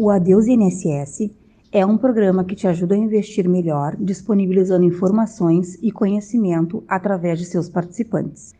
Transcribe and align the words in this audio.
O 0.00 0.10
Adeus 0.10 0.46
INSS 0.46 1.28
é 1.72 1.84
um 1.84 1.98
programa 1.98 2.44
que 2.44 2.54
te 2.54 2.68
ajuda 2.68 2.94
a 2.94 2.98
investir 2.98 3.48
melhor, 3.48 3.96
disponibilizando 3.98 4.84
informações 4.84 5.74
e 5.82 5.90
conhecimento 5.90 6.84
através 6.86 7.40
de 7.40 7.44
seus 7.44 7.68
participantes. 7.68 8.54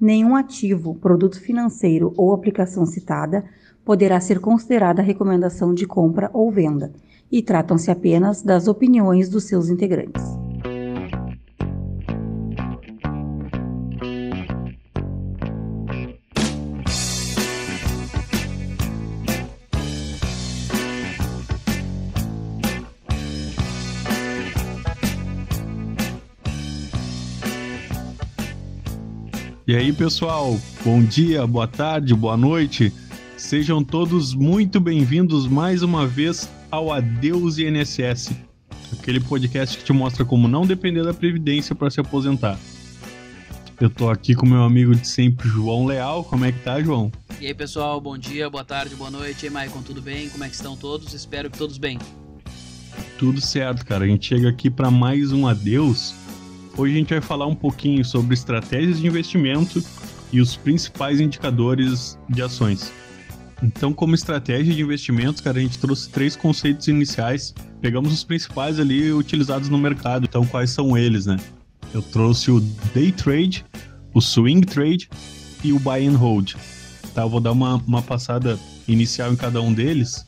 Nenhum 0.00 0.34
ativo, 0.34 0.94
produto 0.94 1.38
financeiro 1.42 2.14
ou 2.16 2.32
aplicação 2.32 2.86
citada 2.86 3.44
poderá 3.84 4.18
ser 4.18 4.40
considerada 4.40 5.02
recomendação 5.02 5.74
de 5.74 5.86
compra 5.86 6.30
ou 6.32 6.50
venda, 6.50 6.90
e 7.30 7.42
tratam-se 7.42 7.90
apenas 7.90 8.40
das 8.40 8.66
opiniões 8.66 9.28
dos 9.28 9.44
seus 9.44 9.68
integrantes. 9.68 10.37
E 29.68 29.76
aí, 29.76 29.92
pessoal, 29.92 30.58
bom 30.82 31.04
dia, 31.04 31.46
boa 31.46 31.68
tarde, 31.68 32.14
boa 32.14 32.38
noite. 32.38 32.90
Sejam 33.36 33.84
todos 33.84 34.32
muito 34.32 34.80
bem-vindos 34.80 35.46
mais 35.46 35.82
uma 35.82 36.06
vez 36.06 36.48
ao 36.70 36.90
Adeus 36.90 37.58
INSS, 37.58 38.30
aquele 38.98 39.20
podcast 39.20 39.76
que 39.76 39.84
te 39.84 39.92
mostra 39.92 40.24
como 40.24 40.48
não 40.48 40.66
depender 40.66 41.02
da 41.04 41.12
previdência 41.12 41.74
para 41.74 41.90
se 41.90 42.00
aposentar. 42.00 42.58
Eu 43.78 43.90
tô 43.90 44.08
aqui 44.08 44.34
com 44.34 44.46
meu 44.46 44.62
amigo 44.62 44.94
de 44.94 45.06
sempre, 45.06 45.46
João 45.46 45.84
Leal. 45.84 46.24
Como 46.24 46.46
é 46.46 46.50
que 46.50 46.60
tá, 46.60 46.82
João? 46.82 47.12
E 47.38 47.46
aí, 47.46 47.52
pessoal, 47.52 48.00
bom 48.00 48.16
dia, 48.16 48.48
boa 48.48 48.64
tarde, 48.64 48.94
boa 48.94 49.10
noite. 49.10 49.42
E 49.42 49.48
aí, 49.48 49.52
Maicon, 49.52 49.82
tudo 49.82 50.00
bem? 50.00 50.30
Como 50.30 50.44
é 50.44 50.48
que 50.48 50.54
estão 50.54 50.78
todos? 50.78 51.12
Espero 51.12 51.50
que 51.50 51.58
todos 51.58 51.76
bem. 51.76 51.98
Tudo 53.18 53.38
certo, 53.38 53.84
cara. 53.84 54.06
A 54.06 54.08
gente 54.08 54.28
chega 54.28 54.48
aqui 54.48 54.70
para 54.70 54.90
mais 54.90 55.30
um 55.30 55.46
adeus 55.46 56.14
Hoje 56.78 56.94
a 56.94 56.96
gente 56.98 57.08
vai 57.08 57.20
falar 57.20 57.46
um 57.48 57.56
pouquinho 57.56 58.04
sobre 58.04 58.34
estratégias 58.34 59.00
de 59.00 59.06
investimento 59.08 59.82
e 60.32 60.40
os 60.40 60.54
principais 60.54 61.18
indicadores 61.18 62.16
de 62.28 62.40
ações. 62.40 62.92
Então, 63.60 63.92
como 63.92 64.14
estratégia 64.14 64.72
de 64.72 64.80
investimentos, 64.80 65.40
cara, 65.40 65.58
a 65.58 65.60
gente 65.60 65.76
trouxe 65.76 66.08
três 66.08 66.36
conceitos 66.36 66.86
iniciais. 66.86 67.52
Pegamos 67.80 68.12
os 68.12 68.22
principais 68.22 68.78
ali 68.78 69.12
utilizados 69.12 69.68
no 69.68 69.76
mercado. 69.76 70.26
Então, 70.26 70.46
quais 70.46 70.70
são 70.70 70.96
eles, 70.96 71.26
né? 71.26 71.36
Eu 71.92 72.00
trouxe 72.00 72.52
o 72.52 72.60
day 72.94 73.10
trade, 73.10 73.66
o 74.14 74.20
swing 74.20 74.64
trade 74.64 75.10
e 75.64 75.72
o 75.72 75.80
buy 75.80 76.06
and 76.06 76.16
hold. 76.16 76.52
Tá, 77.12 77.22
eu 77.22 77.28
vou 77.28 77.40
dar 77.40 77.50
uma, 77.50 77.74
uma 77.88 78.02
passada 78.02 78.56
inicial 78.86 79.32
em 79.32 79.36
cada 79.36 79.60
um 79.60 79.72
deles. 79.72 80.24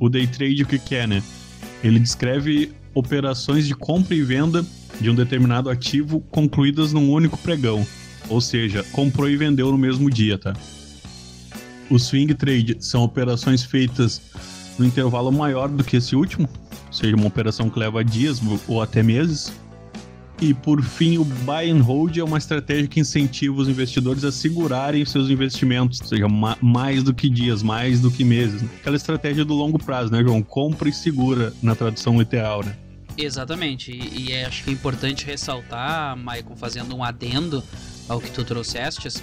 O 0.00 0.08
day 0.08 0.26
trade, 0.26 0.62
o 0.62 0.66
que, 0.66 0.78
que 0.78 0.94
é, 0.94 1.06
né? 1.06 1.22
Ele 1.84 1.98
descreve 1.98 2.72
operações 2.94 3.66
de 3.66 3.74
compra 3.74 4.14
e 4.14 4.22
venda 4.22 4.64
de 5.00 5.10
um 5.10 5.14
determinado 5.14 5.70
ativo 5.70 6.20
concluídas 6.30 6.92
num 6.92 7.10
único 7.10 7.38
pregão, 7.38 7.86
ou 8.28 8.40
seja, 8.40 8.84
comprou 8.92 9.28
e 9.28 9.36
vendeu 9.36 9.70
no 9.70 9.78
mesmo 9.78 10.10
dia, 10.10 10.38
tá? 10.38 10.54
O 11.90 11.98
swing 11.98 12.34
trade 12.34 12.76
são 12.80 13.02
operações 13.02 13.62
feitas 13.62 14.20
no 14.78 14.84
intervalo 14.84 15.32
maior 15.32 15.68
do 15.68 15.82
que 15.82 15.96
esse 15.96 16.14
último, 16.14 16.48
ou 16.86 16.92
seja, 16.92 17.16
uma 17.16 17.26
operação 17.26 17.70
que 17.70 17.78
leva 17.78 18.04
dias 18.04 18.40
ou 18.66 18.82
até 18.82 19.02
meses. 19.02 19.52
E 20.40 20.54
por 20.54 20.80
fim, 20.82 21.18
o 21.18 21.24
buy 21.24 21.68
and 21.68 21.82
hold 21.82 22.16
é 22.16 22.22
uma 22.22 22.38
estratégia 22.38 22.86
que 22.86 23.00
incentiva 23.00 23.60
os 23.60 23.68
investidores 23.68 24.22
a 24.22 24.30
segurarem 24.30 25.04
seus 25.04 25.30
investimentos, 25.30 26.00
ou 26.00 26.06
seja, 26.06 26.28
ma 26.28 26.56
mais 26.60 27.02
do 27.02 27.12
que 27.12 27.28
dias, 27.28 27.60
mais 27.60 28.00
do 28.00 28.10
que 28.10 28.22
meses. 28.22 28.62
Aquela 28.80 28.94
estratégia 28.94 29.44
do 29.44 29.54
longo 29.54 29.82
prazo, 29.82 30.12
né, 30.12 30.22
João? 30.22 30.40
Compra 30.42 30.88
e 30.88 30.92
segura 30.92 31.52
na 31.60 31.74
tradução 31.74 32.18
literal, 32.18 32.62
né? 32.64 32.76
Exatamente, 33.20 33.90
e, 33.90 34.28
e 34.28 34.32
é, 34.32 34.44
acho 34.44 34.62
que 34.62 34.70
é 34.70 34.72
importante 34.72 35.26
ressaltar, 35.26 36.16
Maicon, 36.16 36.54
fazendo 36.56 36.94
um 36.94 37.02
adendo 37.02 37.64
ao 38.08 38.20
que 38.20 38.30
tu 38.30 38.44
trouxestes, 38.44 39.20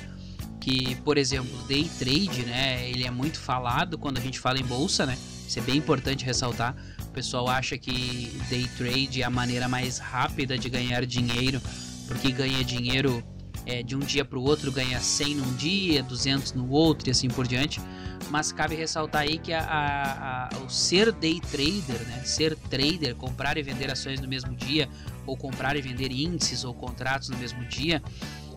que, 0.59 0.95
por 0.95 1.17
exemplo, 1.17 1.57
day 1.65 1.89
trade, 1.97 2.43
né, 2.45 2.89
ele 2.89 3.05
é 3.05 3.09
muito 3.09 3.39
falado 3.39 3.97
quando 3.97 4.17
a 4.17 4.21
gente 4.21 4.37
fala 4.37 4.59
em 4.59 4.65
bolsa, 4.65 5.05
né, 5.05 5.17
isso 5.47 5.57
é 5.59 5.61
bem 5.61 5.77
importante 5.77 6.25
ressaltar, 6.25 6.75
o 7.03 7.11
pessoal 7.11 7.47
acha 7.47 7.77
que 7.77 8.37
day 8.49 8.67
trade 8.77 9.21
é 9.21 9.25
a 9.25 9.29
maneira 9.29 9.69
mais 9.69 9.97
rápida 9.97 10.57
de 10.57 10.69
ganhar 10.69 11.05
dinheiro, 11.05 11.61
porque 12.05 12.33
ganha 12.33 12.65
dinheiro 12.65 13.23
é, 13.65 13.81
de 13.81 13.95
um 13.95 13.99
dia 13.99 14.23
para 14.23 14.37
o 14.37 14.43
outro, 14.43 14.71
ganha 14.71 14.99
100 14.99 15.35
num 15.35 15.53
dia, 15.55 16.03
200 16.03 16.53
no 16.53 16.69
outro 16.69 17.09
e 17.09 17.11
assim 17.11 17.27
por 17.27 17.47
diante, 17.47 17.81
mas 18.29 18.51
cabe 18.51 18.75
ressaltar 18.75 19.23
aí 19.23 19.37
que 19.37 19.53
a, 19.53 19.61
a, 19.61 20.55
a, 20.55 20.59
o 20.59 20.69
ser 20.69 21.11
day 21.11 21.39
trader, 21.39 22.07
né, 22.07 22.21
ser 22.23 22.55
trader, 22.55 23.15
comprar 23.15 23.57
e 23.57 23.63
vender 23.63 23.91
ações 23.91 24.19
no 24.19 24.27
mesmo 24.27 24.55
dia, 24.55 24.87
ou 25.25 25.35
comprar 25.35 25.75
e 25.75 25.81
vender 25.81 26.11
índices 26.11 26.63
ou 26.63 26.73
contratos 26.73 27.29
no 27.29 27.37
mesmo 27.37 27.63
dia, 27.65 28.01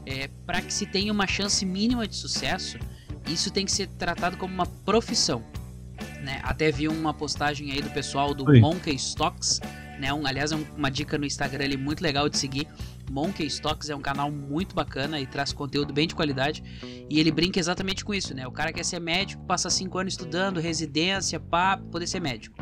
é, 0.07 0.29
para 0.47 0.61
que 0.61 0.73
se 0.73 0.87
tenha 0.87 1.13
uma 1.13 1.27
chance 1.27 1.65
mínima 1.65 2.07
de 2.07 2.17
sucesso, 2.17 2.79
isso 3.27 3.51
tem 3.51 3.65
que 3.65 3.73
ser 3.73 3.89
tratado 3.89 4.37
como 4.37 4.53
uma 4.53 4.67
profissão. 4.67 5.43
Né? 6.23 6.41
Até 6.43 6.71
vi 6.71 6.89
uma 6.89 7.13
postagem 7.13 7.73
aí 7.73 7.83
do 7.83 7.91
pessoal 7.91 8.35
do 8.35 8.49
Oi. 8.49 8.61
Monkey 8.61 8.95
Stocks, 8.95 9.61
né? 9.99 10.13
Um, 10.13 10.27
aliás, 10.27 10.53
é 10.53 10.57
uma 10.77 10.91
dica 10.91 11.19
no 11.19 11.27
Instagram 11.27 11.65
ali 11.65 11.77
muito 11.77 12.01
legal 12.01 12.29
de 12.29 12.39
seguir, 12.39 12.69
Monkey 13.11 13.47
Stocks 13.47 13.89
é 13.91 13.97
um 13.97 14.01
canal 14.01 14.31
muito 14.31 14.75
bacana 14.75 15.21
e 15.21 15.27
traz 15.27 15.53
conteúdo 15.53 15.93
bem 15.93 16.07
de 16.07 16.15
qualidade. 16.15 16.63
E 17.09 17.19
ele 17.19 17.31
brinca 17.31 17.59
exatamente 17.59 18.05
com 18.05 18.15
isso, 18.15 18.35
né? 18.35 18.47
O 18.47 18.53
cara 18.53 18.73
quer 18.73 18.85
ser 18.85 19.01
médico, 19.01 19.43
passa 19.45 19.71
5 19.71 19.99
anos 19.99 20.13
estudando, 20.13 20.61
residência, 20.61 21.41
pá, 21.41 21.77
poder 21.77 22.07
ser 22.07 22.21
médico. 22.21 22.57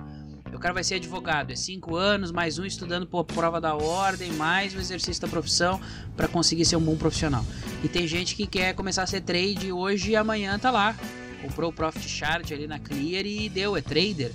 O 0.52 0.58
cara 0.58 0.72
vai 0.72 0.82
ser 0.82 0.94
advogado, 0.94 1.52
é 1.52 1.56
5 1.56 1.96
anos, 1.96 2.32
mais 2.32 2.58
um 2.58 2.64
estudando 2.64 3.06
por 3.06 3.24
prova 3.24 3.60
da 3.60 3.74
ordem, 3.74 4.32
mais 4.32 4.74
um 4.74 4.78
exercício 4.78 5.20
da 5.20 5.28
profissão 5.28 5.78
para 6.16 6.26
conseguir 6.26 6.64
ser 6.64 6.76
um 6.76 6.80
bom 6.80 6.96
profissional. 6.96 7.44
E 7.84 7.88
tem 7.88 8.06
gente 8.06 8.34
que 8.34 8.46
quer 8.46 8.74
começar 8.74 9.02
a 9.02 9.06
ser 9.06 9.20
trade 9.20 9.70
hoje 9.70 10.12
e 10.12 10.16
amanhã 10.16 10.58
tá 10.58 10.70
lá. 10.70 10.96
Comprou 11.42 11.70
o 11.70 11.72
Profit 11.74 12.08
Chart 12.08 12.50
ali 12.50 12.66
na 12.66 12.78
Clear 12.78 13.26
e 13.26 13.50
deu, 13.50 13.76
é 13.76 13.82
trader. 13.82 14.32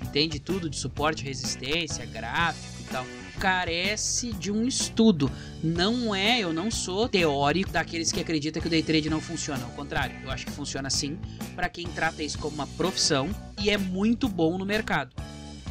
Entende 0.00 0.38
tudo 0.38 0.70
de 0.70 0.76
suporte, 0.76 1.24
resistência, 1.24 2.06
gráfico 2.06 2.80
e 2.80 2.84
tal 2.84 3.04
carece 3.38 4.32
de 4.32 4.50
um 4.50 4.66
estudo. 4.66 5.30
Não 5.62 6.14
é, 6.14 6.40
eu 6.40 6.52
não 6.52 6.70
sou 6.70 7.08
teórico 7.08 7.70
daqueles 7.70 8.12
que 8.12 8.20
acreditam 8.20 8.60
que 8.60 8.68
o 8.68 8.70
day 8.70 8.82
trade 8.82 9.10
não 9.10 9.20
funciona. 9.20 9.64
Ao 9.64 9.70
contrário, 9.70 10.16
eu 10.22 10.30
acho 10.30 10.46
que 10.46 10.52
funciona 10.52 10.90
sim 10.90 11.18
para 11.54 11.68
quem 11.68 11.86
trata 11.86 12.22
isso 12.22 12.38
como 12.38 12.54
uma 12.54 12.66
profissão 12.66 13.28
e 13.60 13.70
é 13.70 13.78
muito 13.78 14.28
bom 14.28 14.58
no 14.58 14.64
mercado. 14.64 15.14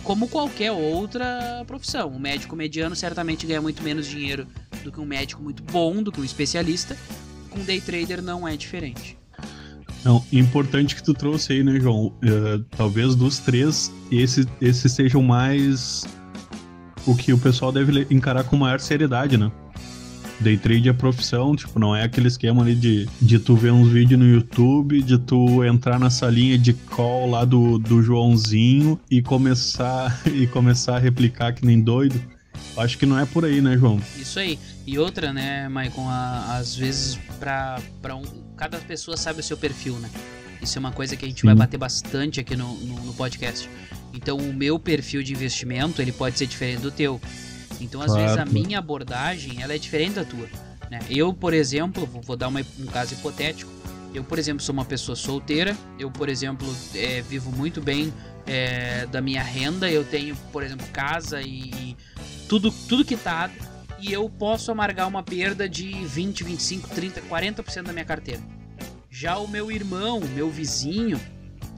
Como 0.03 0.27
qualquer 0.27 0.71
outra 0.71 1.63
profissão. 1.65 2.09
Um 2.09 2.19
médico 2.19 2.55
mediano 2.55 2.95
certamente 2.95 3.47
ganha 3.47 3.61
muito 3.61 3.81
menos 3.81 4.07
dinheiro 4.07 4.45
do 4.83 4.91
que 4.91 4.99
um 4.99 5.05
médico 5.05 5.41
muito 5.41 5.63
bom, 5.63 6.03
do 6.03 6.11
que 6.11 6.19
um 6.19 6.25
especialista. 6.25 6.97
Com 7.49 7.59
day 7.61 7.79
trader 7.79 8.21
não 8.21 8.47
é 8.47 8.57
diferente. 8.57 9.17
Não, 10.03 10.23
importante 10.33 10.95
que 10.95 11.03
tu 11.03 11.13
trouxe 11.13 11.53
aí, 11.53 11.63
né, 11.63 11.79
João? 11.79 12.07
Uh, 12.07 12.63
talvez 12.75 13.15
dos 13.15 13.39
três, 13.39 13.91
esse, 14.11 14.45
esse 14.59 14.89
seja 14.89 15.17
o 15.17 15.23
mais 15.23 16.03
o 17.05 17.15
que 17.15 17.33
o 17.33 17.37
pessoal 17.37 17.71
deve 17.71 18.07
encarar 18.09 18.43
com 18.43 18.55
maior 18.55 18.79
seriedade, 18.79 19.37
né? 19.37 19.51
Day 20.39 20.57
trade 20.57 20.89
é 20.89 20.93
profissão, 20.93 21.55
tipo, 21.55 21.79
não 21.79 21.95
é 21.95 22.03
aquele 22.03 22.27
esquema 22.27 22.63
ali 22.63 22.75
de, 22.75 23.07
de 23.21 23.39
tu 23.39 23.55
ver 23.55 23.71
uns 23.71 23.89
vídeos 23.89 24.19
no 24.19 24.27
YouTube, 24.27 25.01
de 25.01 25.17
tu 25.17 25.63
entrar 25.63 25.99
na 25.99 26.09
salinha 26.09 26.57
de 26.57 26.73
call 26.73 27.29
lá 27.29 27.45
do, 27.45 27.77
do 27.77 28.01
Joãozinho 28.01 28.99
e 29.09 29.21
começar 29.21 30.21
e 30.33 30.47
começar 30.47 30.97
a 30.97 30.99
replicar 30.99 31.53
que 31.53 31.65
nem 31.65 31.79
doido. 31.79 32.19
Acho 32.75 32.97
que 32.97 33.05
não 33.05 33.19
é 33.19 33.25
por 33.25 33.45
aí, 33.45 33.61
né, 33.61 33.77
João? 33.77 34.01
Isso 34.17 34.39
aí. 34.39 34.57
E 34.85 34.97
outra, 34.97 35.31
né, 35.31 35.69
Maicon, 35.69 36.09
às 36.09 36.75
vezes 36.75 37.19
pra, 37.39 37.79
pra 38.01 38.15
um. 38.15 38.23
Cada 38.57 38.79
pessoa 38.79 39.15
sabe 39.15 39.39
o 39.39 39.43
seu 39.43 39.55
perfil, 39.55 39.95
né? 39.99 40.09
Isso 40.61 40.77
é 40.77 40.79
uma 40.79 40.91
coisa 40.91 41.15
que 41.15 41.25
a 41.25 41.27
gente 41.27 41.41
Sim. 41.41 41.47
vai 41.47 41.55
bater 41.55 41.77
bastante 41.77 42.39
aqui 42.39 42.55
no, 42.55 42.73
no, 42.79 42.95
no 43.05 43.13
podcast. 43.13 43.69
Então 44.13 44.37
o 44.37 44.53
meu 44.53 44.79
perfil 44.79 45.23
de 45.23 45.33
investimento 45.33 46.01
ele 46.01 46.11
pode 46.11 46.37
ser 46.37 46.45
diferente 46.45 46.81
do 46.81 46.91
teu. 46.91 47.19
Então 47.81 48.01
às 48.01 48.07
claro. 48.07 48.21
vezes 48.21 48.37
a 48.37 48.45
minha 48.45 48.79
abordagem 48.79 49.61
ela 49.61 49.73
é 49.73 49.77
diferente 49.77 50.13
da 50.13 50.23
tua. 50.23 50.47
Né? 50.89 50.99
Eu, 51.09 51.33
por 51.33 51.53
exemplo, 51.53 52.05
vou 52.05 52.35
dar 52.35 52.47
uma, 52.47 52.61
um 52.79 52.85
caso 52.85 53.13
hipotético. 53.15 53.71
Eu, 54.13 54.23
por 54.23 54.37
exemplo, 54.37 54.61
sou 54.61 54.73
uma 54.73 54.85
pessoa 54.85 55.15
solteira. 55.15 55.75
Eu, 55.97 56.11
por 56.11 56.29
exemplo, 56.29 56.67
é, 56.93 57.21
vivo 57.21 57.51
muito 57.51 57.81
bem 57.81 58.13
é, 58.45 59.07
da 59.07 59.19
minha 59.19 59.41
renda. 59.41 59.89
Eu 59.89 60.03
tenho, 60.03 60.35
por 60.51 60.61
exemplo, 60.61 60.85
casa 60.93 61.41
e, 61.41 61.71
e 61.71 61.97
tudo, 62.47 62.71
tudo 62.87 63.03
quitado. 63.03 63.53
E 63.99 64.13
eu 64.13 64.29
posso 64.29 64.71
amargar 64.71 65.07
uma 65.07 65.23
perda 65.23 65.67
de 65.67 65.91
20, 66.05 66.43
25, 66.43 66.89
30, 66.89 67.21
40% 67.21 67.83
da 67.83 67.93
minha 67.93 68.05
carteira. 68.05 68.41
Já 69.09 69.37
o 69.37 69.47
meu 69.47 69.71
irmão, 69.71 70.19
meu 70.19 70.51
vizinho, 70.51 71.19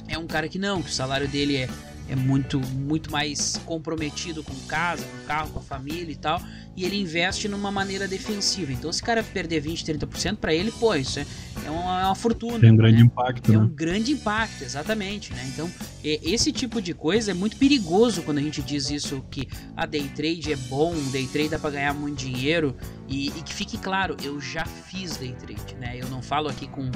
é 0.08 0.18
um 0.18 0.28
cara 0.28 0.50
que 0.50 0.58
não, 0.58 0.82
que 0.82 0.90
o 0.90 0.94
salário 0.94 1.28
dele 1.28 1.56
é 1.58 1.70
é 2.08 2.16
muito, 2.16 2.60
muito 2.60 3.12
mais 3.12 3.60
comprometido 3.66 4.44
com 4.44 4.54
casa, 4.68 5.04
com 5.06 5.28
carro, 5.28 5.50
com 5.50 5.60
a 5.60 5.64
família 5.64 6.12
e 6.12 6.16
tal, 6.16 6.42
e 6.76 6.84
ele 6.86 7.00
investe 7.00 7.48
numa 7.48 7.72
maneira 7.72 8.08
defensiva. 8.08 8.72
Então, 8.72 8.92
se 8.92 9.02
o 9.02 9.06
cara 9.06 9.24
perder 9.24 9.62
20, 9.62 9.84
30%, 9.86 10.38
para 10.38 10.54
ele, 10.54 10.72
pô, 10.72 10.94
isso 10.94 11.20
é, 11.20 11.26
é, 11.66 11.72
uma, 11.72 12.02
é 12.02 12.06
uma 12.06 12.16
fortuna. 12.16 12.60
Tem 12.60 12.72
um 12.72 12.76
grande 12.76 12.98
né? 12.98 13.04
impacto, 13.04 13.52
É 13.52 13.56
né? 13.56 13.64
um 13.64 13.68
grande 13.68 14.12
impacto, 14.12 14.64
exatamente, 14.64 15.34
né? 15.34 15.50
Então, 15.54 15.70
é, 16.04 16.20
esse 16.22 16.52
tipo 16.52 16.82
de 16.82 16.94
coisa 16.94 17.32
é 17.32 17.34
muito 17.34 17.58
perigoso 17.58 18.22
quando 18.22 18.38
a 18.38 18.42
gente 18.42 18.62
diz 18.62 18.90
isso, 18.90 19.24
que 19.32 19.48
a 19.76 19.86
day 19.86 20.10
trade 20.16 20.54
é 20.54 20.58
bom, 20.58 20.94
day 21.12 21.28
trade 21.28 21.50
dá 21.50 21.60
pra 21.60 21.70
ganhar 21.72 21.94
muito 21.94 22.18
dinheiro, 22.18 22.76
e, 23.08 23.28
e 23.28 23.42
que 23.42 23.54
fique 23.54 23.78
claro, 23.78 24.16
eu 24.24 24.40
já 24.40 24.66
fiz 24.66 25.18
day 25.18 25.34
trade, 25.34 25.76
né? 25.80 25.96
Eu 25.98 26.10
não 26.10 26.22
falo 26.22 26.50
aqui 26.50 26.68
com, 26.68 26.92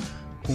com 0.45 0.53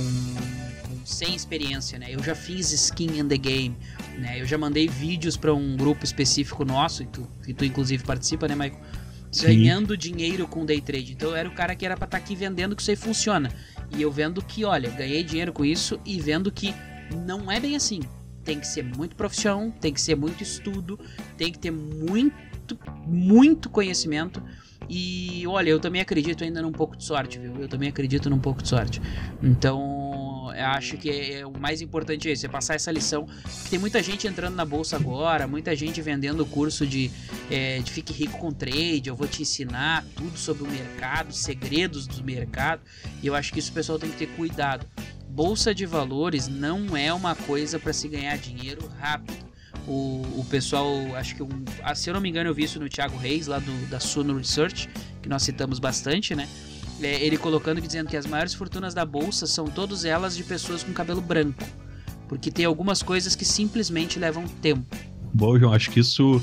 sem 1.04 1.34
experiência, 1.34 1.98
né? 1.98 2.06
Eu 2.08 2.22
já 2.22 2.34
fiz 2.34 2.72
skin 2.72 3.18
in 3.18 3.28
the 3.28 3.36
game, 3.36 3.76
né? 4.18 4.40
Eu 4.40 4.46
já 4.46 4.56
mandei 4.56 4.88
vídeos 4.88 5.36
para 5.36 5.52
um 5.52 5.76
grupo 5.76 6.04
específico 6.04 6.64
nosso, 6.64 7.02
e 7.02 7.06
tu, 7.06 7.28
e 7.46 7.54
tu 7.54 7.64
inclusive 7.64 8.02
participa, 8.04 8.48
né, 8.48 8.54
Michael? 8.54 8.80
Sim. 9.30 9.46
Ganhando 9.46 9.96
dinheiro 9.96 10.46
com 10.46 10.64
day 10.64 10.80
trade. 10.80 11.12
Então 11.12 11.30
eu 11.30 11.36
era 11.36 11.48
o 11.48 11.52
cara 11.52 11.74
que 11.74 11.84
era 11.84 11.96
pra 11.96 12.04
estar 12.06 12.16
aqui 12.16 12.34
vendendo 12.34 12.74
que 12.74 12.82
isso 12.82 12.90
aí 12.90 12.96
funciona. 12.96 13.50
E 13.96 14.00
eu 14.00 14.10
vendo 14.10 14.42
que, 14.42 14.64
olha, 14.64 14.88
ganhei 14.90 15.22
dinheiro 15.22 15.52
com 15.52 15.64
isso 15.64 16.00
e 16.04 16.20
vendo 16.20 16.50
que 16.50 16.74
não 17.26 17.50
é 17.50 17.60
bem 17.60 17.76
assim. 17.76 18.00
Tem 18.44 18.60
que 18.60 18.66
ser 18.66 18.84
muito 18.84 19.16
profissão, 19.16 19.70
tem 19.70 19.92
que 19.92 20.00
ser 20.00 20.14
muito 20.14 20.42
estudo, 20.42 20.98
tem 21.36 21.50
que 21.50 21.58
ter 21.58 21.70
muito, 21.70 22.78
muito 23.06 23.68
conhecimento. 23.68 24.42
E 24.88 25.44
olha, 25.46 25.70
eu 25.70 25.80
também 25.80 26.00
acredito 26.00 26.44
ainda 26.44 26.62
num 26.62 26.72
pouco 26.72 26.96
de 26.96 27.04
sorte, 27.04 27.38
viu? 27.38 27.56
Eu 27.58 27.68
também 27.68 27.88
acredito 27.88 28.28
num 28.28 28.38
pouco 28.38 28.62
de 28.62 28.68
sorte. 28.68 29.00
Então, 29.42 30.13
eu 30.54 30.66
acho 30.66 30.96
que 30.96 31.10
é, 31.10 31.46
o 31.46 31.58
mais 31.58 31.80
importante 31.80 32.28
é 32.28 32.32
isso, 32.32 32.46
é 32.46 32.48
passar 32.48 32.74
essa 32.74 32.90
lição. 32.90 33.26
Porque 33.26 33.70
tem 33.70 33.78
muita 33.78 34.02
gente 34.02 34.26
entrando 34.26 34.54
na 34.54 34.64
bolsa 34.64 34.96
agora, 34.96 35.46
muita 35.46 35.74
gente 35.74 36.00
vendendo 36.00 36.40
o 36.42 36.46
curso 36.46 36.86
de, 36.86 37.10
é, 37.50 37.78
de 37.80 37.90
Fique 37.90 38.12
Rico 38.12 38.38
com 38.38 38.52
Trade. 38.52 39.08
Eu 39.08 39.16
vou 39.16 39.26
te 39.26 39.42
ensinar 39.42 40.04
tudo 40.14 40.38
sobre 40.38 40.62
o 40.62 40.66
mercado, 40.66 41.32
segredos 41.32 42.06
do 42.06 42.22
mercado. 42.24 42.82
E 43.22 43.26
eu 43.26 43.34
acho 43.34 43.52
que 43.52 43.58
isso 43.58 43.70
o 43.70 43.74
pessoal 43.74 43.98
tem 43.98 44.10
que 44.10 44.16
ter 44.16 44.28
cuidado. 44.28 44.86
Bolsa 45.28 45.74
de 45.74 45.84
valores 45.84 46.46
não 46.46 46.96
é 46.96 47.12
uma 47.12 47.34
coisa 47.34 47.78
para 47.78 47.92
se 47.92 48.08
ganhar 48.08 48.36
dinheiro 48.38 48.88
rápido. 49.00 49.44
O, 49.86 50.22
o 50.36 50.46
pessoal, 50.48 50.86
acho 51.16 51.34
que, 51.34 51.42
um, 51.42 51.64
ah, 51.82 51.94
se 51.94 52.08
eu 52.08 52.14
não 52.14 52.20
me 52.20 52.28
engano, 52.28 52.48
eu 52.48 52.54
vi 52.54 52.62
isso 52.62 52.78
no 52.78 52.88
Thiago 52.88 53.18
Reis, 53.18 53.48
lá 53.48 53.58
do, 53.58 53.86
da 53.90 54.00
Suno 54.00 54.36
Research, 54.36 54.88
que 55.20 55.28
nós 55.28 55.42
citamos 55.42 55.78
bastante, 55.78 56.34
né? 56.34 56.48
É, 57.02 57.24
ele 57.24 57.36
colocando 57.36 57.80
que 57.80 57.86
dizendo 57.86 58.08
que 58.08 58.16
as 58.16 58.26
maiores 58.26 58.54
fortunas 58.54 58.94
da 58.94 59.04
bolsa 59.04 59.46
são 59.46 59.66
todas 59.66 60.04
elas 60.04 60.36
de 60.36 60.44
pessoas 60.44 60.82
com 60.82 60.92
cabelo 60.92 61.20
branco. 61.20 61.62
Porque 62.28 62.50
tem 62.50 62.64
algumas 62.64 63.02
coisas 63.02 63.34
que 63.34 63.44
simplesmente 63.44 64.18
levam 64.18 64.46
tempo. 64.62 64.96
Bom, 65.32 65.58
João, 65.58 65.72
acho 65.72 65.90
que 65.90 66.00
isso 66.00 66.40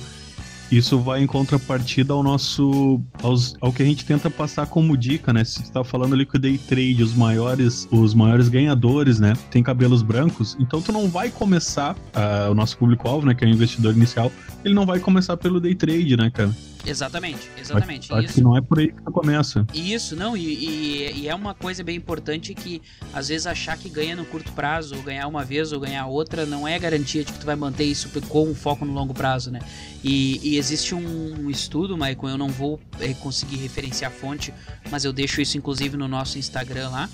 isso 0.71 0.97
vai 0.97 1.21
em 1.21 1.27
contrapartida 1.27 2.13
ao 2.13 2.23
nosso 2.23 3.01
aos, 3.21 3.55
ao 3.59 3.73
que 3.73 3.83
a 3.83 3.85
gente 3.85 4.05
tenta 4.05 4.29
passar 4.29 4.65
como 4.67 4.95
dica, 4.95 5.33
né? 5.33 5.43
Se 5.43 5.61
você 5.61 5.71
tá 5.71 5.83
falando 5.83 6.13
ali 6.13 6.25
que 6.25 6.37
o 6.37 6.39
day 6.39 6.57
trade, 6.57 7.03
os 7.03 7.13
maiores 7.13 7.87
os 7.91 8.13
maiores 8.13 8.47
ganhadores, 8.47 9.19
né, 9.19 9.33
tem 9.49 9.61
cabelos 9.61 10.01
brancos, 10.01 10.55
então 10.59 10.81
tu 10.81 10.93
não 10.93 11.09
vai 11.09 11.29
começar 11.29 11.95
ah, 12.13 12.47
o 12.49 12.55
nosso 12.55 12.77
público 12.77 13.07
alvo, 13.07 13.27
né, 13.27 13.35
que 13.35 13.43
é 13.43 13.47
o 13.47 13.51
investidor 13.51 13.93
inicial, 13.93 14.31
ele 14.63 14.73
não 14.73 14.85
vai 14.85 14.99
começar 14.99 15.35
pelo 15.35 15.59
day 15.59 15.75
trade, 15.75 16.15
né, 16.15 16.29
cara? 16.29 16.55
Exatamente, 16.85 17.49
exatamente. 17.57 18.11
Acho 18.11 18.25
Isso. 18.25 18.33
que 18.33 18.41
não 18.41 18.57
é 18.57 18.61
por 18.61 18.79
aí 18.79 18.91
que 18.91 19.01
tu 19.01 19.11
começa. 19.11 19.65
Isso, 19.73 20.15
não, 20.15 20.35
e, 20.35 20.41
e- 20.41 21.19
e 21.21 21.27
é 21.29 21.35
uma 21.35 21.53
coisa 21.53 21.83
bem 21.83 21.95
importante 21.95 22.53
que 22.55 22.81
às 23.13 23.27
vezes 23.27 23.45
achar 23.45 23.77
que 23.77 23.87
ganha 23.89 24.15
no 24.15 24.25
curto 24.25 24.51
prazo, 24.53 24.95
ou 24.95 25.03
ganhar 25.03 25.27
uma 25.27 25.43
vez 25.43 25.71
ou 25.71 25.79
ganhar 25.79 26.07
outra, 26.07 26.45
não 26.45 26.67
é 26.67 26.77
garantia 26.79 27.23
de 27.23 27.31
que 27.31 27.39
tu 27.39 27.45
vai 27.45 27.55
manter 27.55 27.83
isso 27.83 28.09
com 28.27 28.49
um 28.49 28.55
foco 28.55 28.83
no 28.85 28.93
longo 28.93 29.13
prazo, 29.13 29.51
né? 29.51 29.59
E, 30.03 30.39
e 30.41 30.57
existe 30.57 30.95
um 30.95 31.49
estudo, 31.49 31.97
Maicon, 31.97 32.29
eu 32.29 32.37
não 32.37 32.49
vou 32.49 32.79
eh, 32.99 33.13
conseguir 33.13 33.57
referenciar 33.57 34.11
a 34.11 34.13
fonte, 34.13 34.51
mas 34.89 35.05
eu 35.05 35.13
deixo 35.13 35.39
isso 35.41 35.57
inclusive 35.57 35.95
no 35.95 36.07
nosso 36.07 36.39
Instagram 36.39 36.89
lá, 36.89 37.09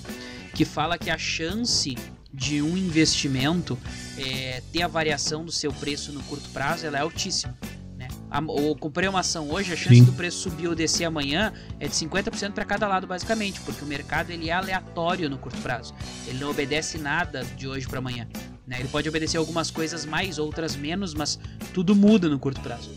que 0.54 0.64
fala 0.64 0.98
que 0.98 1.10
a 1.10 1.18
chance 1.18 1.96
de 2.34 2.62
um 2.62 2.78
investimento 2.78 3.78
eh, 4.18 4.62
ter 4.72 4.82
a 4.84 4.88
variação 4.88 5.44
do 5.44 5.52
seu 5.52 5.74
preço 5.74 6.12
no 6.14 6.22
curto 6.24 6.48
prazo 6.50 6.86
ela 6.86 6.98
é 6.98 7.02
altíssima. 7.02 7.54
Eu 8.30 8.76
comprei 8.76 9.08
uma 9.08 9.22
ação 9.22 9.50
hoje, 9.50 9.72
a 9.72 9.76
chance 9.76 9.96
Sim. 9.96 10.04
do 10.04 10.12
preço 10.12 10.40
subir 10.40 10.68
ou 10.68 10.76
descer 10.76 11.06
amanhã 11.06 11.54
é 11.80 11.88
de 11.88 11.94
50% 11.94 12.52
para 12.52 12.66
cada 12.66 12.88
lado, 12.88 13.08
basicamente, 13.08 13.62
porque 13.62 13.84
o 13.84 13.88
mercado 13.88 14.32
ele 14.32 14.50
é 14.50 14.54
aleatório 14.54 15.30
no 15.30 15.38
curto 15.38 15.62
prazo. 15.62 15.94
Ele 16.28 16.38
não 16.38 16.50
obedece 16.50 16.98
nada 16.98 17.44
de 17.56 17.68
hoje 17.68 17.88
para 17.88 18.00
amanhã. 18.00 18.28
Né? 18.68 18.78
Ele 18.80 18.90
pode 18.90 19.08
obedecer 19.08 19.38
algumas 19.38 19.72
coisas 19.72 20.06
mais, 20.06 20.38
outras 20.38 20.76
menos, 20.76 21.14
mas 21.14 21.40
tudo 21.74 21.96
muda 21.96 22.28
no 22.28 22.38
curto 22.38 22.60
prazo. 22.60 22.92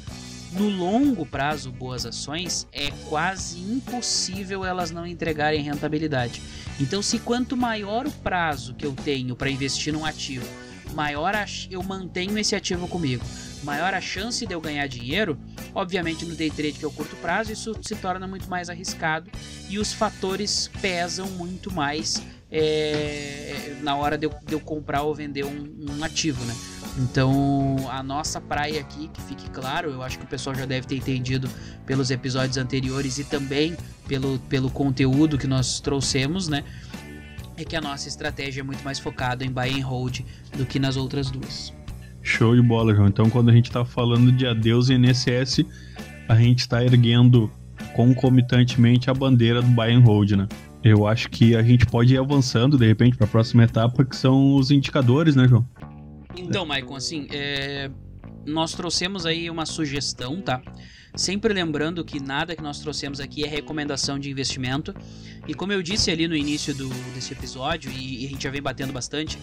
No 0.53 0.69
longo 0.69 1.25
prazo, 1.25 1.71
boas 1.71 2.05
ações, 2.05 2.67
é 2.73 2.91
quase 3.09 3.61
impossível 3.61 4.65
elas 4.65 4.91
não 4.91 5.07
entregarem 5.07 5.63
rentabilidade. 5.63 6.43
Então, 6.81 7.01
se 7.01 7.21
quanto 7.21 7.57
maior 7.57 8.05
o 8.05 8.11
prazo 8.11 8.75
que 8.75 8.85
eu 8.85 8.93
tenho 8.93 9.37
para 9.37 9.49
investir 9.49 9.93
num 9.93 10.05
ativo, 10.05 10.47
maior 10.93 11.35
eu 11.71 11.81
mantenho 11.85 12.37
esse 12.37 12.57
ativo 12.57 12.89
comigo, 12.89 13.25
maior 13.63 13.95
a 13.95 14.01
chance 14.01 14.47
de 14.47 14.53
eu 14.53 14.61
ganhar 14.61 14.87
dinheiro, 14.87 15.39
obviamente 15.75 16.25
no 16.25 16.35
day 16.35 16.51
trade 16.51 16.73
que 16.73 16.85
é 16.85 16.89
o 16.89 16.91
curto 16.91 17.17
prazo, 17.17 17.53
isso 17.53 17.75
se 17.83 17.95
torna 17.97 18.27
muito 18.27 18.49
mais 18.49 18.69
arriscado 18.69 19.31
e 19.69 19.79
os 19.79 19.93
fatores 19.93 20.71
pesam 20.81 21.29
muito 21.31 21.73
mais 21.73 22.23
é, 22.51 23.77
na 23.83 23.95
hora 23.95 24.19
de 24.19 24.27
eu, 24.27 24.35
de 24.45 24.55
eu 24.55 24.61
comprar 24.61 25.03
ou 25.03 25.15
vender 25.15 25.45
um, 25.45 25.87
um 25.91 26.05
ativo, 26.05 26.45
né? 26.45 26.55
Então, 26.99 27.77
a 27.91 28.03
nossa 28.03 28.41
praia 28.41 28.81
aqui, 28.81 29.09
que 29.09 29.23
fique 29.23 29.49
claro, 29.51 29.91
eu 29.91 30.03
acho 30.03 30.19
que 30.19 30.25
o 30.25 30.27
pessoal 30.27 30.57
já 30.57 30.67
deve 30.67 30.87
ter 30.87 30.97
entendido 30.97 31.49
pelos 31.87 32.11
episódios 32.11 32.57
anteriores 32.57 33.19
e 33.19 33.25
também 33.25 33.77
pelo, 34.09 34.39
pelo 34.41 34.71
conteúdo 34.71 35.39
que 35.39 35.47
nós 35.47 35.79
trouxemos, 35.79 36.49
né? 36.49 36.65
É 37.57 37.65
que 37.65 37.77
a 37.77 37.81
nossa 37.81 38.09
estratégia 38.09 38.61
é 38.61 38.65
muito 38.65 38.83
mais 38.83 38.99
focada 38.99 39.45
em 39.45 39.51
buy 39.51 39.81
and 39.81 39.87
hold 39.87 40.21
do 40.57 40.67
que 40.67 40.79
nas 40.79 40.97
outras 40.97 41.31
duas. 41.31 41.73
Show 42.23 42.55
de 42.55 42.63
bola, 42.63 42.95
João. 42.95 43.09
Então, 43.09 43.29
quando 43.31 43.51
a 43.51 43.53
gente 43.53 43.71
tá 43.71 43.85
falando 43.85 44.31
de 44.31 44.47
adeus 44.47 44.89
e 44.89 44.95
INSS, 44.95 45.65
a 46.29 46.37
gente 46.37 46.69
tá 46.69 46.85
erguendo 46.85 47.51
concomitantemente 47.95 49.11
a 49.11 49.15
bandeira 49.15 49.61
do 49.63 49.69
buy 49.69 49.93
and 49.93 50.01
hold, 50.01 50.33
né? 50.33 50.47
Eu 50.83 51.07
acho 51.07 51.29
que 51.29 51.55
a 51.55 51.63
gente 51.63 51.85
pode 51.87 52.15
ir 52.15 52.19
avançando, 52.19 52.79
de 52.79 52.87
repente, 52.87 53.17
para 53.17 53.27
a 53.27 53.31
próxima 53.31 53.65
etapa, 53.65 54.05
que 54.05 54.17
são 54.17 54.55
os 54.55 54.71
indicadores, 54.71 55.37
né, 55.37 55.47
João? 55.47 55.69
Então, 56.37 56.65
Maicon, 56.65 56.97
assim, 56.97 57.27
é, 57.31 57.91
nós 58.47 58.73
trouxemos 58.73 59.27
aí 59.27 59.51
uma 59.51 59.67
sugestão, 59.67 60.41
tá? 60.41 60.63
Sempre 61.15 61.53
lembrando 61.53 62.05
que 62.05 62.21
nada 62.21 62.55
que 62.55 62.63
nós 62.63 62.79
trouxemos 62.81 63.21
aqui 63.21 63.45
é 63.45 63.49
recomendação 63.49 64.19
de 64.19 64.31
investimento. 64.31 64.95
E 65.47 65.53
como 65.53 65.73
eu 65.73 65.83
disse 65.83 66.11
ali 66.11 66.29
no 66.29 66.37
início 66.37 66.75
do, 66.75 66.89
desse 67.15 67.33
episódio, 67.33 67.91
e, 67.91 68.23
e 68.23 68.27
a 68.27 68.29
gente 68.31 68.45
já 68.45 68.51
vem 68.51 68.63
batendo 68.63 68.93
bastante, 68.93 69.39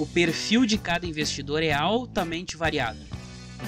o 0.00 0.06
perfil 0.06 0.64
de 0.64 0.78
cada 0.78 1.06
investidor 1.06 1.62
é 1.62 1.72
altamente 1.72 2.56
variado. 2.56 2.98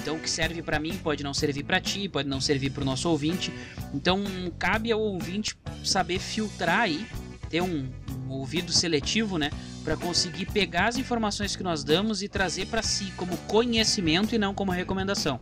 Então, 0.01 0.15
o 0.15 0.19
que 0.19 0.27
serve 0.27 0.63
para 0.63 0.79
mim 0.79 0.97
pode 0.97 1.23
não 1.23 1.31
servir 1.31 1.63
para 1.63 1.79
ti, 1.79 2.09
pode 2.09 2.27
não 2.27 2.41
servir 2.41 2.71
para 2.71 2.81
o 2.81 2.85
nosso 2.85 3.07
ouvinte. 3.07 3.53
Então, 3.93 4.23
cabe 4.57 4.91
ao 4.91 4.99
ouvinte 4.99 5.55
saber 5.83 6.17
filtrar 6.17 6.79
aí, 6.79 7.05
ter 7.51 7.61
um, 7.61 7.87
um 8.25 8.31
ouvido 8.31 8.73
seletivo, 8.73 9.37
né, 9.37 9.51
para 9.83 9.95
conseguir 9.95 10.47
pegar 10.47 10.87
as 10.87 10.97
informações 10.97 11.55
que 11.55 11.61
nós 11.61 11.83
damos 11.83 12.23
e 12.23 12.27
trazer 12.27 12.65
para 12.65 12.81
si 12.81 13.13
como 13.15 13.37
conhecimento 13.37 14.33
e 14.33 14.39
não 14.39 14.55
como 14.55 14.71
recomendação, 14.71 15.39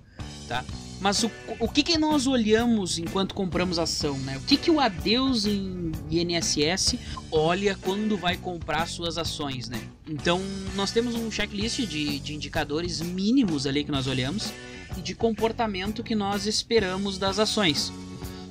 tá? 0.51 0.65
Mas 1.00 1.24
o, 1.24 1.31
o 1.60 1.67
que, 1.70 1.81
que 1.81 1.98
nós 1.98 2.27
olhamos 2.27 3.00
enquanto 3.00 3.34
compramos 3.34 3.79
ação, 3.79 4.20
né? 4.20 4.38
O 4.38 4.41
que, 4.41 4.58
que 4.58 4.70
o 4.70 4.79
Adeus 4.79 5.46
em 5.46 5.91
INSS 6.12 6.96
olha 7.31 7.75
quando 7.81 8.17
vai 8.17 8.36
comprar 8.36 8.88
suas 8.88 9.17
ações, 9.17 9.70
né? 9.70 9.81
Então, 10.08 10.41
nós 10.75 10.91
temos 10.91 11.15
um 11.15 11.31
checklist 11.31 11.79
de, 11.88 12.20
de 12.20 12.36
indicadores 12.36 13.01
mínimos 13.01 13.65
ali 13.65 13.84
que 13.84 13.91
nós 13.91 14.08
olhamos 14.08 14.53
e 14.96 15.01
de 15.01 15.15
comportamento 15.15 16.03
que 16.03 16.13
nós 16.13 16.46
esperamos 16.46 17.17
das 17.17 17.39
ações. 17.39 17.91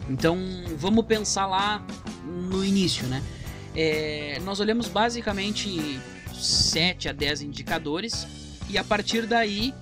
Então, 0.09 0.39
vamos 0.77 1.05
pensar 1.05 1.47
lá 1.47 1.87
no 2.51 2.65
início, 2.65 3.07
né? 3.07 3.23
É, 3.77 4.41
nós 4.43 4.59
olhamos 4.59 4.89
basicamente 4.89 6.01
7 6.35 7.11
a 7.11 7.13
10 7.13 7.43
indicadores 7.43 8.27
e 8.69 8.79
a 8.79 8.83
partir 8.83 9.27
daí 9.27 9.73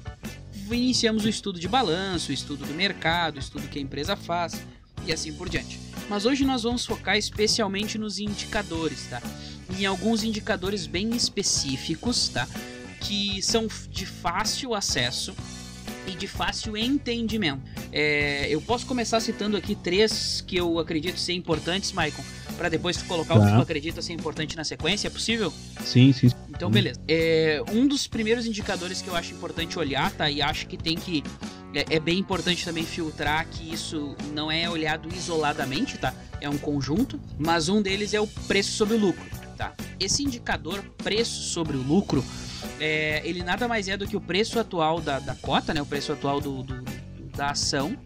iniciamos 0.75 1.25
o 1.25 1.29
estudo 1.29 1.59
de 1.59 1.69
balanço, 1.69 2.31
o 2.31 2.35
estudo 2.35 2.65
do 2.67 2.75
mercado, 2.75 3.37
o 3.37 3.39
estudo 3.39 3.69
que 3.69 3.79
a 3.79 3.83
empresa 3.83 4.17
faz 4.17 4.61
e 5.07 5.13
assim 5.13 5.33
por 5.33 5.49
diante. 5.49 5.79
Mas 6.09 6.27
hoje 6.27 6.45
nós 6.45 6.63
vamos 6.63 6.85
focar 6.85 7.17
especialmente 7.17 7.99
nos 7.99 8.19
indicadores, 8.19 9.07
tá? 9.09 9.23
Em 9.79 9.85
alguns 9.87 10.25
indicadores 10.25 10.87
bem 10.87 11.15
específicos, 11.15 12.29
tá? 12.29 12.47
Que 13.01 13.41
são 13.43 13.69
de 13.91 14.07
fácil 14.07 14.75
acesso 14.75 15.35
e 16.07 16.13
de 16.13 16.27
fácil 16.27 16.77
entendimento. 16.77 17.61
É, 17.93 18.47
eu 18.49 18.61
posso 18.63 18.87
começar 18.87 19.21
citando 19.21 19.57
aqui 19.57 19.75
três 19.75 20.43
que 20.47 20.57
eu 20.57 20.79
acredito 20.79 21.19
ser 21.19 21.35
importantes, 21.35 21.93
Maicon, 21.93 22.25
para 22.57 22.69
depois 22.69 22.97
tu 22.97 23.05
colocar 23.05 23.35
o 23.37 23.41
que 23.41 23.47
Tá. 23.47 23.57
tu 23.57 23.63
acredita 23.63 24.01
ser 24.03 24.15
importante 24.15 24.57
na 24.57 24.65
sequência, 24.65 25.07
é 25.09 25.11
possível? 25.11 25.53
Sim, 25.85 26.13
sim. 26.13 26.29
Então, 26.59 26.69
beleza. 26.69 27.01
É, 27.07 27.63
um 27.71 27.87
dos 27.87 28.09
primeiros 28.09 28.45
indicadores 28.45 29.01
que 29.01 29.07
eu 29.09 29.15
acho 29.15 29.33
importante 29.33 29.79
olhar, 29.79 30.11
tá? 30.11 30.29
E 30.29 30.43
acho 30.43 30.67
que 30.67 30.77
tem 30.77 30.97
que. 30.97 31.23
É, 31.73 31.97
é, 31.97 32.01
bem 32.01 32.19
importante 32.19 32.65
também 32.65 32.83
filtrar 32.83 33.47
que 33.47 33.73
isso 33.73 34.17
não 34.33 34.51
é 34.51 34.69
olhado 34.69 35.09
isoladamente, 35.15 35.97
tá? 35.99 36.13
É 36.41 36.51
um 36.51 36.59
conjunto, 36.59 37.21
mas 37.39 37.69
um 37.69 37.81
deles 37.81 38.13
é 38.13 38.21
o 38.21 38.27
preço 38.27 38.73
sobre 38.73 38.97
o 38.97 38.99
lucro, 38.99 39.25
tá? 39.57 39.73
Esse 40.01 40.25
indicador, 40.25 40.83
preço 40.97 41.45
sobre 41.45 41.77
o 41.77 41.81
lucro, 41.81 42.25
é, 42.81 43.23
ele 43.25 43.45
nada 43.45 43.69
mais 43.69 43.87
é 43.87 43.97
do 43.97 44.09
que 44.09 44.17
o 44.17 44.21
preço 44.21 44.59
atual 44.59 45.01
da, 45.01 45.21
da 45.21 45.37
cota, 45.37 45.73
né? 45.73 45.81
O 45.81 45.87
preço 45.87 46.11
atual 46.11 46.41
do, 46.41 46.65
do 46.65 46.83
da 47.37 47.51
ação, 47.51 47.97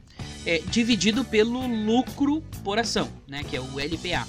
é, 0.44 0.58
dividido 0.58 1.24
pelo 1.24 1.66
lucro 1.66 2.42
por 2.62 2.78
ação, 2.78 3.08
né? 3.26 3.42
Que 3.44 3.56
é 3.56 3.60
o 3.62 3.80
LPA. 3.80 4.28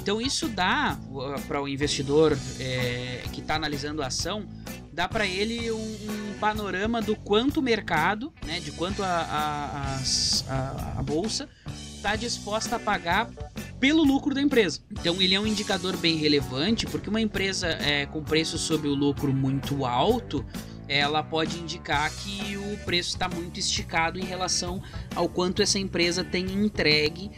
Então 0.00 0.18
isso 0.18 0.48
dá 0.48 0.98
para 1.46 1.60
o 1.60 1.68
investidor 1.68 2.36
é, 2.58 3.22
que 3.34 3.42
está 3.42 3.56
analisando 3.56 4.02
a 4.02 4.06
ação, 4.06 4.48
dá 4.90 5.06
para 5.06 5.26
ele 5.26 5.70
um, 5.70 5.76
um, 5.76 6.34
panorama 6.40 7.02
do 7.02 7.14
quanto 7.14 7.60
o 7.60 7.62
mercado, 7.62 8.32
né, 8.46 8.60
de 8.60 8.72
quanto 8.72 9.02
a, 9.02 9.06
a, 9.06 9.98
a, 10.48 11.00
a 11.00 11.02
bolsa 11.02 11.46
está 11.94 12.16
disposta 12.16 12.76
a 12.76 12.78
pagar 12.78 13.28
pelo 13.78 14.02
lucro 14.02 14.34
da 14.34 14.40
empresa. 14.40 14.80
Então 14.90 15.20
ele 15.20 15.34
é 15.34 15.40
um 15.40 15.46
indicador 15.46 15.94
bem 15.98 16.16
relevante, 16.16 16.86
porque 16.86 17.10
uma 17.10 17.20
empresa 17.20 17.66
é, 17.66 18.06
com 18.06 18.24
preço 18.24 18.56
sobre 18.56 18.88
o 18.88 18.94
lucro 18.94 19.34
muito 19.34 19.84
alto, 19.84 20.46
ela 20.88 21.22
pode 21.22 21.58
indicar 21.58 22.10
que 22.10 22.56
o 22.56 22.78
preço 22.86 23.10
está 23.10 23.28
muito 23.28 23.60
esticado 23.60 24.18
em 24.18 24.24
relação 24.24 24.82
ao 25.14 25.28
quanto 25.28 25.60
essa 25.60 25.78
empresa 25.78 26.24
tem 26.24 26.50
entregue 26.50 27.30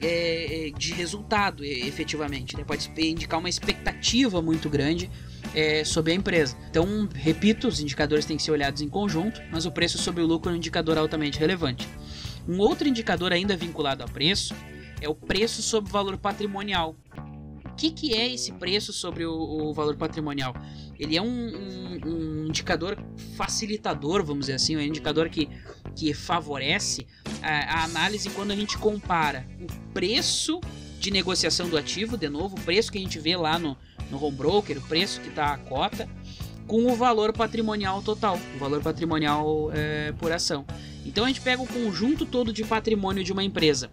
é, 0.00 0.68
é, 0.68 0.70
de 0.70 0.92
resultado, 0.92 1.64
efetivamente. 1.64 2.56
Né? 2.56 2.64
Pode 2.64 2.90
indicar 2.98 3.38
uma 3.38 3.48
expectativa 3.48 4.40
muito 4.40 4.68
grande 4.68 5.10
é, 5.54 5.84
sobre 5.84 6.12
a 6.12 6.14
empresa. 6.14 6.56
Então, 6.70 7.08
repito, 7.14 7.68
os 7.68 7.80
indicadores 7.80 8.24
têm 8.24 8.36
que 8.36 8.42
ser 8.42 8.50
olhados 8.50 8.80
em 8.82 8.88
conjunto, 8.88 9.40
mas 9.50 9.66
o 9.66 9.70
preço 9.70 9.98
sobre 9.98 10.22
o 10.22 10.26
lucro 10.26 10.50
é 10.50 10.54
um 10.54 10.56
indicador 10.56 10.96
altamente 10.98 11.38
relevante. 11.38 11.88
Um 12.48 12.58
outro 12.58 12.88
indicador 12.88 13.32
ainda 13.32 13.56
vinculado 13.56 14.02
ao 14.02 14.08
preço 14.08 14.54
é 15.00 15.08
o 15.08 15.14
preço 15.14 15.62
sobre 15.62 15.90
o 15.90 15.92
valor 15.92 16.16
patrimonial. 16.16 16.96
O 17.64 17.74
que, 17.76 17.90
que 17.90 18.14
é 18.14 18.32
esse 18.32 18.52
preço 18.52 18.92
sobre 18.92 19.24
o, 19.24 19.32
o 19.32 19.72
valor 19.72 19.96
patrimonial? 19.96 20.54
Ele 20.98 21.16
é 21.16 21.22
um, 21.22 21.26
um, 21.26 22.00
um, 22.06 22.46
indicador 22.46 22.98
facilitador, 23.36 24.22
vamos 24.22 24.46
dizer 24.46 24.54
assim, 24.54 24.76
um 24.76 24.80
indicador 24.80 25.30
que, 25.30 25.48
que 25.90 26.14
favorece 26.14 27.06
a, 27.42 27.80
a 27.80 27.84
análise 27.84 28.30
quando 28.30 28.50
a 28.50 28.56
gente 28.56 28.78
compara 28.78 29.46
o 29.60 29.92
preço 29.92 30.60
de 30.98 31.10
negociação 31.10 31.68
do 31.68 31.76
ativo, 31.76 32.16
de 32.16 32.28
novo, 32.28 32.56
o 32.56 32.60
preço 32.60 32.92
que 32.92 32.98
a 32.98 33.00
gente 33.00 33.18
vê 33.18 33.36
lá 33.36 33.58
no, 33.58 33.76
no 34.10 34.22
home 34.22 34.36
broker, 34.36 34.78
o 34.78 34.82
preço 34.82 35.20
que 35.20 35.28
está 35.28 35.54
a 35.54 35.58
cota, 35.58 36.08
com 36.66 36.86
o 36.86 36.94
valor 36.94 37.32
patrimonial 37.32 38.02
total, 38.02 38.38
o 38.54 38.58
valor 38.58 38.82
patrimonial 38.82 39.70
é, 39.72 40.12
por 40.12 40.30
ação. 40.30 40.64
Então 41.04 41.24
a 41.24 41.28
gente 41.28 41.40
pega 41.40 41.62
o 41.62 41.66
conjunto 41.66 42.26
todo 42.26 42.52
de 42.52 42.62
patrimônio 42.64 43.24
de 43.24 43.32
uma 43.32 43.42
empresa 43.42 43.90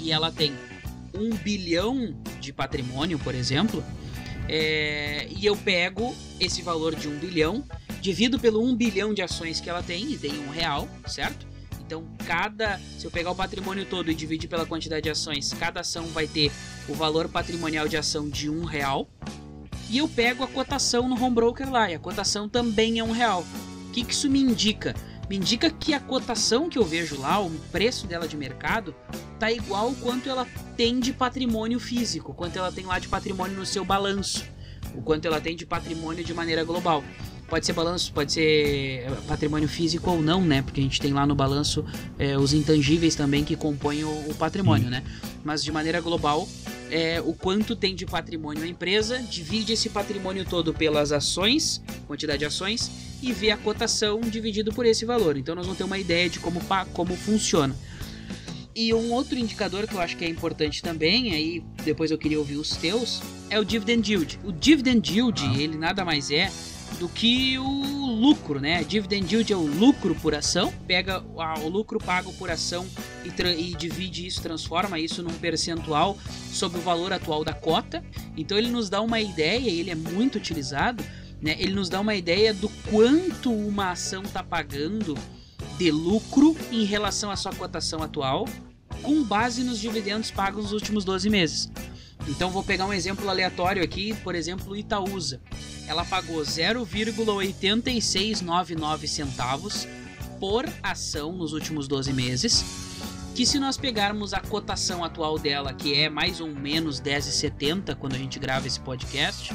e 0.00 0.12
ela 0.12 0.30
tem 0.30 0.52
um 1.14 1.34
bilhão 1.36 2.14
de 2.40 2.52
patrimônio, 2.52 3.18
por 3.20 3.34
exemplo, 3.34 3.82
é, 4.48 5.26
e 5.30 5.46
eu 5.46 5.56
pego 5.56 6.14
esse 6.38 6.60
valor 6.60 6.94
de 6.94 7.08
um 7.08 7.16
bilhão, 7.18 7.64
divido 8.04 8.38
pelo 8.38 8.62
um 8.62 8.76
bilhão 8.76 9.14
de 9.14 9.22
ações 9.22 9.60
que 9.60 9.70
ela 9.70 9.82
tem 9.82 10.12
e 10.12 10.18
tem 10.18 10.38
um 10.40 10.50
real, 10.50 10.86
certo? 11.06 11.46
Então, 11.80 12.06
cada. 12.26 12.78
Se 12.98 13.06
eu 13.06 13.10
pegar 13.10 13.30
o 13.30 13.34
patrimônio 13.34 13.86
todo 13.86 14.10
e 14.10 14.14
dividir 14.14 14.46
pela 14.46 14.66
quantidade 14.66 15.04
de 15.04 15.10
ações, 15.10 15.54
cada 15.54 15.80
ação 15.80 16.04
vai 16.08 16.26
ter 16.26 16.52
o 16.86 16.92
valor 16.92 17.30
patrimonial 17.30 17.88
de 17.88 17.96
ação 17.96 18.28
de 18.28 18.50
um 18.50 18.64
real. 18.64 19.08
E 19.88 19.96
eu 19.96 20.06
pego 20.06 20.44
a 20.44 20.46
cotação 20.46 21.08
no 21.08 21.18
home 21.18 21.34
broker 21.34 21.70
lá, 21.70 21.90
e 21.90 21.94
a 21.94 21.98
cotação 21.98 22.46
também 22.46 22.98
é 22.98 23.04
um 23.04 23.10
real. 23.10 23.42
O 23.88 23.92
que, 23.92 24.04
que 24.04 24.12
isso 24.12 24.28
me 24.28 24.38
indica? 24.38 24.94
Me 25.30 25.36
indica 25.36 25.70
que 25.70 25.94
a 25.94 26.00
cotação 26.00 26.68
que 26.68 26.78
eu 26.78 26.84
vejo 26.84 27.18
lá, 27.18 27.40
o 27.40 27.50
preço 27.72 28.06
dela 28.06 28.28
de 28.28 28.36
mercado, 28.36 28.94
tá 29.38 29.50
igual 29.50 29.86
ao 29.86 29.94
quanto 29.94 30.28
ela 30.28 30.46
tem 30.76 31.00
de 31.00 31.14
patrimônio 31.14 31.80
físico, 31.80 32.34
quanto 32.34 32.58
ela 32.58 32.70
tem 32.70 32.84
lá 32.84 32.98
de 32.98 33.08
patrimônio 33.08 33.56
no 33.56 33.64
seu 33.64 33.82
balanço, 33.82 34.44
o 34.94 35.00
quanto 35.00 35.26
ela 35.26 35.40
tem 35.40 35.56
de 35.56 35.64
patrimônio 35.64 36.22
de 36.22 36.34
maneira 36.34 36.64
global. 36.64 37.02
Pode 37.48 37.66
ser 37.66 37.72
balanço, 37.72 38.12
pode 38.12 38.32
ser 38.32 39.04
eh, 39.06 39.10
patrimônio 39.28 39.68
físico 39.68 40.10
ou 40.10 40.22
não, 40.22 40.44
né? 40.44 40.62
Porque 40.62 40.80
a 40.80 40.82
gente 40.82 41.00
tem 41.00 41.12
lá 41.12 41.26
no 41.26 41.34
balanço 41.34 41.84
é, 42.18 42.38
os 42.38 42.52
intangíveis 42.52 43.14
também 43.14 43.44
que 43.44 43.54
compõem 43.54 44.02
o, 44.02 44.30
o 44.30 44.34
patrimônio, 44.34 44.88
né? 44.88 45.02
Mas 45.44 45.62
de 45.62 45.70
maneira 45.70 46.00
global, 46.00 46.48
é, 46.90 47.20
o 47.20 47.34
quanto 47.34 47.76
tem 47.76 47.94
de 47.94 48.06
patrimônio 48.06 48.64
a 48.64 48.66
empresa, 48.66 49.18
divide 49.18 49.72
esse 49.72 49.90
patrimônio 49.90 50.44
todo 50.44 50.72
pelas 50.72 51.12
ações, 51.12 51.82
quantidade 52.06 52.38
de 52.38 52.44
ações, 52.46 52.90
e 53.22 53.32
vê 53.32 53.50
a 53.50 53.56
cotação 53.56 54.20
dividido 54.20 54.72
por 54.72 54.86
esse 54.86 55.04
valor. 55.04 55.36
Então 55.36 55.54
nós 55.54 55.66
vamos 55.66 55.78
ter 55.78 55.84
uma 55.84 55.98
ideia 55.98 56.28
de 56.28 56.38
como, 56.38 56.60
como 56.92 57.14
funciona. 57.14 57.76
E 58.76 58.92
um 58.92 59.12
outro 59.12 59.38
indicador 59.38 59.86
que 59.86 59.94
eu 59.94 60.00
acho 60.00 60.16
que 60.16 60.24
é 60.24 60.28
importante 60.28 60.82
também, 60.82 61.32
aí 61.32 61.62
depois 61.84 62.10
eu 62.10 62.18
queria 62.18 62.38
ouvir 62.38 62.56
os 62.56 62.70
teus, 62.70 63.22
é 63.48 63.58
o 63.58 63.64
dividend 63.64 64.10
yield. 64.10 64.40
O 64.42 64.50
dividend 64.50 65.12
yield, 65.12 65.42
ah. 65.44 65.60
ele 65.60 65.76
nada 65.76 66.04
mais 66.04 66.30
é 66.30 66.50
do 66.98 67.08
que 67.08 67.58
o 67.58 68.06
lucro, 68.06 68.60
né? 68.60 68.84
Dividend 68.84 69.32
yield 69.32 69.52
é 69.52 69.56
o 69.56 69.66
lucro 69.66 70.14
por 70.16 70.34
ação, 70.34 70.72
pega 70.86 71.22
o 71.62 71.68
lucro 71.68 71.98
pago 71.98 72.32
por 72.34 72.50
ação 72.50 72.86
e, 73.24 73.28
e, 73.28 73.74
divide 73.74 74.26
isso, 74.26 74.40
transforma 74.40 74.98
isso 74.98 75.22
num 75.22 75.34
percentual 75.34 76.16
sobre 76.52 76.78
o 76.78 76.82
valor 76.82 77.12
atual 77.12 77.44
da 77.44 77.52
cota. 77.52 78.04
Então 78.36 78.56
ele 78.56 78.70
nos 78.70 78.88
dá 78.88 79.00
uma 79.00 79.20
ideia, 79.20 79.68
ele 79.68 79.90
é 79.90 79.94
muito 79.94 80.36
utilizado, 80.36 81.04
né? 81.40 81.56
Ele 81.58 81.72
nos 81.72 81.88
dá 81.88 82.00
uma 82.00 82.14
ideia 82.14 82.54
do 82.54 82.68
quanto 82.90 83.52
uma 83.52 83.90
ação 83.90 84.22
está 84.22 84.42
pagando 84.42 85.16
de 85.76 85.90
lucro 85.90 86.56
em 86.70 86.84
relação 86.84 87.30
à 87.30 87.36
sua 87.36 87.52
cotação 87.52 88.02
atual, 88.02 88.48
com 89.02 89.22
base 89.22 89.64
nos 89.64 89.80
dividendos 89.80 90.30
pagos 90.30 90.64
nos 90.64 90.72
últimos 90.72 91.04
12 91.04 91.28
meses. 91.28 91.70
Então 92.28 92.50
vou 92.50 92.62
pegar 92.62 92.86
um 92.86 92.92
exemplo 92.92 93.28
aleatório 93.28 93.82
aqui, 93.82 94.14
por 94.22 94.34
exemplo, 94.34 94.76
Itaúsa. 94.76 95.40
Ela 95.86 96.04
pagou 96.04 96.42
0,8699 96.42 99.06
centavos 99.06 99.86
por 100.40 100.68
ação 100.82 101.32
nos 101.32 101.52
últimos 101.52 101.86
12 101.86 102.12
meses, 102.12 102.64
que 103.34 103.44
se 103.44 103.58
nós 103.58 103.76
pegarmos 103.76 104.32
a 104.32 104.40
cotação 104.40 105.04
atual 105.04 105.38
dela, 105.38 105.74
que 105.74 105.94
é 105.94 106.08
mais 106.08 106.40
ou 106.40 106.48
menos 106.48 107.00
10,70 107.00 107.94
quando 107.96 108.14
a 108.14 108.18
gente 108.18 108.38
grava 108.38 108.66
esse 108.66 108.80
podcast, 108.80 109.52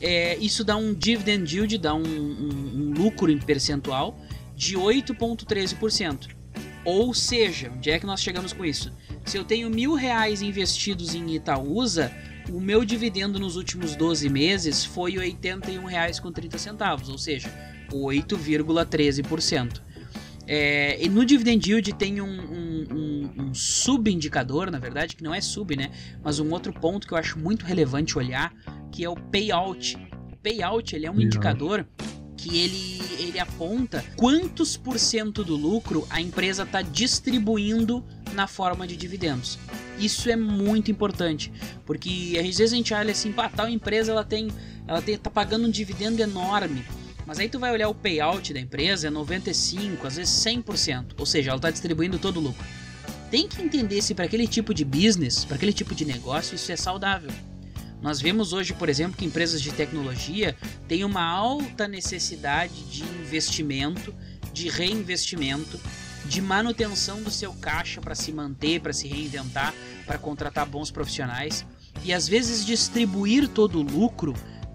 é, 0.00 0.36
isso 0.36 0.64
dá 0.64 0.76
um 0.76 0.94
dividend 0.94 1.54
yield, 1.54 1.76
dá 1.78 1.94
um, 1.94 2.02
um, 2.02 2.72
um 2.74 2.94
lucro 2.96 3.30
em 3.30 3.38
percentual 3.38 4.18
de 4.54 4.76
8,13%. 4.76 6.28
Ou 6.84 7.12
seja, 7.12 7.72
onde 7.74 7.90
é 7.90 7.98
que 7.98 8.06
nós 8.06 8.20
chegamos 8.20 8.52
com 8.52 8.64
isso? 8.64 8.92
Se 9.28 9.36
eu 9.36 9.44
tenho 9.44 9.68
mil 9.68 9.92
reais 9.92 10.40
investidos 10.40 11.14
em 11.14 11.34
Itaúsa, 11.34 12.10
o 12.50 12.58
meu 12.58 12.82
dividendo 12.82 13.38
nos 13.38 13.56
últimos 13.56 13.94
12 13.94 14.26
meses 14.30 14.86
foi 14.86 15.18
R$ 15.18 15.36
81,30, 15.42 17.10
ou 17.10 17.18
seja, 17.18 17.50
8,13%. 17.92 19.82
É, 20.46 21.04
e 21.04 21.10
no 21.10 21.26
dividend 21.26 21.70
yield 21.70 21.92
tem 21.92 22.22
um, 22.22 22.26
um, 22.26 22.86
um, 22.90 23.42
um 23.42 23.54
subindicador, 23.54 24.70
na 24.70 24.78
verdade, 24.78 25.14
que 25.14 25.22
não 25.22 25.34
é 25.34 25.42
sub, 25.42 25.76
né? 25.76 25.90
Mas 26.24 26.40
um 26.40 26.50
outro 26.50 26.72
ponto 26.72 27.06
que 27.06 27.12
eu 27.12 27.18
acho 27.18 27.38
muito 27.38 27.66
relevante 27.66 28.16
olhar, 28.16 28.50
que 28.90 29.04
é 29.04 29.10
o 29.10 29.14
payout. 29.14 29.94
O 30.32 30.36
payout 30.38 30.96
ele 30.96 31.04
é 31.04 31.10
um 31.10 31.20
indicador 31.20 31.86
que 32.38 32.56
ele, 32.56 33.02
ele 33.18 33.38
aponta 33.38 34.02
quantos 34.16 34.76
por 34.76 34.98
cento 34.98 35.44
do 35.44 35.56
lucro 35.56 36.06
a 36.08 36.20
empresa 36.20 36.62
está 36.62 36.80
distribuindo 36.80 38.02
na 38.32 38.46
forma 38.46 38.86
de 38.86 38.96
dividendos. 38.96 39.58
Isso 39.98 40.30
é 40.30 40.36
muito 40.36 40.90
importante, 40.90 41.52
porque 41.84 42.36
às 42.38 42.56
vezes 42.56 42.72
a 42.72 42.76
gente 42.76 42.94
olha 42.94 43.10
assim, 43.10 43.32
pá, 43.32 43.48
tal 43.48 43.68
empresa 43.68 44.12
ela 44.12 44.24
tem, 44.24 44.48
ela 44.86 45.02
tem, 45.02 45.18
tá 45.18 45.28
pagando 45.28 45.66
um 45.66 45.70
dividendo 45.70 46.22
enorme, 46.22 46.84
mas 47.26 47.40
aí 47.40 47.48
tu 47.48 47.58
vai 47.58 47.72
olhar 47.72 47.88
o 47.88 47.94
payout 47.94 48.54
da 48.54 48.60
empresa 48.60 49.08
é 49.08 49.10
95, 49.10 50.06
às 50.06 50.16
vezes 50.16 50.32
100%, 50.32 51.14
ou 51.18 51.26
seja, 51.26 51.50
ela 51.50 51.58
está 51.58 51.70
distribuindo 51.70 52.18
todo 52.18 52.38
o 52.38 52.40
lucro. 52.40 52.64
Tem 53.30 53.46
que 53.46 53.60
entender 53.60 54.00
se 54.00 54.14
para 54.14 54.24
aquele 54.24 54.46
tipo 54.46 54.72
de 54.72 54.84
business, 54.84 55.44
para 55.44 55.56
aquele 55.56 55.72
tipo 55.72 55.94
de 55.94 56.04
negócio, 56.06 56.54
isso 56.54 56.72
é 56.72 56.76
saudável. 56.76 57.30
Nós 58.00 58.20
vemos 58.20 58.52
hoje, 58.52 58.72
por 58.72 58.88
exemplo, 58.88 59.16
que 59.16 59.24
empresas 59.24 59.60
de 59.60 59.72
tecnologia 59.72 60.56
têm 60.86 61.04
uma 61.04 61.22
alta 61.22 61.88
necessidade 61.88 62.84
de 62.84 63.02
investimento, 63.02 64.14
de 64.52 64.68
reinvestimento, 64.68 65.80
de 66.24 66.40
manutenção 66.40 67.22
do 67.22 67.30
seu 67.30 67.52
caixa 67.54 68.00
para 68.00 68.14
se 68.14 68.32
manter, 68.32 68.80
para 68.80 68.92
se 68.92 69.08
reinventar, 69.08 69.74
para 70.06 70.18
contratar 70.18 70.66
bons 70.66 70.90
profissionais. 70.90 71.66
E 72.04 72.12
às 72.12 72.28
vezes 72.28 72.64
distribuir 72.64 73.48
todo 73.48 73.78
o 73.78 73.82
lucro 73.82 74.34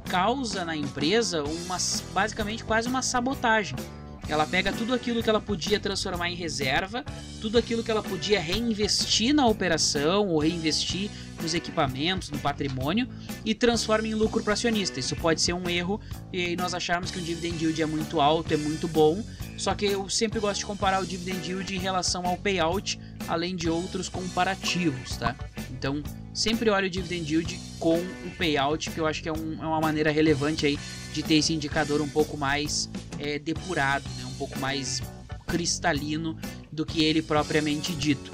causa 0.10 0.66
na 0.66 0.76
empresa 0.76 1.44
uma 1.44 1.78
basicamente 2.14 2.64
quase 2.64 2.90
uma 2.90 3.02
sabotagem. 3.02 3.78
Ela 4.28 4.46
pega 4.46 4.72
tudo 4.72 4.94
aquilo 4.94 5.22
que 5.22 5.30
ela 5.30 5.42
podia 5.42 5.80
transformar 5.80 6.30
em 6.30 6.36
reserva, 6.36 7.04
tudo 7.42 7.58
aquilo 7.58 7.84
que 7.84 7.92
ela 7.92 8.02
podia 8.02 8.40
reinvestir 8.40 9.34
na 9.34 9.46
operação 9.46 10.28
ou 10.30 10.40
reinvestir 10.40 11.10
nos 11.42 11.54
equipamentos, 11.54 12.30
no 12.30 12.40
patrimônio 12.40 13.08
e 13.44 13.54
transforma 13.54 14.08
em 14.08 14.14
lucro 14.14 14.42
para 14.44 14.54
acionista. 14.54 15.00
Isso 15.00 15.16
pode 15.16 15.42
ser 15.42 15.54
um 15.54 15.70
erro 15.70 16.00
e 16.32 16.56
nós 16.56 16.74
acharmos 16.74 17.12
que 17.12 17.20
o 17.20 17.22
dividend 17.22 17.62
yield 17.64 17.82
é 17.82 17.86
muito 17.86 18.22
alto, 18.22 18.54
é 18.54 18.58
muito 18.58 18.88
bom. 18.88 19.24
Só 19.58 19.76
que 19.76 19.86
eu 19.86 20.10
sempre 20.10 20.40
gosto 20.40 20.60
de 20.60 20.66
comparar 20.66 21.02
o 21.02 21.06
dividend 21.06 21.48
yield 21.48 21.76
em 21.76 21.80
relação 21.80 22.26
ao 22.26 22.38
payout, 22.38 23.00
além 23.28 23.56
de 23.56 23.70
outros 23.70 24.10
comparativos, 24.10 25.18
tá? 25.18 25.36
Então, 25.72 26.02
sempre 26.34 26.70
olho 26.70 26.88
o 26.88 26.90
dividend 26.90 27.32
yield 27.32 27.60
com 27.80 27.98
o 27.98 28.32
payout, 28.38 28.90
que 28.90 29.00
eu 29.00 29.06
acho 29.06 29.22
que 29.22 29.30
é, 29.30 29.34
um, 29.34 29.62
é 29.62 29.66
uma 29.66 29.82
maneira 29.82 30.12
relevante 30.12 30.66
aí 30.66 30.80
de 31.14 31.22
ter 31.22 31.36
esse 31.36 31.54
indicador 31.54 32.02
um 32.02 32.10
pouco 32.10 32.38
mais 32.38 32.90
é, 33.20 33.38
depurado, 33.38 34.04
né? 34.18 34.26
um 34.26 34.34
pouco 34.36 34.58
mais 34.60 35.02
cristalino 35.48 36.38
do 36.72 36.86
que 36.86 37.04
ele 37.04 37.22
propriamente 37.22 37.94
dito. 37.94 38.32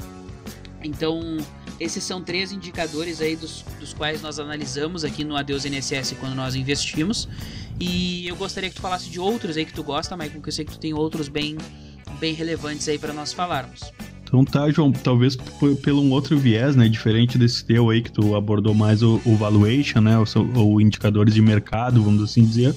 Então, 0.81 1.38
esses 1.79 2.03
são 2.03 2.22
três 2.22 2.51
indicadores 2.51 3.22
aí 3.22 3.36
dos, 3.36 3.63
dos 3.79 3.93
quais 3.93 4.22
nós 4.22 4.39
analisamos 4.39 5.03
aqui 5.03 5.24
no 5.24 5.36
Adeus 5.36 5.65
NSS 5.65 6.15
quando 6.15 6.36
nós 6.36 6.55
investimos. 6.55 7.27
E 7.79 8.27
eu 8.27 8.36
gostaria 8.36 8.69
que 8.69 8.75
tu 8.75 8.81
falasse 8.81 9.10
de 9.10 9.19
outros 9.19 9.58
aí 9.58 9.65
que 9.65 9.74
tu 9.74 9.84
gosta, 9.84 10.15
Michael, 10.15 10.34
porque 10.34 10.50
eu 10.50 10.53
sei 10.53 10.65
que 10.65 10.72
tu 10.72 10.79
tem 10.79 10.93
outros 10.93 11.27
bem, 11.27 11.58
bem 12.19 12.34
relevantes 12.34 12.88
aí 12.88 13.00
para 13.00 13.13
nós 13.13 13.31
falarmos. 13.34 13.91
Então 14.29 14.45
tá, 14.45 14.69
João, 14.69 14.91
talvez 14.91 15.36
pelo 15.81 16.03
um 16.03 16.12
outro 16.12 16.38
viés, 16.38 16.75
né, 16.75 16.88
diferente 16.88 17.36
desse 17.36 17.65
teu 17.65 17.89
aí 17.89 18.00
que 18.00 18.12
tu 18.12 18.36
abordou 18.36 18.75
mais 18.75 19.01
o, 19.01 19.19
o 19.25 19.36
valuation, 19.36 20.01
né, 20.01 20.15
ou 20.55 20.79
indicadores 20.79 21.33
de 21.33 21.41
mercado, 21.41 22.03
vamos 22.03 22.21
assim 22.21 22.45
dizer. 22.45 22.75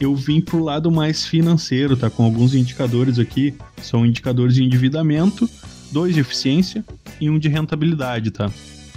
Eu 0.00 0.14
vim 0.14 0.40
pro 0.40 0.62
lado 0.62 0.92
mais 0.92 1.26
financeiro, 1.26 1.96
tá, 1.96 2.08
com 2.08 2.22
alguns 2.22 2.54
indicadores 2.54 3.18
aqui, 3.18 3.54
são 3.82 4.06
indicadores 4.06 4.54
de 4.54 4.62
endividamento, 4.62 5.50
dois 5.90 6.14
de 6.14 6.20
eficiência 6.20 6.84
e 7.20 7.28
um 7.28 7.40
de 7.40 7.48
rentabilidade, 7.48 8.30
tá? 8.30 8.48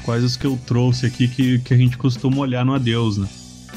Quais 0.04 0.24
os 0.24 0.38
que 0.38 0.46
eu 0.46 0.58
trouxe 0.68 1.08
aqui 1.08 1.28
que, 1.28 1.60
que 1.60 1.74
a 1.74 1.78
gente 1.78 1.98
costuma 1.98 2.38
olhar 2.38 2.64
no 2.64 2.76
Adeus, 2.76 3.18
né? 3.18 3.28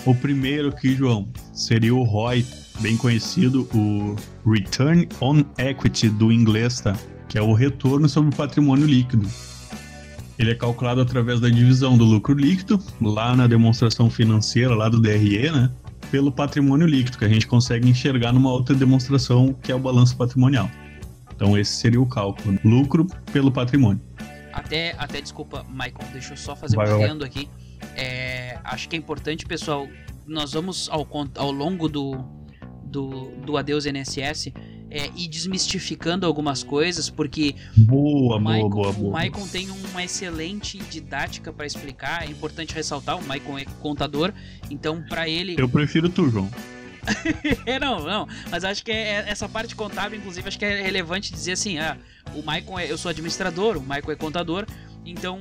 O 0.05 0.15
primeiro 0.15 0.69
aqui, 0.69 0.95
João, 0.95 1.27
seria 1.55 1.95
o 1.95 2.03
ROI, 2.03 2.45
bem 2.81 2.99
conhecido, 2.99 3.67
o 3.75 4.15
Return 4.47 5.09
on 5.23 5.43
Equity 5.59 6.11
do 6.11 6.31
inglês, 6.31 6.81
tá? 6.81 6.95
Que 7.31 7.39
é 7.39 7.43
o 7.43 7.53
retorno 7.53 8.09
sobre 8.09 8.35
o 8.35 8.37
patrimônio 8.37 8.85
líquido. 8.85 9.27
Ele 10.37 10.51
é 10.51 10.55
calculado 10.55 11.01
através 11.01 11.39
da 11.39 11.49
divisão 11.49 11.97
do 11.97 12.05
lucro 12.05 12.35
líquido, 12.35 12.83
lá 13.01 13.37
na 13.37 13.47
demonstração 13.47 14.11
financeira, 14.11 14.75
lá 14.75 14.89
do 14.89 15.01
DRE, 15.01 15.49
né? 15.53 15.71
Pelo 16.11 16.33
patrimônio 16.33 16.89
líquido, 16.89 17.17
que 17.17 17.25
a 17.25 17.29
gente 17.29 17.47
consegue 17.47 17.89
enxergar 17.89 18.33
numa 18.33 18.51
outra 18.51 18.75
demonstração, 18.75 19.55
que 19.63 19.71
é 19.71 19.75
o 19.75 19.79
balanço 19.79 20.17
patrimonial. 20.17 20.69
Então, 21.33 21.57
esse 21.57 21.71
seria 21.77 22.01
o 22.01 22.07
cálculo: 22.07 22.59
lucro 22.65 23.07
pelo 23.33 23.53
patrimônio. 23.53 24.01
Até, 24.53 24.97
até 24.99 25.21
desculpa, 25.21 25.65
Michael, 25.69 26.11
deixa 26.13 26.33
eu 26.33 26.37
só 26.37 26.57
fazer 26.57 26.75
vai, 26.75 26.93
um 26.93 26.97
adendo 26.97 27.25
aqui. 27.25 27.49
É, 27.95 28.59
acho 28.65 28.89
que 28.89 28.97
é 28.97 28.99
importante, 28.99 29.47
pessoal. 29.47 29.87
Nós 30.27 30.53
vamos, 30.53 30.89
ao, 30.91 31.07
ao 31.37 31.53
longo 31.53 31.89
do, 31.89 32.25
do, 32.83 33.31
do 33.47 33.57
Adeus 33.57 33.87
NSS, 33.87 34.53
é, 34.91 35.07
ir 35.17 35.29
desmistificando 35.29 36.27
algumas 36.27 36.63
coisas, 36.63 37.09
porque 37.09 37.55
boa, 37.77 38.37
o 38.37 38.41
Maicon, 38.41 38.69
boa, 38.69 38.93
boa, 38.93 39.09
o 39.09 39.13
Maicon 39.13 39.47
tem 39.47 39.71
uma 39.71 40.03
excelente 40.03 40.79
didática 40.79 41.53
para 41.53 41.65
explicar. 41.65 42.25
É 42.25 42.31
importante 42.31 42.75
ressaltar, 42.75 43.17
o 43.17 43.23
Maicon 43.23 43.59
é 43.59 43.65
contador, 43.81 44.33
então 44.71 45.03
para 45.09 45.29
ele. 45.29 45.55
Eu 45.59 45.69
prefiro 45.69 46.09
tu, 46.09 46.29
João. 46.29 46.51
é, 47.65 47.79
não, 47.79 48.05
não. 48.05 48.29
Mas 48.51 48.65
acho 48.65 48.85
que 48.85 48.91
é, 48.91 49.25
essa 49.29 49.49
parte 49.49 49.75
contábil, 49.75 50.19
inclusive, 50.19 50.47
acho 50.49 50.59
que 50.59 50.65
é 50.65 50.83
relevante 50.83 51.33
dizer 51.33 51.53
assim: 51.53 51.79
ah, 51.79 51.97
o 52.35 52.43
Maicon 52.43 52.79
é, 52.79 52.91
eu 52.91 52.99
sou 52.99 53.11
administrador, 53.11 53.77
o 53.77 53.81
Maicon 53.81 54.13
é 54.13 54.17
contador, 54.17 54.67
então 55.05 55.39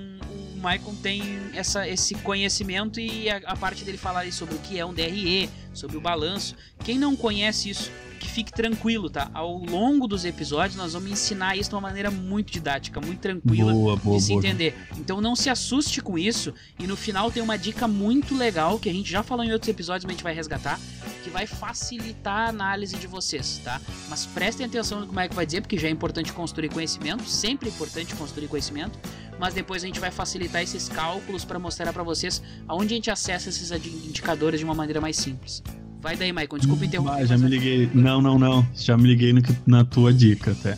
Maicon 0.59 0.95
tem 0.95 1.23
essa, 1.53 1.87
esse 1.87 2.15
conhecimento 2.15 2.99
e 2.99 3.29
a, 3.29 3.37
a 3.45 3.55
parte 3.55 3.83
dele 3.83 3.97
falar 3.97 4.31
sobre 4.31 4.55
o 4.55 4.59
que 4.59 4.77
é 4.79 4.85
um 4.85 4.93
DRE, 4.93 5.49
sobre 5.73 5.97
o 5.97 6.01
balanço. 6.01 6.55
Quem 6.83 6.97
não 6.97 7.15
conhece 7.15 7.69
isso, 7.69 7.91
que 8.19 8.27
fique 8.27 8.51
tranquilo, 8.51 9.09
tá? 9.09 9.29
Ao 9.33 9.57
longo 9.57 10.07
dos 10.07 10.25
episódios 10.25 10.75
nós 10.75 10.93
vamos 10.93 11.09
ensinar 11.09 11.55
isso 11.55 11.69
de 11.69 11.75
uma 11.75 11.81
maneira 11.81 12.11
muito 12.11 12.51
didática, 12.51 12.99
muito 12.99 13.19
tranquila 13.19 13.71
boa, 13.71 13.95
boa, 13.95 14.17
de 14.17 14.23
se 14.23 14.33
boa. 14.33 14.39
entender. 14.39 14.75
Então 14.97 15.21
não 15.21 15.35
se 15.35 15.49
assuste 15.49 16.01
com 16.01 16.17
isso 16.17 16.53
e 16.77 16.85
no 16.85 16.97
final 16.97 17.31
tem 17.31 17.41
uma 17.41 17.57
dica 17.57 17.87
muito 17.87 18.35
legal 18.35 18.77
que 18.77 18.89
a 18.89 18.93
gente 18.93 19.09
já 19.09 19.23
falou 19.23 19.43
em 19.43 19.51
outros 19.53 19.69
episódios, 19.69 20.05
mas 20.05 20.11
a 20.11 20.15
gente 20.15 20.23
vai 20.23 20.33
resgatar, 20.33 20.79
que 21.23 21.29
vai 21.29 21.47
facilitar 21.47 22.47
a 22.47 22.49
análise 22.49 22.97
de 22.97 23.07
vocês, 23.07 23.61
tá? 23.63 23.81
Mas 24.09 24.25
prestem 24.25 24.65
atenção 24.65 24.99
no 24.99 25.07
que 25.07 25.13
o 25.13 25.15
Mike 25.15 25.33
vai 25.33 25.45
dizer, 25.45 25.61
porque 25.61 25.77
já 25.77 25.87
é 25.87 25.91
importante 25.91 26.33
construir 26.33 26.69
conhecimento, 26.69 27.23
sempre 27.27 27.69
é 27.69 27.71
importante 27.71 28.13
construir 28.15 28.47
conhecimento, 28.47 28.99
mas 29.39 29.54
depois 29.54 29.84
a 29.84 29.88
gente 29.88 29.99
vai 29.99 30.12
facilitar 30.12 30.62
esses 30.62 30.89
cálculos 30.89 31.45
para 31.45 31.58
mostrar 31.58 31.93
para 31.93 32.04
vocês 32.04 32.41
aonde 32.67 32.93
a 32.93 32.97
gente 32.97 33.10
acessa 33.10 33.49
esses 33.49 33.71
indicadores 33.71 34.60
de 34.60 34.65
uma 34.65 34.75
maneira 34.75 34.99
mais 34.99 35.15
simples. 35.15 35.63
Vai 36.02 36.15
daí, 36.15 36.32
Maicon. 36.32 36.58
Desculpa 36.58 36.86
interromper. 36.86 37.21
Ah, 37.21 37.25
já 37.25 37.38
me 37.38 37.47
liguei. 37.47 37.89
Não, 37.93 38.21
não, 38.21 38.38
não. 38.38 38.67
Já 38.75 38.97
me 38.97 39.08
liguei 39.08 39.34
no, 39.34 39.41
na 39.65 39.84
tua 39.84 40.13
dica 40.13 40.52
até. 40.52 40.78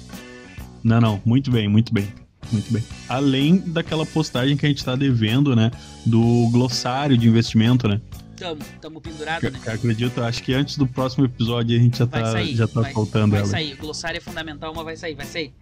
Não, 0.83 0.99
não. 0.99 1.21
Muito 1.25 1.51
bem, 1.51 1.67
muito 1.67 1.93
bem. 1.93 2.11
Muito 2.51 2.73
bem. 2.73 2.83
Além 3.07 3.57
daquela 3.57 4.05
postagem 4.05 4.57
que 4.57 4.65
a 4.65 4.69
gente 4.69 4.83
tá 4.83 4.95
devendo, 4.95 5.55
né? 5.55 5.71
Do 6.05 6.49
glossário 6.51 7.17
de 7.17 7.27
investimento, 7.27 7.87
né? 7.87 8.01
Tamo, 8.35 8.61
tamo 8.81 8.99
pendurado, 8.99 9.43
né? 9.51 9.59
Acredito, 9.67 10.23
acho 10.23 10.41
que 10.41 10.51
antes 10.51 10.75
do 10.75 10.87
próximo 10.87 11.25
episódio 11.25 11.77
a 11.77 11.79
gente 11.79 11.99
já 11.99 12.05
vai 12.05 12.23
tá, 12.23 12.31
sair, 12.31 12.55
já 12.55 12.67
tá 12.67 12.81
vai, 12.81 12.91
faltando 12.91 13.31
vai 13.31 13.41
ela. 13.41 13.47
Vai 13.47 13.61
sair. 13.61 13.73
O 13.73 13.77
glossário 13.77 14.17
é 14.17 14.21
fundamental, 14.21 14.73
mas 14.73 14.83
vai 14.83 14.97
sair, 14.97 15.13
vai 15.13 15.27
sair. 15.27 15.53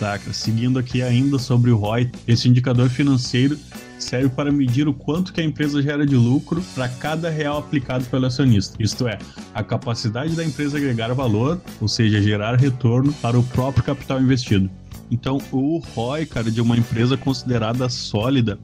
Cara. 0.00 0.32
Seguindo 0.32 0.78
aqui 0.78 1.02
ainda 1.02 1.38
sobre 1.38 1.70
o 1.70 1.76
ROI, 1.76 2.10
esse 2.26 2.48
indicador 2.48 2.88
financeiro 2.88 3.58
serve 3.98 4.30
para 4.30 4.50
medir 4.50 4.88
o 4.88 4.94
quanto 4.94 5.30
que 5.30 5.42
a 5.42 5.44
empresa 5.44 5.82
gera 5.82 6.06
de 6.06 6.16
lucro 6.16 6.62
para 6.74 6.88
cada 6.88 7.28
real 7.28 7.58
aplicado 7.58 8.06
pelo 8.06 8.24
acionista. 8.24 8.82
Isto 8.82 9.06
é, 9.06 9.18
a 9.52 9.62
capacidade 9.62 10.34
da 10.34 10.42
empresa 10.42 10.78
agregar 10.78 11.12
valor, 11.12 11.60
ou 11.82 11.86
seja, 11.86 12.22
gerar 12.22 12.58
retorno 12.58 13.12
para 13.12 13.38
o 13.38 13.42
próprio 13.42 13.84
capital 13.84 14.22
investido. 14.22 14.70
Então, 15.10 15.36
o 15.52 15.78
ROI, 15.94 16.24
cara, 16.24 16.50
de 16.50 16.62
uma 16.62 16.78
empresa 16.78 17.18
considerada 17.18 17.86
sólida, 17.90 18.58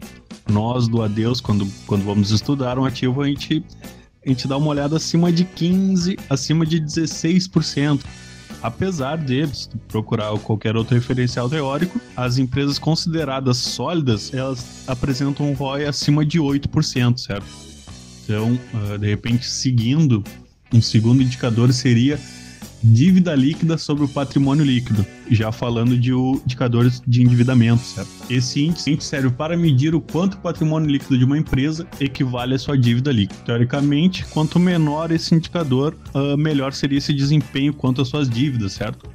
nós 0.51 0.89
do 0.89 1.03
Adeus, 1.03 1.39
quando, 1.39 1.71
quando 1.87 2.03
vamos 2.03 2.31
estudar 2.31 2.79
um 2.79 2.87
ativo, 2.87 3.21
a 3.21 3.27
gente, 3.27 3.63
a 4.25 4.29
gente 4.31 4.49
dá 4.49 4.57
uma 4.57 4.69
olhada 4.69 4.97
acima 4.97 5.31
de 5.31 5.45
15%, 5.45 6.19
acima 6.31 6.65
de 6.65 6.81
16% 6.81 8.01
apesar 8.63 9.17
de, 9.19 9.49
procurar 9.89 10.37
qualquer 10.39 10.77
outro 10.77 10.95
referencial 10.95 11.49
teórico, 11.49 12.01
as 12.17 12.39
empresas 12.39 12.79
consideradas 12.79 13.57
sólidas, 13.59 14.33
elas 14.33 14.85
apresentam 14.87 15.51
um 15.51 15.53
ROI 15.55 15.87
acima 15.87 16.25
de 16.25 16.39
8%, 16.39 17.19
certo? 17.19 17.47
Então, 18.25 18.59
ah, 18.75 18.97
de 18.97 19.07
repente, 19.07 19.47
seguindo, 19.47 20.23
um 20.73 20.83
segundo 20.83 21.23
indicador 21.23 21.73
seria 21.73 22.19
dívida 22.83 23.35
líquida 23.35 23.79
sobre 23.79 24.05
o 24.05 24.09
patrimônio 24.09 24.65
líquido, 24.65 25.05
já 25.31 25.51
falando 25.51 25.97
de 25.99 26.13
indicadores 26.13 27.03
de 27.07 27.23
endividamento, 27.23 27.83
certo? 27.83 28.11
Esse 28.31 28.65
índice 28.65 28.97
serve 29.01 29.31
para 29.31 29.57
medir 29.57 29.95
o 29.95 30.01
quanto 30.01 30.35
o 30.35 30.39
patrimônio 30.39 30.89
líquido 30.89 31.19
de 31.19 31.25
uma 31.25 31.39
empresa 31.39 31.87
equivale 32.01 32.55
à 32.55 32.59
sua 32.59 32.77
dívida 32.77 33.11
líquida. 33.13 33.41
Teoricamente, 33.45 34.25
quanto 34.27 34.59
menor 34.59 35.11
esse 35.11 35.35
indicador, 35.35 35.97
uh, 36.15 36.37
melhor 36.37 36.73
seria 36.73 36.99
esse 36.99 37.13
desempenho 37.13 37.73
quanto 37.73 38.03
às 38.03 38.09
suas 38.09 38.29
dívidas, 38.29 38.73
certo? 38.73 39.11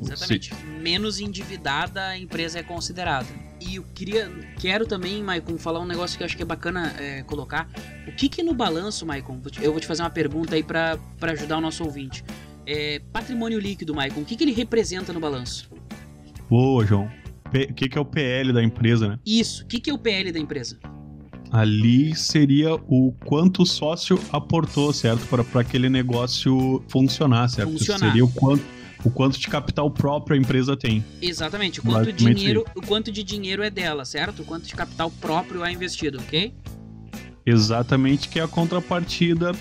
Exatamente. 0.00 0.52
Menos 0.80 1.18
endividada 1.18 2.02
a 2.02 2.18
empresa 2.18 2.58
é 2.58 2.62
considerada. 2.62 3.26
E 3.60 3.76
eu 3.76 3.84
queria, 3.94 4.30
quero 4.60 4.86
também, 4.86 5.22
Maicon, 5.22 5.56
falar 5.56 5.80
um 5.80 5.86
negócio 5.86 6.16
que 6.16 6.22
eu 6.22 6.26
acho 6.26 6.36
que 6.36 6.42
é 6.42 6.46
bacana 6.46 6.94
é, 6.98 7.22
colocar. 7.22 7.68
O 8.06 8.12
que 8.12 8.28
que 8.28 8.42
no 8.42 8.52
balanço, 8.52 9.06
Maicon, 9.06 9.40
eu 9.60 9.72
vou 9.72 9.80
te 9.80 9.86
fazer 9.86 10.02
uma 10.02 10.10
pergunta 10.10 10.54
aí 10.54 10.62
para 10.62 10.98
ajudar 11.22 11.56
o 11.56 11.60
nosso 11.60 11.82
ouvinte 11.82 12.22
é, 12.66 13.00
patrimônio 13.12 13.58
líquido, 13.58 13.94
Maicon, 13.94 14.20
o 14.20 14.24
que, 14.24 14.36
que 14.36 14.44
ele 14.44 14.52
representa 14.52 15.12
no 15.12 15.20
balanço? 15.20 15.70
Boa, 16.50 16.84
João. 16.84 17.08
O 17.46 17.74
que, 17.74 17.88
que 17.88 17.96
é 17.96 18.00
o 18.00 18.04
PL 18.04 18.52
da 18.52 18.62
empresa, 18.62 19.08
né? 19.08 19.18
Isso, 19.24 19.62
o 19.62 19.66
que, 19.66 19.78
que 19.78 19.88
é 19.88 19.94
o 19.94 19.98
PL 19.98 20.32
da 20.32 20.38
empresa? 20.38 20.78
Ali 21.50 22.14
seria 22.16 22.74
o 22.74 23.12
quanto 23.24 23.62
o 23.62 23.66
sócio 23.66 24.20
aportou, 24.32 24.92
certo? 24.92 25.24
Para 25.26 25.60
aquele 25.60 25.88
negócio 25.88 26.82
funcionar, 26.88 27.48
certo? 27.48 27.70
Funcionar. 27.72 28.08
Seria 28.08 28.24
o 28.24 28.28
quanto, 28.32 28.64
o 29.04 29.10
quanto 29.10 29.38
de 29.38 29.46
capital 29.46 29.88
próprio 29.88 30.36
a 30.36 30.38
empresa 30.38 30.76
tem. 30.76 31.04
Exatamente, 31.22 31.78
o 31.78 31.84
quanto, 31.84 32.12
dinheiro, 32.12 32.64
o 32.74 32.82
quanto 32.82 33.12
de 33.12 33.22
dinheiro 33.22 33.62
é 33.62 33.70
dela, 33.70 34.04
certo? 34.04 34.42
O 34.42 34.44
quanto 34.44 34.66
de 34.66 34.74
capital 34.74 35.08
próprio 35.08 35.64
é 35.64 35.70
investido, 35.70 36.18
ok? 36.18 36.52
Exatamente, 37.46 38.28
que 38.28 38.40
é 38.40 38.42
a 38.42 38.48
contrapartida 38.48 39.52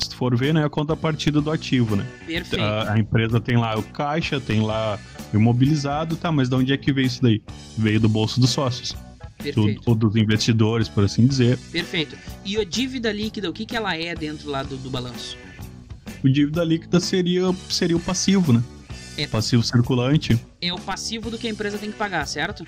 se 0.00 0.14
for 0.14 0.36
ver, 0.36 0.54
né, 0.54 0.64
a 0.64 0.70
contrapartida 0.70 1.40
do 1.40 1.50
ativo, 1.50 1.96
né? 1.96 2.06
Perfeito. 2.26 2.62
A, 2.62 2.94
a, 2.94 2.98
empresa 2.98 3.40
tem 3.40 3.56
lá 3.56 3.78
o 3.78 3.82
caixa, 3.82 4.40
tem 4.40 4.60
lá 4.60 4.98
o 5.32 5.36
imobilizado, 5.36 6.16
tá, 6.16 6.30
mas 6.32 6.48
de 6.48 6.54
onde 6.54 6.72
é 6.72 6.76
que 6.76 6.92
veio 6.92 7.06
isso 7.06 7.22
daí? 7.22 7.42
Veio 7.76 8.00
do 8.00 8.08
bolso 8.08 8.40
dos 8.40 8.50
sócios. 8.50 8.96
Perfeito. 9.42 9.82
Do, 9.82 9.90
ou 9.90 9.94
dos 9.94 10.16
investidores, 10.16 10.88
por 10.88 11.04
assim 11.04 11.26
dizer. 11.26 11.58
Perfeito. 11.72 12.16
E 12.44 12.58
a 12.58 12.64
dívida 12.64 13.10
líquida, 13.12 13.48
o 13.48 13.52
que, 13.52 13.64
que 13.64 13.76
ela 13.76 13.96
é 13.96 14.14
dentro 14.14 14.50
lá 14.50 14.62
do, 14.62 14.76
do 14.76 14.90
balanço? 14.90 15.36
O 16.22 16.28
dívida 16.28 16.62
líquida 16.62 17.00
seria, 17.00 17.42
seria 17.68 17.96
o 17.96 18.00
passivo, 18.00 18.52
né? 18.52 18.62
É, 19.16 19.26
passivo 19.26 19.62
circulante. 19.62 20.38
É 20.60 20.72
o 20.72 20.78
passivo 20.78 21.30
do 21.30 21.38
que 21.38 21.46
a 21.46 21.50
empresa 21.50 21.78
tem 21.78 21.90
que 21.90 21.96
pagar, 21.96 22.26
certo? 22.26 22.64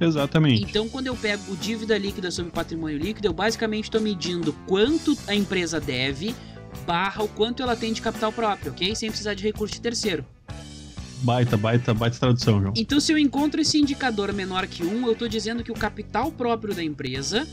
Exatamente. 0.00 0.62
Então, 0.62 0.88
quando 0.88 1.06
eu 1.06 1.16
pego 1.16 1.52
o 1.52 1.56
dívida 1.56 1.96
líquida 1.96 2.30
sobre 2.30 2.50
patrimônio 2.50 2.98
líquido, 2.98 3.28
eu 3.28 3.32
basicamente 3.32 3.84
estou 3.84 4.00
medindo 4.00 4.52
quanto 4.66 5.16
a 5.26 5.34
empresa 5.34 5.80
deve 5.80 6.34
barra 6.86 7.22
o 7.22 7.28
quanto 7.28 7.62
ela 7.62 7.74
tem 7.74 7.92
de 7.92 8.02
capital 8.02 8.32
próprio, 8.32 8.70
ok? 8.72 8.94
Sem 8.94 9.08
precisar 9.08 9.34
de 9.34 9.42
recurso 9.42 9.74
de 9.74 9.80
terceiro. 9.80 10.24
Baita, 11.22 11.56
baita, 11.56 11.94
baita 11.94 12.18
tradução, 12.18 12.60
João. 12.60 12.74
Então, 12.76 13.00
se 13.00 13.10
eu 13.10 13.18
encontro 13.18 13.60
esse 13.60 13.78
indicador 13.78 14.32
menor 14.32 14.66
que 14.66 14.84
1, 14.84 15.06
eu 15.06 15.12
estou 15.12 15.26
dizendo 15.26 15.64
que 15.64 15.72
o 15.72 15.74
capital 15.74 16.30
próprio 16.30 16.74
da 16.74 16.84
empresa 16.84 17.46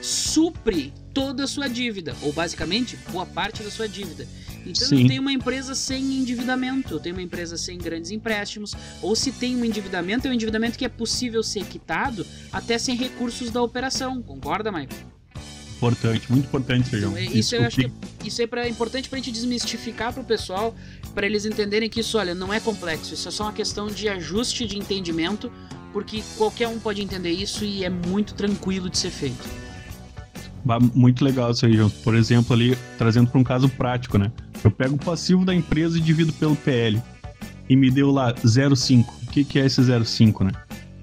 supre 0.00 0.92
toda 1.14 1.44
a 1.44 1.46
sua 1.46 1.68
dívida, 1.68 2.14
ou 2.22 2.32
basicamente 2.32 2.98
boa 3.10 3.24
parte 3.24 3.62
da 3.62 3.70
sua 3.70 3.88
dívida. 3.88 4.26
Então 4.66 4.88
Sim. 4.88 5.02
eu 5.02 5.08
tenho 5.08 5.22
uma 5.22 5.32
empresa 5.32 5.74
sem 5.74 6.02
endividamento, 6.18 6.94
eu 6.94 7.00
tenho 7.00 7.14
uma 7.14 7.22
empresa 7.22 7.56
sem 7.56 7.78
grandes 7.78 8.10
empréstimos, 8.10 8.74
ou 9.00 9.14
se 9.16 9.32
tem 9.32 9.56
um 9.56 9.64
endividamento, 9.64 10.26
é 10.26 10.30
um 10.30 10.34
endividamento 10.34 10.78
que 10.78 10.84
é 10.84 10.88
possível 10.88 11.42
ser 11.42 11.64
quitado 11.64 12.26
até 12.52 12.78
sem 12.78 12.96
recursos 12.96 13.50
da 13.50 13.62
operação. 13.62 14.22
Concorda, 14.22 14.70
Michael? 14.70 15.12
Importante, 15.76 16.30
muito 16.30 16.46
importante, 16.46 16.88
Sejão. 16.90 17.10
Então, 17.10 17.34
é, 17.34 17.36
isso 17.36 17.56
eu 17.56 17.64
acho 17.64 17.76
que 17.76 17.86
é, 17.86 17.90
isso 18.24 18.40
é 18.40 18.46
pra, 18.46 18.68
importante 18.68 19.08
pra 19.08 19.18
gente 19.18 19.32
desmistificar 19.32 20.12
pro 20.12 20.22
pessoal, 20.22 20.76
para 21.12 21.26
eles 21.26 21.44
entenderem 21.44 21.90
que 21.90 21.98
isso, 21.98 22.18
olha, 22.18 22.36
não 22.36 22.54
é 22.54 22.60
complexo, 22.60 23.14
isso 23.14 23.26
é 23.26 23.30
só 23.32 23.44
uma 23.44 23.52
questão 23.52 23.88
de 23.88 24.08
ajuste 24.08 24.64
de 24.64 24.78
entendimento, 24.78 25.50
porque 25.92 26.22
qualquer 26.38 26.68
um 26.68 26.78
pode 26.78 27.02
entender 27.02 27.30
isso 27.30 27.64
e 27.64 27.84
é 27.84 27.90
muito 27.90 28.34
tranquilo 28.34 28.88
de 28.88 28.96
ser 28.96 29.10
feito. 29.10 29.62
Muito 30.94 31.24
legal 31.24 31.50
isso 31.50 31.70
João. 31.72 31.90
Por 31.90 32.14
exemplo, 32.14 32.54
ali, 32.54 32.78
trazendo 32.96 33.28
para 33.28 33.40
um 33.40 33.44
caso 33.44 33.68
prático, 33.68 34.16
né? 34.16 34.30
Eu 34.64 34.70
pego 34.70 34.94
o 34.94 34.98
passivo 34.98 35.44
da 35.44 35.54
empresa 35.54 35.98
e 35.98 36.00
divido 36.00 36.32
pelo 36.32 36.56
PL. 36.56 37.02
E 37.68 37.76
me 37.76 37.90
deu 37.90 38.10
lá 38.10 38.32
0,5. 38.34 39.06
O 39.22 39.26
que, 39.30 39.44
que 39.44 39.58
é 39.58 39.66
esse 39.66 39.80
0,5, 39.80 40.44
né? 40.44 40.52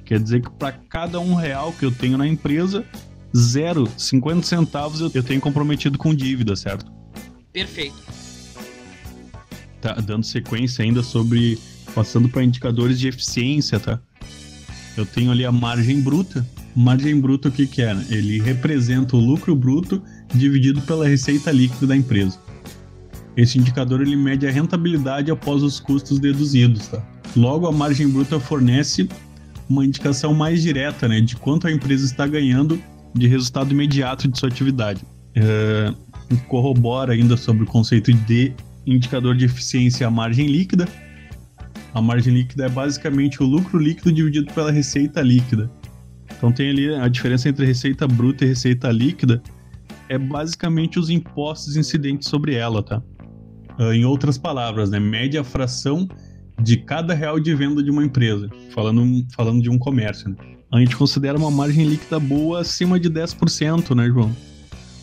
Quer 0.05 0.19
dizer 0.19 0.41
que 0.41 0.49
para 0.51 0.71
cada 0.71 1.19
um 1.19 1.35
real 1.35 1.73
que 1.73 1.85
eu 1.85 1.91
tenho 1.91 2.17
na 2.17 2.27
empresa, 2.27 2.85
0,50 3.33 4.43
centavos 4.43 5.01
eu 5.01 5.23
tenho 5.23 5.39
comprometido 5.39 5.97
com 5.97 6.13
dívida, 6.13 6.55
certo? 6.55 6.91
Perfeito. 7.53 7.95
Tá 9.81 9.93
dando 9.93 10.25
sequência 10.25 10.83
ainda 10.83 11.03
sobre. 11.03 11.59
Passando 11.95 12.29
para 12.29 12.43
indicadores 12.43 12.99
de 12.99 13.07
eficiência, 13.07 13.79
tá? 13.79 13.99
Eu 14.95 15.05
tenho 15.05 15.31
ali 15.31 15.43
a 15.43 15.51
margem 15.51 16.01
bruta. 16.01 16.45
Margem 16.75 17.19
bruta, 17.19 17.49
o 17.49 17.51
que, 17.51 17.65
que 17.65 17.81
é? 17.81 17.91
Ele 18.09 18.39
representa 18.39 19.15
o 19.15 19.19
lucro 19.19 19.55
bruto 19.55 20.01
dividido 20.33 20.81
pela 20.81 21.07
receita 21.07 21.51
líquida 21.51 21.87
da 21.87 21.95
empresa. 21.95 22.39
Esse 23.39 23.57
indicador 23.57 24.01
ele 24.01 24.17
mede 24.17 24.45
a 24.45 24.51
rentabilidade 24.51 25.31
após 25.31 25.63
os 25.63 25.79
custos 25.79 26.19
deduzidos. 26.19 26.87
Tá? 26.87 27.01
Logo, 27.37 27.67
a 27.67 27.71
margem 27.71 28.09
bruta 28.09 28.37
fornece 28.39 29.07
uma 29.69 29.85
indicação 29.85 30.33
mais 30.33 30.61
direta 30.61 31.07
né, 31.07 31.21
de 31.21 31.37
quanto 31.37 31.65
a 31.65 31.71
empresa 31.71 32.03
está 32.03 32.27
ganhando 32.27 32.81
de 33.13 33.27
resultado 33.27 33.71
imediato 33.71 34.27
de 34.27 34.37
sua 34.37 34.49
atividade. 34.49 35.03
É, 35.35 35.93
corrobora 36.49 37.13
ainda 37.13 37.37
sobre 37.37 37.63
o 37.63 37.65
conceito 37.65 38.11
de 38.13 38.51
indicador 38.85 39.35
de 39.35 39.45
eficiência 39.45 40.05
a 40.05 40.11
margem 40.11 40.47
líquida. 40.47 40.85
A 41.93 42.01
margem 42.01 42.33
líquida 42.33 42.65
é 42.65 42.69
basicamente 42.69 43.41
o 43.41 43.45
lucro 43.45 43.79
líquido 43.79 44.11
dividido 44.11 44.51
pela 44.53 44.71
receita 44.71 45.21
líquida. 45.21 45.71
Então 46.37 46.51
tem 46.51 46.69
ali 46.69 46.93
a 46.93 47.07
diferença 47.07 47.47
entre 47.47 47.65
receita 47.65 48.05
bruta 48.05 48.43
e 48.43 48.49
receita 48.49 48.91
líquida 48.91 49.41
é 50.09 50.17
basicamente 50.17 50.99
os 50.99 51.09
impostos 51.09 51.77
incidentes 51.77 52.27
sobre 52.27 52.55
ela, 52.55 52.81
tá? 52.81 53.01
Uh, 53.79 53.93
em 53.93 54.03
outras 54.03 54.37
palavras, 54.37 54.89
né, 54.89 54.99
média 54.99 55.43
fração 55.43 56.07
de 56.61 56.77
cada 56.77 57.13
real 57.13 57.39
de 57.39 57.55
venda 57.55 57.81
de 57.81 57.89
uma 57.89 58.03
empresa, 58.03 58.49
falando, 58.71 59.25
falando 59.33 59.61
de 59.61 59.69
um 59.69 59.77
comércio. 59.77 60.29
Né? 60.29 60.35
A 60.71 60.79
gente 60.79 60.95
considera 60.95 61.37
uma 61.37 61.49
margem 61.49 61.87
líquida 61.87 62.19
boa 62.19 62.59
acima 62.59 62.99
de 62.99 63.09
10%, 63.09 63.95
né, 63.95 64.07
João? 64.07 64.35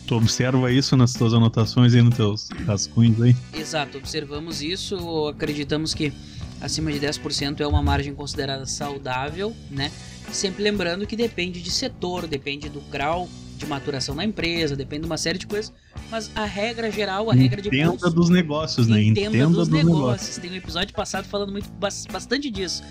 Tu 0.05 0.15
observa 0.15 0.71
isso 0.71 0.95
nas 0.95 1.11
tuas 1.11 1.33
anotações 1.33 1.93
aí 1.93 2.01
nos 2.01 2.15
teus 2.15 2.49
rascunhos 2.65 3.21
aí? 3.21 3.35
Exato, 3.53 3.97
observamos 3.97 4.61
isso, 4.61 5.27
acreditamos 5.27 5.93
que 5.93 6.13
acima 6.61 6.91
de 6.91 6.99
10% 6.99 7.59
é 7.59 7.67
uma 7.67 7.83
margem 7.83 8.13
considerada 8.13 8.65
saudável, 8.65 9.53
né? 9.69 9.91
Sempre 10.31 10.63
lembrando 10.63 11.05
que 11.05 11.15
depende 11.15 11.61
de 11.61 11.71
setor, 11.71 12.27
depende 12.27 12.69
do 12.69 12.79
grau 12.89 13.27
de 13.57 13.65
maturação 13.65 14.15
na 14.15 14.23
empresa, 14.23 14.75
depende 14.75 15.01
de 15.01 15.07
uma 15.07 15.17
série 15.17 15.37
de 15.37 15.47
coisas. 15.47 15.73
Mas 16.09 16.31
a 16.35 16.45
regra 16.45 16.91
geral, 16.91 17.29
a 17.29 17.33
Entenda 17.33 17.41
regra 17.41 17.61
de 17.61 17.67
Entenda 17.67 18.09
dos 18.09 18.29
negócios, 18.29 18.87
né? 18.87 19.01
Entenda, 19.01 19.29
Entenda 19.29 19.47
dos, 19.47 19.67
dos 19.67 19.69
negócios. 19.69 19.99
negócios. 19.99 20.37
Tem 20.37 20.51
um 20.51 20.55
episódio 20.55 20.93
passado 20.93 21.27
falando 21.27 21.51
muito 21.51 21.69
bastante 22.09 22.49
disso. 22.49 22.83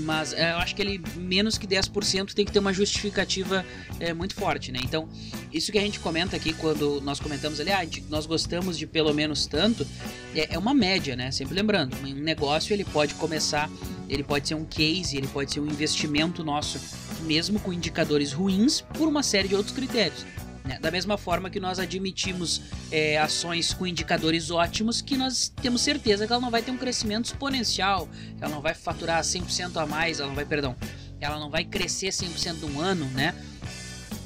Mas 0.00 0.32
é, 0.32 0.52
eu 0.52 0.56
acho 0.56 0.74
que 0.74 0.82
ele 0.82 1.00
menos 1.16 1.56
que 1.56 1.66
10% 1.66 2.32
tem 2.34 2.44
que 2.44 2.50
ter 2.50 2.58
uma 2.58 2.72
justificativa 2.72 3.64
é, 4.00 4.12
muito 4.12 4.34
forte, 4.34 4.72
né? 4.72 4.80
Então, 4.82 5.08
isso 5.52 5.70
que 5.70 5.78
a 5.78 5.80
gente 5.80 6.00
comenta 6.00 6.34
aqui 6.36 6.52
quando 6.52 7.00
nós 7.00 7.20
comentamos 7.20 7.60
ali, 7.60 7.70
ah, 7.70 7.86
nós 8.08 8.26
gostamos 8.26 8.76
de 8.76 8.86
pelo 8.86 9.14
menos 9.14 9.46
tanto, 9.46 9.86
é, 10.34 10.54
é 10.54 10.58
uma 10.58 10.74
média, 10.74 11.14
né? 11.14 11.30
Sempre 11.30 11.54
lembrando, 11.54 11.96
um 12.04 12.12
negócio 12.14 12.72
ele 12.72 12.84
pode 12.84 13.14
começar, 13.14 13.70
ele 14.08 14.24
pode 14.24 14.48
ser 14.48 14.54
um 14.54 14.64
case, 14.64 15.16
ele 15.16 15.28
pode 15.28 15.52
ser 15.52 15.60
um 15.60 15.66
investimento 15.66 16.42
nosso, 16.42 16.80
mesmo 17.24 17.58
com 17.58 17.72
indicadores 17.72 18.32
ruins, 18.32 18.80
por 18.80 19.08
uma 19.08 19.22
série 19.22 19.48
de 19.48 19.54
outros 19.54 19.74
critérios. 19.74 20.24
Né? 20.64 20.78
Da 20.80 20.90
mesma 20.90 21.18
forma 21.18 21.50
que 21.50 21.60
nós 21.60 21.78
admitimos 21.78 22.62
é, 22.90 23.18
ações 23.18 23.74
com 23.74 23.86
indicadores 23.86 24.50
ótimos, 24.50 25.02
que 25.02 25.16
nós 25.16 25.52
temos 25.60 25.82
certeza 25.82 26.26
que 26.26 26.32
ela 26.32 26.40
não 26.40 26.50
vai 26.50 26.62
ter 26.62 26.70
um 26.70 26.78
crescimento 26.78 27.26
exponencial, 27.26 28.08
ela 28.40 28.50
não 28.50 28.62
vai 28.62 28.74
faturar 28.74 29.22
100% 29.22 29.76
a 29.76 29.86
mais, 29.86 30.20
ela 30.20 30.28
não 30.28 30.34
vai, 30.34 30.46
perdão, 30.46 30.74
ela 31.20 31.38
não 31.38 31.50
vai 31.50 31.64
crescer 31.64 32.08
100% 32.08 32.60
num 32.60 32.80
ano, 32.80 33.06
né? 33.10 33.34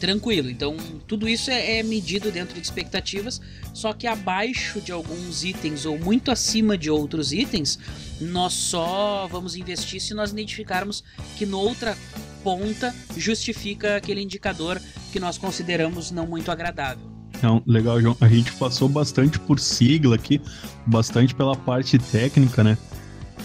Tranquilo, 0.00 0.48
então 0.48 0.76
tudo 1.06 1.28
isso 1.28 1.50
é, 1.50 1.78
é 1.78 1.82
medido 1.82 2.30
dentro 2.30 2.54
de 2.54 2.60
expectativas, 2.60 3.40
só 3.74 3.92
que 3.92 4.06
abaixo 4.06 4.80
de 4.80 4.92
alguns 4.92 5.42
itens 5.42 5.84
ou 5.84 5.98
muito 5.98 6.30
acima 6.30 6.78
de 6.78 6.90
outros 6.90 7.32
itens, 7.32 7.78
nós 8.20 8.52
só 8.52 9.28
vamos 9.30 9.56
investir 9.56 10.00
se 10.00 10.14
nós 10.14 10.30
identificarmos 10.30 11.02
que 11.36 11.44
noutra 11.44 11.96
ponta 12.44 12.94
justifica 13.16 13.96
aquele 13.96 14.22
indicador 14.22 14.80
que 15.12 15.18
nós 15.18 15.36
consideramos 15.36 16.10
não 16.10 16.26
muito 16.26 16.50
agradável. 16.50 17.18
Não, 17.42 17.62
legal, 17.66 18.00
João. 18.00 18.16
A 18.20 18.28
gente 18.28 18.52
passou 18.52 18.88
bastante 18.88 19.38
por 19.38 19.60
sigla 19.60 20.16
aqui, 20.16 20.40
bastante 20.86 21.34
pela 21.34 21.56
parte 21.56 21.98
técnica, 21.98 22.64
né? 22.64 22.76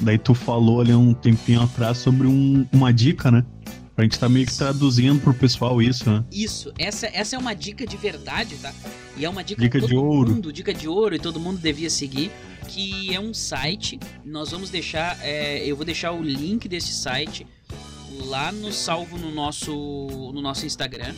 Daí 0.01 0.17
tu 0.17 0.34
falou 0.34 0.82
ali 0.82 0.93
um 0.93 1.13
tempinho 1.13 1.62
atrás 1.62 1.97
sobre 1.97 2.27
um, 2.27 2.65
uma 2.71 2.91
dica, 2.91 3.29
né? 3.32 3.45
Pra 3.95 4.03
gente 4.03 4.17
tá 4.17 4.27
meio 4.27 4.45
que 4.47 4.58
traduzindo 4.58 5.21
pro 5.21 5.34
pessoal 5.34 5.79
isso, 5.82 6.10
né? 6.10 6.23
Isso, 6.32 6.73
essa, 6.79 7.06
essa 7.08 7.36
é 7.36 7.39
uma 7.39 7.53
dica 7.53 7.86
de 7.86 7.95
verdade, 7.95 8.56
tá? 8.56 8.73
E 9.15 9.23
é 9.23 9.29
uma 9.29 9.43
dica, 9.43 9.62
dica 9.62 9.79
de 9.79 9.95
ouro. 9.95 10.32
mundo, 10.32 10.51
dica 10.51 10.73
de 10.73 10.88
ouro, 10.88 11.15
e 11.15 11.19
todo 11.19 11.39
mundo 11.39 11.60
devia 11.60 11.89
seguir, 11.91 12.32
que 12.67 13.13
é 13.13 13.19
um 13.19 13.34
site. 13.34 13.99
Nós 14.25 14.49
vamos 14.49 14.71
deixar, 14.71 15.19
é, 15.21 15.63
eu 15.63 15.75
vou 15.75 15.86
deixar 15.86 16.12
o 16.12 16.23
link 16.23 16.67
desse 16.67 16.91
site 16.91 17.45
lá 18.25 18.51
no 18.51 18.71
salvo 18.71 19.17
no 19.17 19.32
nosso, 19.32 19.71
no 20.34 20.41
nosso 20.41 20.65
Instagram. 20.65 21.13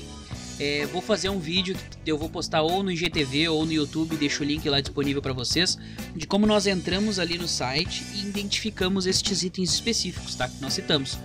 É, 0.60 0.86
vou 0.86 1.02
fazer 1.02 1.30
um 1.30 1.40
vídeo 1.40 1.76
que 2.04 2.12
eu 2.12 2.18
vou 2.18 2.30
postar 2.30 2.62
ou 2.62 2.82
no 2.82 2.92
IGTV 2.92 3.50
ou 3.50 3.66
no 3.66 3.74
YouTube, 3.74 4.16
deixo 4.16 4.44
o 4.44 4.46
link 4.46 4.68
lá 4.70 4.80
disponível 4.80 5.22
para 5.22 5.34
vocês, 5.34 5.78
de 6.16 6.26
como 6.26 6.46
nós 6.46 6.66
entramos 6.66 7.20
ali 7.20 7.38
no 7.38 7.48
site 7.48 8.06
e 8.14 8.22
identificamos 8.22 9.06
estes 9.06 9.44
itens 9.44 9.74
específicos, 9.74 10.36
tá? 10.36 10.48
Que 10.48 10.62
nós 10.62 10.74
citamos. 10.74 11.18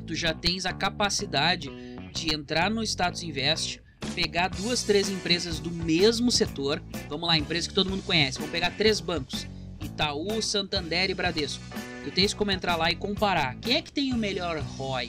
tu 0.06 0.14
já 0.14 0.32
tens 0.32 0.66
a 0.66 0.72
capacidade 0.72 1.70
de 2.12 2.34
entrar 2.34 2.70
no 2.70 2.82
Status 2.82 3.22
Invest, 3.22 3.80
pegar 4.14 4.48
duas, 4.48 4.82
três 4.82 5.08
empresas 5.08 5.58
do 5.58 5.70
mesmo 5.70 6.30
setor. 6.30 6.82
Vamos 7.08 7.28
lá, 7.28 7.38
empresa 7.38 7.68
que 7.68 7.74
todo 7.74 7.90
mundo 7.90 8.02
conhece. 8.02 8.38
Vamos 8.38 8.52
pegar 8.52 8.70
três 8.76 9.00
bancos 9.00 9.46
Itaú, 9.80 10.40
Santander 10.40 11.10
e 11.10 11.14
Bradesco. 11.14 11.62
Tu 12.04 12.10
tens 12.10 12.34
como 12.34 12.50
entrar 12.50 12.76
lá 12.76 12.90
e 12.90 12.96
comparar. 12.96 13.56
Quem 13.56 13.76
é 13.76 13.82
que 13.82 13.92
tem 13.92 14.12
o 14.12 14.16
melhor 14.16 14.58
ROI? 14.58 15.08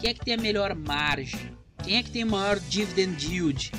Quem 0.00 0.10
é 0.10 0.14
que 0.14 0.24
tem 0.24 0.34
a 0.34 0.38
melhor 0.38 0.74
margem? 0.74 1.56
Quem 1.82 1.96
é 1.96 2.02
que 2.02 2.10
tem 2.10 2.24
o 2.24 2.30
maior 2.30 2.58
dividend 2.58 3.24
yield? 3.24 3.72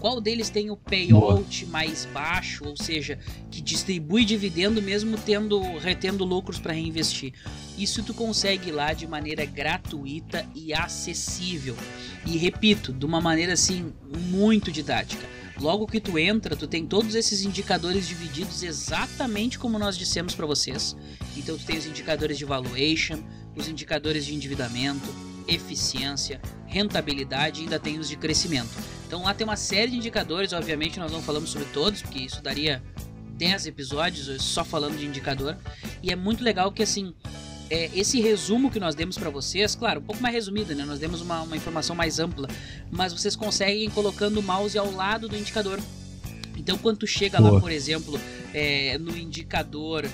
Qual 0.00 0.20
deles 0.20 0.48
tem 0.48 0.70
o 0.70 0.76
payout 0.76 1.64
Boa. 1.64 1.72
mais 1.72 2.06
baixo, 2.06 2.64
ou 2.64 2.76
seja, 2.76 3.18
que 3.50 3.60
distribui 3.60 4.24
dividendo 4.24 4.80
mesmo 4.80 5.18
tendo 5.18 5.60
retendo 5.78 6.24
lucros 6.24 6.58
para 6.58 6.72
reinvestir? 6.72 7.32
Isso 7.76 8.02
tu 8.02 8.14
consegue 8.14 8.70
lá 8.70 8.92
de 8.92 9.06
maneira 9.06 9.44
gratuita 9.44 10.46
e 10.54 10.72
acessível. 10.72 11.76
E 12.24 12.36
repito, 12.36 12.92
de 12.92 13.04
uma 13.04 13.20
maneira 13.20 13.54
assim 13.54 13.92
muito 14.30 14.70
didática. 14.70 15.26
Logo 15.60 15.88
que 15.88 16.00
tu 16.00 16.16
entra, 16.16 16.54
tu 16.54 16.68
tem 16.68 16.86
todos 16.86 17.16
esses 17.16 17.44
indicadores 17.44 18.06
divididos 18.06 18.62
exatamente 18.62 19.58
como 19.58 19.78
nós 19.78 19.98
dissemos 19.98 20.32
para 20.32 20.46
vocês. 20.46 20.96
Então 21.36 21.58
tu 21.58 21.64
tem 21.64 21.76
os 21.76 21.86
indicadores 21.86 22.38
de 22.38 22.44
valuation, 22.44 23.18
os 23.56 23.68
indicadores 23.68 24.24
de 24.24 24.34
endividamento, 24.36 25.08
eficiência, 25.48 26.40
rentabilidade 26.66 27.60
e 27.60 27.64
ainda 27.64 27.80
tem 27.80 27.98
os 27.98 28.08
de 28.08 28.16
crescimento. 28.16 28.70
Então 29.08 29.24
lá 29.24 29.32
tem 29.32 29.46
uma 29.46 29.56
série 29.56 29.92
de 29.92 29.96
indicadores, 29.96 30.52
obviamente 30.52 31.00
nós 31.00 31.10
não 31.10 31.22
falamos 31.22 31.48
sobre 31.48 31.66
todos, 31.68 32.02
porque 32.02 32.18
isso 32.18 32.42
daria 32.42 32.82
10 33.38 33.66
episódios 33.66 34.42
só 34.42 34.62
falando 34.62 34.98
de 34.98 35.06
indicador. 35.06 35.56
E 36.02 36.12
é 36.12 36.14
muito 36.14 36.44
legal 36.44 36.70
que 36.70 36.82
assim, 36.82 37.14
é, 37.70 37.90
esse 37.94 38.20
resumo 38.20 38.70
que 38.70 38.78
nós 38.78 38.94
demos 38.94 39.16
para 39.16 39.30
vocês, 39.30 39.74
claro, 39.74 40.00
um 40.00 40.02
pouco 40.02 40.20
mais 40.20 40.34
resumido, 40.34 40.74
né? 40.74 40.84
Nós 40.84 40.98
demos 40.98 41.22
uma, 41.22 41.40
uma 41.40 41.56
informação 41.56 41.96
mais 41.96 42.18
ampla, 42.18 42.48
mas 42.90 43.14
vocês 43.14 43.34
conseguem 43.34 43.88
colocando 43.88 44.40
o 44.40 44.42
mouse 44.42 44.76
ao 44.76 44.92
lado 44.92 45.26
do 45.26 45.34
indicador. 45.38 45.80
Então, 46.58 46.76
quando 46.76 46.98
tu 46.98 47.06
chega 47.06 47.38
Boa. 47.38 47.52
lá, 47.52 47.60
por 47.60 47.70
exemplo, 47.72 48.20
é, 48.52 48.98
no 48.98 49.16
indicador. 49.16 50.06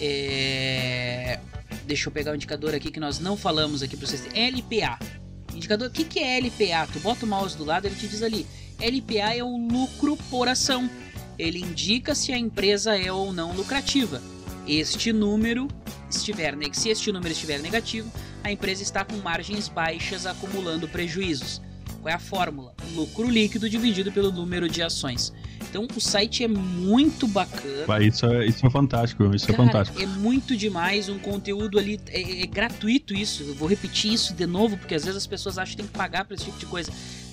É... 0.00 1.40
Deixa 1.86 2.08
eu 2.08 2.12
pegar 2.12 2.32
o 2.32 2.34
indicador 2.36 2.72
aqui 2.72 2.90
que 2.90 3.00
nós 3.00 3.18
não 3.18 3.36
falamos 3.36 3.82
aqui 3.82 3.96
para 3.96 4.06
vocês. 4.06 4.22
LPA. 4.32 4.96
Indicador, 5.58 5.88
o 5.88 5.90
que, 5.90 6.04
que 6.04 6.20
é 6.20 6.38
LPA? 6.38 6.88
Tu 6.92 7.00
bota 7.00 7.26
o 7.26 7.28
mouse 7.28 7.56
do 7.56 7.64
lado, 7.64 7.86
ele 7.86 7.96
te 7.96 8.06
diz 8.06 8.22
ali. 8.22 8.46
LPA 8.80 9.34
é 9.34 9.42
o 9.42 9.56
lucro 9.56 10.16
por 10.30 10.48
ação. 10.48 10.88
Ele 11.36 11.58
indica 11.58 12.14
se 12.14 12.32
a 12.32 12.38
empresa 12.38 12.96
é 12.96 13.10
ou 13.10 13.32
não 13.32 13.52
lucrativa. 13.52 14.22
Este 14.68 15.12
número 15.12 15.66
estiver, 16.08 16.54
se 16.72 16.90
este 16.90 17.10
número 17.10 17.32
estiver 17.32 17.58
negativo, 17.60 18.10
a 18.44 18.52
empresa 18.52 18.84
está 18.84 19.04
com 19.04 19.16
margens 19.16 19.66
baixas 19.66 20.26
acumulando 20.26 20.86
prejuízos. 20.86 21.60
Qual 22.00 22.08
é 22.08 22.14
a 22.14 22.20
fórmula? 22.20 22.72
Lucro 22.94 23.28
líquido 23.28 23.68
dividido 23.68 24.12
pelo 24.12 24.30
número 24.30 24.68
de 24.68 24.80
ações. 24.80 25.32
Então 25.68 25.86
o 25.94 26.00
site 26.00 26.44
é 26.44 26.48
muito 26.48 27.26
bacana. 27.26 28.04
Isso 28.04 28.26
é, 28.26 28.46
isso 28.46 28.66
é 28.66 28.70
fantástico, 28.70 29.34
isso 29.34 29.44
é 29.44 29.54
Cara, 29.54 29.62
é 29.62 29.66
fantástico. 29.66 30.02
É 30.02 30.06
muito 30.06 30.56
demais, 30.56 31.08
um 31.08 31.18
conteúdo 31.18 31.78
ali, 31.78 32.00
é, 32.08 32.42
é, 32.42 32.46
gratuito 32.46 33.14
isso. 33.14 33.42
Eu 33.42 33.54
vou 33.54 33.68
repetir 33.68 34.12
isso 34.12 34.34
de 34.34 34.46
novo, 34.46 34.76
porque 34.76 34.94
às 34.94 35.04
vezes 35.04 35.16
as 35.16 35.26
pessoas 35.26 35.58
acham 35.58 35.72
que 35.72 35.76
tem 35.76 35.86
que 35.86 35.92
pagar 35.92 36.24
para 36.24 36.34
esse 36.34 36.44
tipo 36.44 36.58
de 36.58 36.66
coisa. 36.66 36.90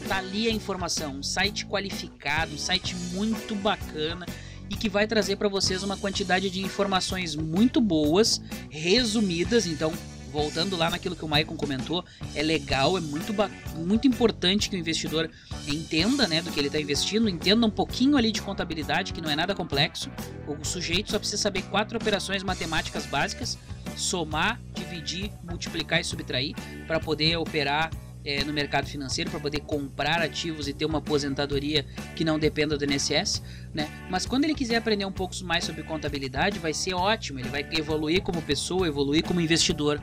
Tá 0.07 0.17
ali 0.17 0.47
a 0.47 0.51
informação, 0.51 1.15
um 1.15 1.23
site 1.23 1.65
qualificado, 1.65 2.53
um 2.53 2.57
site 2.57 2.95
muito 3.13 3.55
bacana 3.55 4.25
e 4.69 4.75
que 4.75 4.89
vai 4.89 5.07
trazer 5.07 5.35
para 5.35 5.47
vocês 5.47 5.83
uma 5.83 5.97
quantidade 5.97 6.49
de 6.49 6.61
informações 6.61 7.35
muito 7.35 7.79
boas, 7.79 8.41
resumidas, 8.69 9.65
então 9.65 9.93
voltando 10.35 10.75
lá 10.75 10.89
naquilo 10.89 11.15
que 11.15 11.23
o 11.23 11.27
Maicon 11.29 11.55
comentou, 11.55 12.03
é 12.35 12.43
legal, 12.43 12.97
é 12.97 13.01
muito, 13.01 13.33
muito 13.77 14.05
importante 14.05 14.69
que 14.69 14.75
o 14.75 14.79
investidor 14.79 15.31
entenda 15.65 16.27
né, 16.27 16.41
do 16.41 16.51
que 16.51 16.59
ele 16.59 16.67
está 16.67 16.79
investindo, 16.79 17.29
entenda 17.29 17.65
um 17.65 17.69
pouquinho 17.69 18.17
ali 18.17 18.33
de 18.33 18.41
contabilidade, 18.41 19.13
que 19.13 19.21
não 19.21 19.29
é 19.29 19.35
nada 19.35 19.55
complexo. 19.55 20.11
O 20.45 20.65
sujeito 20.65 21.11
só 21.11 21.17
precisa 21.17 21.41
saber 21.41 21.61
quatro 21.63 21.97
operações 21.97 22.43
matemáticas 22.43 23.05
básicas: 23.05 23.57
somar, 23.95 24.59
dividir, 24.73 25.31
multiplicar 25.41 26.01
e 26.01 26.03
subtrair, 26.03 26.53
para 26.85 26.99
poder 26.99 27.37
operar 27.37 27.89
é, 28.25 28.43
no 28.43 28.51
mercado 28.51 28.87
financeiro 28.87 29.29
para 29.29 29.39
poder 29.39 29.61
comprar 29.61 30.21
ativos 30.21 30.67
e 30.67 30.73
ter 30.73 30.85
uma 30.85 30.97
aposentadoria 30.97 31.85
que 32.15 32.25
não 32.25 32.39
dependa 32.39 32.77
do 32.77 32.83
INSS, 32.83 33.41
né? 33.73 33.87
Mas 34.09 34.25
quando 34.25 34.45
ele 34.45 34.55
quiser 34.55 34.77
aprender 34.77 35.05
um 35.05 35.11
pouco 35.11 35.35
mais 35.43 35.63
sobre 35.63 35.83
contabilidade, 35.83 36.57
vai 36.59 36.73
ser 36.73 36.93
ótimo, 36.93 37.39
ele 37.39 37.49
vai 37.49 37.67
evoluir 37.71 38.21
como 38.21 38.41
pessoa, 38.41 38.87
evoluir 38.87 39.23
como 39.23 39.39
investidor. 39.39 40.01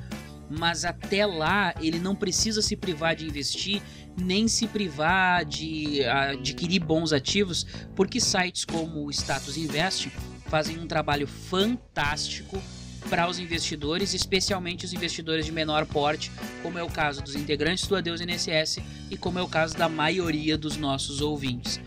Mas 0.49 0.85
até 0.85 1.25
lá, 1.25 1.75
ele 1.81 1.99
não 1.99 2.15
precisa 2.15 2.61
se 2.61 2.77
privar 2.77 3.17
de 3.17 3.25
investir, 3.25 3.81
nem 4.21 4.47
se 4.47 4.67
privar 4.67 5.47
de 5.47 6.05
adquirir 6.05 6.81
bons 6.81 7.11
ativos, 7.13 7.67
porque 7.97 8.21
sites 8.21 8.65
como 8.65 9.07
o 9.07 9.11
Status 9.11 9.57
Invest 9.57 10.13
fazem 10.47 10.79
um 10.79 10.87
trabalho 10.87 11.27
fantástico 11.27 12.61
para 13.09 13.29
os 13.29 13.39
investidores, 13.39 14.15
especialmente 14.15 14.85
os 14.85 14.93
investidores 14.93 15.47
de 15.47 15.53
menor 15.53 15.87
porte, 15.87 16.31
como 16.63 16.79
é 16.79 16.83
o 16.83 16.89
caso 16.89 17.23
dos 17.23 17.35
integrantes 17.35 17.87
do 17.87 17.97
Adeus 17.97 18.21
INSS 18.21 18.79
e 19.11 19.17
como 19.17 19.39
é 19.39 19.43
o 19.43 19.49
caso 19.49 19.77
da 19.77 19.89
maioria 19.89 20.57
dos 20.57 20.77
nossos 20.77 21.21
ouvintes. 21.21 21.81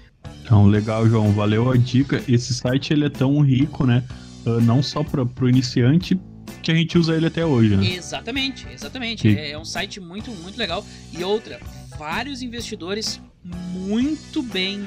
Então, 0.43 0.67
legal, 0.67 1.08
João. 1.08 1.32
Valeu 1.32 1.71
a 1.71 1.78
dica. 1.78 2.23
Esse 2.28 2.54
site 2.54 2.93
ele 2.93 3.06
é 3.06 3.10
tão 3.10 3.39
rico, 3.41 3.86
né? 3.86 4.04
Uh, 4.45 4.62
não 4.62 4.84
só 4.84 5.04
para 5.04 5.23
o 5.23 5.49
iniciante, 5.49 6.19
que 6.62 6.71
a 6.71 6.75
gente 6.75 6.97
usa 6.97 7.15
ele 7.15 7.25
até 7.25 7.45
hoje, 7.45 7.75
né? 7.75 7.93
Exatamente, 7.93 8.67
exatamente. 8.71 9.28
E... 9.28 9.36
É, 9.36 9.51
é 9.51 9.58
um 9.58 9.65
site 9.65 9.99
muito, 9.99 10.30
muito 10.32 10.58
legal. 10.58 10.86
E 11.12 11.23
outra, 11.23 11.60
vários 11.97 12.41
investidores 12.41 13.19
muito 13.45 14.41
bem 14.41 14.81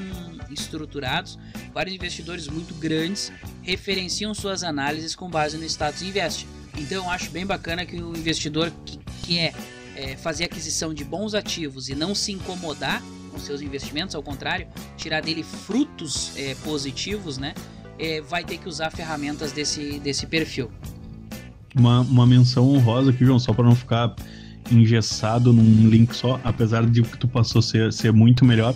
estruturados, 0.50 1.38
vários 1.72 1.94
investidores 1.94 2.48
muito 2.48 2.74
grandes 2.74 3.32
referenciam 3.62 4.34
suas 4.34 4.62
análises 4.62 5.14
com 5.14 5.30
base 5.30 5.56
no 5.56 5.64
status 5.64 6.02
invest. 6.02 6.46
Então 6.76 7.04
eu 7.04 7.10
acho 7.10 7.30
bem 7.30 7.46
bacana 7.46 7.86
que 7.86 7.96
o 7.96 8.16
investidor 8.16 8.72
que 8.84 8.98
quer 9.24 9.54
é, 9.94 10.16
fazer 10.16 10.44
aquisição 10.44 10.92
de 10.92 11.04
bons 11.04 11.34
ativos 11.34 11.88
e 11.88 11.94
não 11.94 12.14
se 12.14 12.32
incomodar 12.32 13.02
com 13.30 13.38
seus 13.38 13.60
investimentos, 13.60 14.14
ao 14.14 14.22
contrário, 14.22 14.66
tirar 14.96 15.20
dele 15.20 15.42
frutos 15.42 16.32
é, 16.36 16.54
positivos, 16.56 17.38
né? 17.38 17.54
É, 17.98 18.20
vai 18.20 18.44
ter 18.44 18.58
que 18.58 18.68
usar 18.68 18.90
ferramentas 18.90 19.50
desse, 19.52 19.98
desse 19.98 20.26
perfil. 20.26 20.70
Uma, 21.76 22.00
uma 22.00 22.26
menção 22.26 22.68
honrosa 22.68 23.10
aqui, 23.10 23.24
João, 23.24 23.38
só 23.38 23.52
para 23.52 23.64
não 23.64 23.74
ficar 23.74 24.14
engessado 24.70 25.52
num 25.52 25.88
link 25.88 26.14
só, 26.14 26.40
apesar 26.44 26.86
de 26.86 27.02
que 27.02 27.18
tu 27.18 27.28
passou 27.28 27.62
ser, 27.62 27.92
ser 27.92 28.12
muito 28.12 28.44
melhor. 28.44 28.74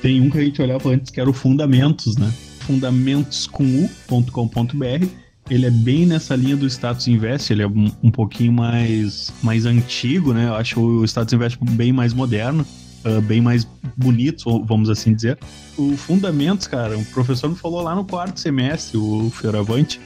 Tem 0.00 0.20
um 0.20 0.30
que 0.30 0.38
a 0.38 0.42
gente 0.42 0.60
olhava 0.60 0.90
antes 0.90 1.10
que 1.10 1.20
era 1.20 1.30
o 1.30 1.32
Fundamentos, 1.32 2.16
né? 2.16 2.32
fundamentoscomu.com.br. 2.62 5.06
Ele 5.50 5.66
é 5.66 5.70
bem 5.70 6.06
nessa 6.06 6.36
linha 6.36 6.56
do 6.56 6.66
Status 6.66 7.08
Invest, 7.08 7.52
ele 7.52 7.62
é 7.62 7.66
um, 7.66 7.90
um 8.02 8.10
pouquinho 8.10 8.52
mais, 8.52 9.32
mais 9.42 9.66
antigo, 9.66 10.32
né? 10.32 10.48
Eu 10.48 10.54
acho 10.54 10.80
o 10.80 11.04
Status 11.04 11.34
Invest 11.34 11.58
bem 11.72 11.92
mais 11.92 12.14
moderno, 12.14 12.64
uh, 13.04 13.20
bem 13.22 13.40
mais 13.40 13.66
bonito, 13.96 14.64
vamos 14.64 14.88
assim 14.88 15.14
dizer. 15.14 15.38
O 15.76 15.96
Fundamentos, 15.96 16.66
cara, 16.66 16.96
o 16.96 17.04
professor 17.06 17.50
me 17.50 17.56
falou 17.56 17.82
lá 17.82 17.94
no 17.94 18.04
quarto 18.04 18.38
semestre, 18.38 18.96
o 18.96 19.30
Fioravante. 19.30 20.00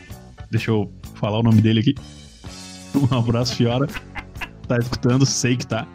Deixa 0.51 0.71
eu 0.71 0.91
falar 1.15 1.41
o 1.41 1.43
nome 1.43 1.61
dele 1.61 1.81
aqui. 1.81 1.95
Um 2.97 3.15
abraço, 3.15 3.57
Fiora. 3.57 3.87
Tá 4.67 4.79
escutando? 4.79 5.25
Sei 5.25 5.57
que 5.57 5.67
tá. 5.67 5.87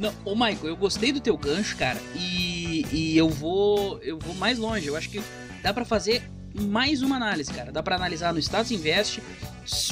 Não, 0.00 0.12
ô 0.24 0.34
Michael, 0.34 0.66
eu 0.66 0.76
gostei 0.76 1.12
do 1.12 1.20
teu 1.20 1.36
gancho, 1.36 1.76
cara, 1.76 2.00
e, 2.16 2.84
e 2.92 3.16
eu 3.16 3.28
vou 3.28 3.98
eu 4.02 4.18
vou 4.18 4.34
mais 4.34 4.58
longe. 4.58 4.86
Eu 4.86 4.96
acho 4.96 5.08
que 5.08 5.22
dá 5.62 5.72
para 5.72 5.84
fazer 5.84 6.22
mais 6.54 7.02
uma 7.02 7.16
análise, 7.16 7.52
cara. 7.52 7.70
Dá 7.70 7.82
para 7.82 7.96
analisar 7.96 8.32
no 8.32 8.38
Status 8.38 8.70
Invest 8.70 9.22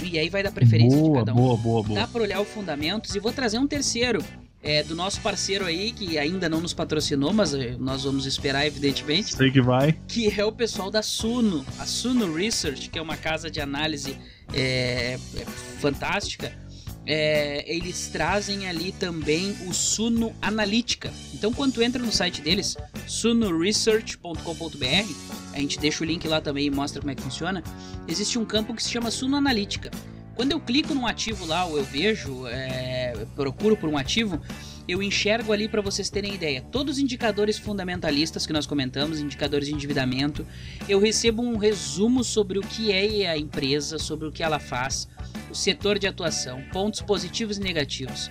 e 0.02 0.18
aí 0.18 0.28
vai 0.28 0.42
dar 0.42 0.52
preferência 0.52 0.98
boa, 0.98 1.12
de 1.12 1.18
cada 1.18 1.32
um. 1.32 1.36
Boa, 1.36 1.56
boa, 1.56 1.82
boa. 1.82 2.00
Dá 2.00 2.06
para 2.06 2.22
olhar 2.22 2.40
os 2.40 2.48
fundamentos 2.48 3.14
e 3.14 3.20
vou 3.20 3.32
trazer 3.32 3.58
um 3.58 3.66
terceiro. 3.66 4.22
É, 4.64 4.80
do 4.84 4.94
nosso 4.94 5.20
parceiro 5.20 5.64
aí, 5.64 5.90
que 5.90 6.16
ainda 6.16 6.48
não 6.48 6.60
nos 6.60 6.72
patrocinou, 6.72 7.32
mas 7.32 7.52
eh, 7.52 7.74
nós 7.80 8.04
vamos 8.04 8.26
esperar, 8.26 8.64
evidentemente. 8.64 9.34
Sei 9.34 9.50
que 9.50 9.60
vai. 9.60 9.92
Que 10.06 10.40
é 10.40 10.44
o 10.44 10.52
pessoal 10.52 10.88
da 10.88 11.02
Suno. 11.02 11.66
A 11.80 11.84
Suno 11.84 12.32
Research, 12.32 12.88
que 12.88 12.96
é 12.96 13.02
uma 13.02 13.16
casa 13.16 13.50
de 13.50 13.60
análise 13.60 14.16
é, 14.54 15.18
é 15.36 15.44
fantástica 15.80 16.61
é, 17.06 17.64
eles 17.72 18.08
trazem 18.08 18.68
ali 18.68 18.92
também 18.92 19.56
o 19.66 19.72
Suno 19.72 20.32
Analítica. 20.40 21.12
Então, 21.34 21.52
quando 21.52 21.82
entra 21.82 22.02
no 22.02 22.12
site 22.12 22.40
deles, 22.40 22.76
sunoresearch.com.br, 23.06 25.14
a 25.52 25.58
gente 25.58 25.78
deixa 25.78 26.04
o 26.04 26.06
link 26.06 26.26
lá 26.28 26.40
também 26.40 26.66
e 26.66 26.70
mostra 26.70 27.00
como 27.00 27.10
é 27.10 27.14
que 27.14 27.22
funciona. 27.22 27.62
Existe 28.06 28.38
um 28.38 28.44
campo 28.44 28.74
que 28.74 28.82
se 28.82 28.90
chama 28.90 29.10
Suno 29.10 29.36
Analítica. 29.36 29.90
Quando 30.34 30.52
eu 30.52 30.60
clico 30.60 30.94
num 30.94 31.06
ativo 31.06 31.44
lá, 31.44 31.66
ou 31.66 31.76
eu 31.76 31.84
vejo, 31.84 32.46
é, 32.46 33.26
procuro 33.34 33.76
por 33.76 33.88
um 33.88 33.98
ativo, 33.98 34.40
eu 34.88 35.02
enxergo 35.02 35.52
ali 35.52 35.68
para 35.68 35.80
vocês 35.80 36.10
terem 36.10 36.34
ideia. 36.34 36.62
Todos 36.62 36.96
os 36.96 37.02
indicadores 37.02 37.58
fundamentalistas 37.58 38.46
que 38.46 38.52
nós 38.52 38.66
comentamos, 38.66 39.20
indicadores 39.20 39.68
de 39.68 39.74
endividamento, 39.74 40.46
eu 40.88 40.98
recebo 40.98 41.42
um 41.42 41.56
resumo 41.56 42.24
sobre 42.24 42.58
o 42.58 42.62
que 42.62 42.90
é 42.90 43.28
a 43.28 43.36
empresa, 43.36 43.98
sobre 43.98 44.26
o 44.26 44.32
que 44.32 44.42
ela 44.42 44.58
faz, 44.58 45.08
o 45.52 45.54
setor 45.54 45.98
de 45.98 46.06
atuação, 46.06 46.62
pontos 46.72 47.02
positivos 47.02 47.58
e 47.58 47.60
negativos. 47.60 48.30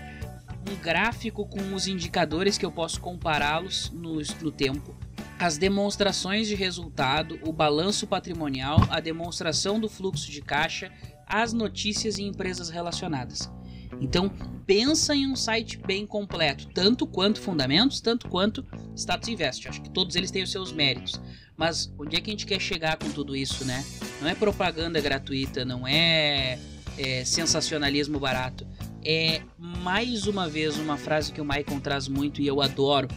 Um 0.67 0.75
gráfico 0.81 1.45
com 1.45 1.75
os 1.75 1.85
indicadores 1.85 2.57
que 2.57 2.65
eu 2.65 2.71
posso 2.71 2.99
compará-los 2.99 3.91
no, 3.91 4.15
no 4.41 4.51
tempo. 4.51 4.95
As 5.37 5.55
demonstrações 5.55 6.47
de 6.47 6.55
resultado, 6.55 7.39
o 7.45 7.53
balanço 7.53 8.07
patrimonial, 8.07 8.79
a 8.89 8.99
demonstração 8.99 9.79
do 9.79 9.87
fluxo 9.87 10.31
de 10.31 10.41
caixa, 10.41 10.91
as 11.27 11.53
notícias 11.53 12.17
e 12.17 12.23
empresas 12.23 12.71
relacionadas. 12.71 13.51
Então, 13.99 14.27
pensa 14.65 15.13
em 15.13 15.27
um 15.27 15.35
site 15.35 15.77
bem 15.77 16.07
completo, 16.07 16.69
tanto 16.73 17.05
quanto 17.05 17.39
fundamentos, 17.39 18.01
tanto 18.01 18.27
quanto 18.29 18.65
status 18.95 19.29
invest. 19.29 19.67
Acho 19.67 19.81
que 19.83 19.91
todos 19.91 20.15
eles 20.15 20.31
têm 20.31 20.41
os 20.41 20.51
seus 20.51 20.71
méritos. 20.71 21.21
Mas 21.55 21.93
onde 21.99 22.15
é 22.15 22.19
que 22.19 22.31
a 22.31 22.33
gente 22.33 22.47
quer 22.47 22.59
chegar 22.59 22.97
com 22.97 23.11
tudo 23.11 23.35
isso, 23.35 23.63
né? 23.63 23.85
Não 24.19 24.27
é 24.27 24.33
propaganda 24.33 24.99
gratuita, 24.99 25.63
não 25.63 25.87
é, 25.87 26.57
é 26.97 27.23
sensacionalismo 27.25 28.19
barato. 28.19 28.65
É 29.03 29.41
mais 29.57 30.27
uma 30.27 30.47
vez 30.47 30.77
uma 30.77 30.97
frase 30.97 31.31
que 31.31 31.41
o 31.41 31.45
Maicon 31.45 31.79
traz 31.79 32.07
muito 32.07 32.41
e 32.41 32.47
eu 32.47 32.61
adoro. 32.61 33.07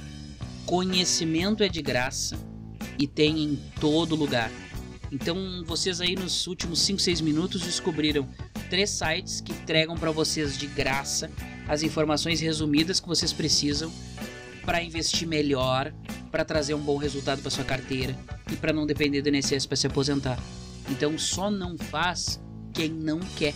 Conhecimento 0.64 1.62
é 1.62 1.68
de 1.68 1.82
graça 1.82 2.38
e 2.98 3.06
tem 3.06 3.42
em 3.42 3.56
todo 3.80 4.14
lugar. 4.14 4.50
Então, 5.12 5.62
vocês 5.64 6.00
aí 6.00 6.16
nos 6.16 6.46
últimos 6.46 6.80
5, 6.80 6.98
6 6.98 7.20
minutos 7.20 7.62
descobriram 7.62 8.26
três 8.70 8.90
sites 8.90 9.40
que 9.40 9.52
entregam 9.52 9.96
para 9.96 10.10
vocês 10.10 10.58
de 10.58 10.66
graça 10.66 11.30
as 11.68 11.82
informações 11.82 12.40
resumidas 12.40 12.98
que 12.98 13.06
vocês 13.06 13.32
precisam 13.32 13.92
para 14.64 14.82
investir 14.82 15.28
melhor, 15.28 15.92
para 16.30 16.44
trazer 16.44 16.74
um 16.74 16.80
bom 16.80 16.96
resultado 16.96 17.40
para 17.42 17.50
sua 17.50 17.64
carteira 17.64 18.16
e 18.50 18.56
para 18.56 18.72
não 18.72 18.86
depender 18.86 19.22
do 19.22 19.28
INSS 19.28 19.66
para 19.66 19.76
se 19.76 19.86
aposentar. 19.86 20.38
Então, 20.90 21.16
só 21.18 21.50
não 21.50 21.78
faz 21.78 22.40
quem 22.74 22.90
não 22.90 23.20
quer, 23.20 23.54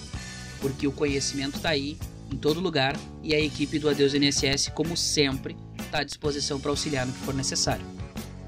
porque 0.60 0.86
o 0.86 0.92
conhecimento 0.92 1.56
está 1.56 1.70
aí 1.70 1.98
em 2.32 2.36
todo 2.36 2.60
lugar 2.60 2.96
e 3.22 3.34
a 3.34 3.40
equipe 3.40 3.78
do 3.78 3.88
Adeus 3.88 4.14
INSS, 4.14 4.70
como 4.74 4.96
sempre, 4.96 5.56
está 5.78 5.98
à 5.98 6.04
disposição 6.04 6.60
para 6.60 6.70
auxiliar 6.70 7.06
no 7.06 7.12
que 7.12 7.18
for 7.20 7.34
necessário. 7.34 7.84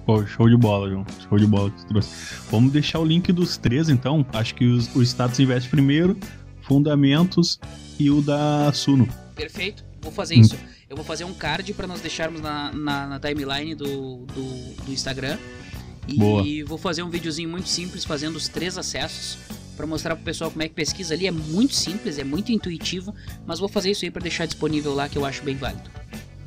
Pô, 0.07 0.25
show 0.27 0.49
de 0.49 0.57
bola, 0.57 0.89
João. 0.89 1.07
Show 1.29 1.39
de 1.39 1.47
bola 1.47 1.71
que 1.71 1.81
você 1.81 1.87
trouxe. 1.87 2.11
Vamos 2.51 2.73
deixar 2.73 2.99
o 3.01 3.05
link 3.05 3.33
dos 3.33 3.57
três, 3.57 3.89
então. 3.89 4.25
Acho 4.33 4.55
que 4.55 4.65
os, 4.65 4.95
o 4.95 5.03
Status 5.03 5.39
Invest 5.39 5.69
primeiro, 5.69 6.17
Fundamentos 6.63 7.61
e 7.99 8.11
o 8.11 8.23
da 8.23 8.73
Suno. 8.73 9.09
Perfeito. 9.35 9.85
Vou 10.01 10.13
fazer 10.13 10.37
hum. 10.37 10.41
isso. 10.41 10.57
Eu 10.89 10.97
vou 10.97 11.05
fazer 11.05 11.25
um 11.25 11.35
card 11.35 11.73
para 11.75 11.87
nós 11.87 12.01
deixarmos 12.01 12.41
na, 12.41 12.73
na, 12.73 13.07
na 13.07 13.21
timeline 13.21 13.75
do, 13.75 14.25
do, 14.27 14.85
do, 14.85 14.93
Instagram. 14.93 15.39
E 16.09 16.17
Boa. 16.17 16.43
vou 16.67 16.79
fazer 16.79 17.03
um 17.03 17.11
videozinho 17.11 17.49
muito 17.49 17.69
simples 17.69 18.05
fazendo 18.05 18.35
os 18.35 18.49
três 18.49 18.77
acessos 18.77 19.39
para 19.81 19.87
mostrar 19.87 20.15
pro 20.15 20.25
pessoal 20.25 20.51
como 20.51 20.63
é 20.63 20.69
que 20.69 20.75
pesquisa 20.75 21.15
ali. 21.15 21.27
É 21.27 21.31
muito 21.31 21.75
simples, 21.75 22.19
é 22.19 22.25
muito 22.25 22.53
intuitivo, 22.53 23.15
mas 23.47 23.59
vou 23.59 23.69
fazer 23.69 23.91
isso 23.91 24.05
aí 24.05 24.11
para 24.11 24.21
deixar 24.21 24.45
disponível 24.45 24.95
lá 24.95 25.09
que 25.09 25.17
eu 25.17 25.25
acho 25.25 25.43
bem 25.43 25.57
válido 25.57 25.89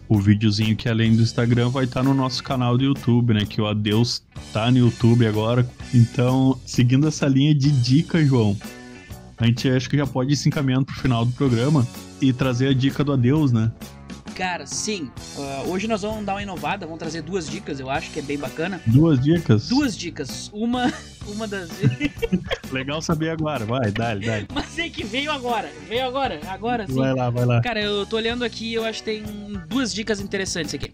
o 0.10 0.20
videozinho 0.20 0.76
que 0.76 0.88
além 0.88 1.16
do 1.16 1.24
Instagram 1.24 1.70
vai 1.70 1.86
estar 1.86 2.02
tá 2.02 2.08
no 2.08 2.14
nosso 2.14 2.44
canal 2.44 2.78
do 2.78 2.84
YouTube, 2.84 3.34
né? 3.34 3.46
Que 3.46 3.60
o 3.60 3.66
Adeus 3.66 4.22
tá 4.52 4.70
no 4.70 4.78
YouTube 4.78 5.26
agora. 5.26 5.68
Então, 5.92 6.60
seguindo 6.68 7.08
essa 7.08 7.26
linha 7.26 7.56
de 7.56 7.72
dica, 7.72 8.24
João, 8.24 8.56
a 9.38 9.48
gente 9.48 9.68
acho 9.68 9.90
que 9.90 9.98
já 9.98 10.06
pode 10.06 10.34
ir 10.34 10.36
se 10.36 10.50
encaminhando 10.50 10.86
pro 10.86 10.96
final 10.96 11.26
do 11.26 11.32
programa 11.32 11.88
e 12.22 12.32
trazer 12.32 12.68
a 12.68 12.74
dica 12.74 13.04
do 13.04 13.14
Adeus, 13.14 13.52
né? 13.52 13.72
Cara, 14.36 14.66
sim. 14.66 15.12
Uh, 15.36 15.70
hoje 15.70 15.88
nós 15.88 16.02
vamos 16.02 16.26
dar 16.26 16.34
uma 16.34 16.42
inovada, 16.42 16.86
vamos 16.86 17.00
trazer 17.00 17.22
duas 17.22 17.48
dicas, 17.48 17.80
eu 17.80 17.90
acho 17.90 18.10
que 18.12 18.20
é 18.20 18.22
bem 18.22 18.38
bacana. 18.38 18.82
Duas 18.88 19.20
dicas? 19.20 19.70
Duas 19.70 19.96
dicas. 19.96 20.50
Uma, 20.52 20.92
uma 21.28 21.48
das. 21.48 21.70
Legal 22.72 23.02
saber 23.02 23.30
agora, 23.30 23.66
vai, 23.66 23.92
dale, 23.92 24.26
dale. 24.26 24.48
Mas 24.54 24.78
é 24.80 24.90
que 24.90 25.04
veio 25.04 25.32
agora, 25.32 25.72
veio 25.88 26.06
agora, 26.06 26.40
agora 26.48 26.88
sim. 26.88 26.96
Vai 26.96 27.14
lá, 27.14 27.30
vai 27.30 27.46
lá. 27.46 27.62
Cara, 27.62 27.82
eu 27.82 28.06
tô 28.06 28.16
olhando 28.16 28.44
aqui 28.44 28.74
eu 28.74 28.84
acho 28.84 29.00
que 29.00 29.06
tem 29.06 29.24
duas 29.68 29.94
dicas 29.94 30.20
interessantes 30.20 30.74
aqui. 30.74 30.92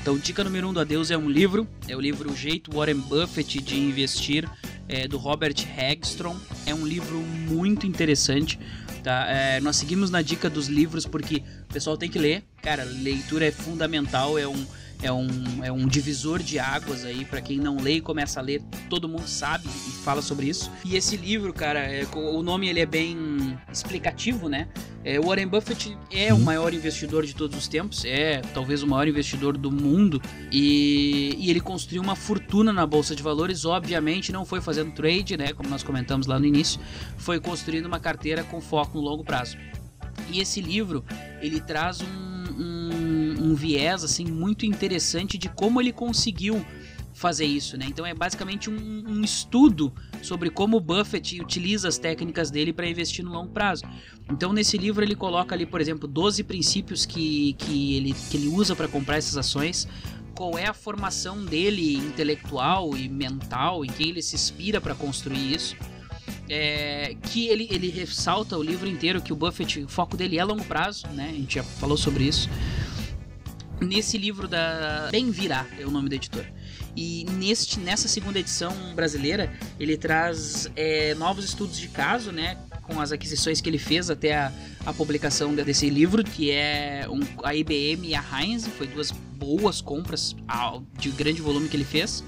Então, 0.00 0.18
dica 0.18 0.42
número 0.42 0.68
um 0.68 0.72
do 0.72 0.80
Adeus 0.80 1.12
é 1.12 1.16
um 1.16 1.30
livro, 1.30 1.66
é 1.86 1.94
o 1.94 2.00
livro 2.00 2.32
O 2.32 2.34
Jeito 2.34 2.74
Warren 2.74 2.98
Buffett 2.98 3.62
de 3.62 3.78
Investir, 3.78 4.48
é, 4.88 5.06
do 5.06 5.16
Robert 5.16 5.54
Hagstrom. 5.78 6.36
É 6.66 6.74
um 6.74 6.84
livro 6.84 7.18
muito 7.18 7.86
interessante. 7.86 8.58
Tá? 9.02 9.26
É, 9.28 9.60
nós 9.60 9.76
seguimos 9.76 10.10
na 10.10 10.22
dica 10.22 10.48
dos 10.48 10.68
livros 10.68 11.06
porque 11.06 11.42
o 11.68 11.72
pessoal 11.72 11.96
tem 11.96 12.08
que 12.08 12.18
ler. 12.18 12.44
Cara, 12.62 12.84
leitura 12.84 13.46
é 13.46 13.50
fundamental, 13.50 14.38
é 14.38 14.46
um, 14.46 14.66
é 15.02 15.12
um, 15.12 15.28
é 15.62 15.72
um 15.72 15.86
divisor 15.86 16.42
de 16.42 16.58
águas 16.58 17.04
aí 17.04 17.24
para 17.24 17.40
quem 17.40 17.58
não 17.58 17.76
lê 17.76 17.94
e 17.94 18.00
começa 18.00 18.40
a 18.40 18.42
ler, 18.42 18.62
todo 18.88 19.08
mundo 19.08 19.26
sabe 19.26 19.66
e 19.66 19.90
fala 20.02 20.22
sobre 20.22 20.46
isso. 20.46 20.70
E 20.84 20.96
esse 20.96 21.16
livro, 21.16 21.52
cara, 21.52 21.80
é, 21.80 22.06
o 22.14 22.42
nome 22.42 22.68
ele 22.68 22.80
é 22.80 22.86
bem 22.86 23.58
explicativo, 23.72 24.48
né? 24.48 24.68
É, 25.04 25.18
Warren 25.18 25.48
Buffett 25.48 25.96
é 26.10 26.32
o 26.32 26.36
uhum. 26.36 26.44
maior 26.44 26.72
investidor 26.72 27.26
de 27.26 27.34
todos 27.34 27.58
os 27.58 27.66
tempos, 27.66 28.04
é 28.04 28.40
talvez 28.54 28.82
o 28.82 28.86
maior 28.86 29.08
investidor 29.08 29.58
do 29.58 29.70
mundo 29.70 30.22
e, 30.50 31.34
e 31.38 31.50
ele 31.50 31.60
construiu 31.60 32.00
uma 32.00 32.14
fortuna 32.14 32.72
na 32.72 32.86
bolsa 32.86 33.16
de 33.16 33.22
valores. 33.22 33.64
Obviamente, 33.64 34.30
não 34.30 34.44
foi 34.44 34.60
fazendo 34.60 34.92
trade, 34.92 35.36
né? 35.36 35.52
Como 35.52 35.68
nós 35.68 35.82
comentamos 35.82 36.26
lá 36.26 36.38
no 36.38 36.46
início, 36.46 36.80
foi 37.16 37.40
construindo 37.40 37.86
uma 37.86 37.98
carteira 37.98 38.44
com 38.44 38.60
foco 38.60 38.96
no 38.96 39.04
longo 39.04 39.24
prazo. 39.24 39.56
E 40.30 40.40
esse 40.40 40.60
livro 40.60 41.04
ele 41.40 41.60
traz 41.60 42.00
um, 42.00 42.32
um, 42.62 42.81
um 43.42 43.54
viés 43.54 44.04
assim 44.04 44.24
muito 44.24 44.64
interessante 44.64 45.36
de 45.36 45.48
como 45.48 45.80
ele 45.80 45.92
conseguiu 45.92 46.64
fazer 47.14 47.44
isso, 47.44 47.76
né? 47.76 47.86
Então 47.88 48.04
é 48.06 48.14
basicamente 48.14 48.70
um, 48.70 49.04
um, 49.06 49.22
estudo 49.22 49.92
sobre 50.22 50.50
como 50.50 50.80
Buffett 50.80 51.40
utiliza 51.40 51.88
as 51.88 51.98
técnicas 51.98 52.50
dele 52.50 52.72
para 52.72 52.86
investir 52.88 53.24
no 53.24 53.30
longo 53.30 53.50
prazo. 53.50 53.84
Então 54.30 54.52
nesse 54.52 54.78
livro 54.78 55.04
ele 55.04 55.14
coloca 55.14 55.54
ali, 55.54 55.66
por 55.66 55.80
exemplo, 55.80 56.08
12 56.08 56.42
princípios 56.44 57.04
que, 57.04 57.52
que, 57.54 57.96
ele, 57.96 58.14
que 58.30 58.36
ele 58.36 58.48
usa 58.48 58.74
para 58.74 58.88
comprar 58.88 59.18
essas 59.18 59.36
ações, 59.36 59.86
qual 60.34 60.58
é 60.58 60.66
a 60.66 60.74
formação 60.74 61.44
dele 61.44 61.96
intelectual 61.96 62.96
e 62.96 63.08
mental, 63.08 63.84
em 63.84 63.88
que 63.88 64.08
ele 64.08 64.22
se 64.22 64.34
inspira 64.34 64.80
para 64.80 64.94
construir 64.94 65.54
isso. 65.54 65.76
É, 66.48 67.16
que 67.30 67.46
ele, 67.48 67.66
ele 67.70 67.88
ressalta 67.88 68.58
o 68.58 68.62
livro 68.62 68.88
inteiro 68.88 69.22
que 69.22 69.32
o 69.32 69.36
Buffett, 69.36 69.80
o 69.80 69.88
foco 69.88 70.16
dele 70.16 70.38
é 70.38 70.44
longo 70.44 70.64
prazo, 70.64 71.06
né? 71.08 71.30
A 71.30 71.32
gente 71.32 71.54
já 71.54 71.62
falou 71.62 71.96
sobre 71.96 72.24
isso. 72.24 72.48
Nesse 73.82 74.16
livro 74.16 74.46
da 74.46 75.08
Bem 75.10 75.30
Virá 75.30 75.66
é 75.78 75.84
o 75.84 75.90
nome 75.90 76.08
da 76.08 76.16
editora. 76.16 76.52
E 76.94 77.24
neste, 77.32 77.80
nessa 77.80 78.06
segunda 78.06 78.38
edição 78.38 78.72
brasileira, 78.94 79.52
ele 79.80 79.96
traz 79.96 80.70
é, 80.76 81.14
novos 81.14 81.44
estudos 81.44 81.78
de 81.78 81.88
caso, 81.88 82.30
né? 82.30 82.58
Com 82.82 83.00
as 83.00 83.12
aquisições 83.12 83.60
que 83.60 83.68
ele 83.68 83.78
fez 83.78 84.10
até 84.10 84.36
a, 84.36 84.52
a 84.84 84.92
publicação 84.92 85.54
desse 85.54 85.88
livro, 85.88 86.22
que 86.22 86.50
é 86.50 87.06
um, 87.08 87.20
a 87.42 87.54
IBM 87.54 88.08
e 88.08 88.14
a 88.14 88.22
Heinz, 88.22 88.66
foi 88.66 88.86
duas 88.86 89.10
boas 89.10 89.80
compras 89.80 90.36
de 90.98 91.10
grande 91.10 91.40
volume 91.40 91.68
que 91.68 91.76
ele 91.76 91.84
fez. 91.84 92.22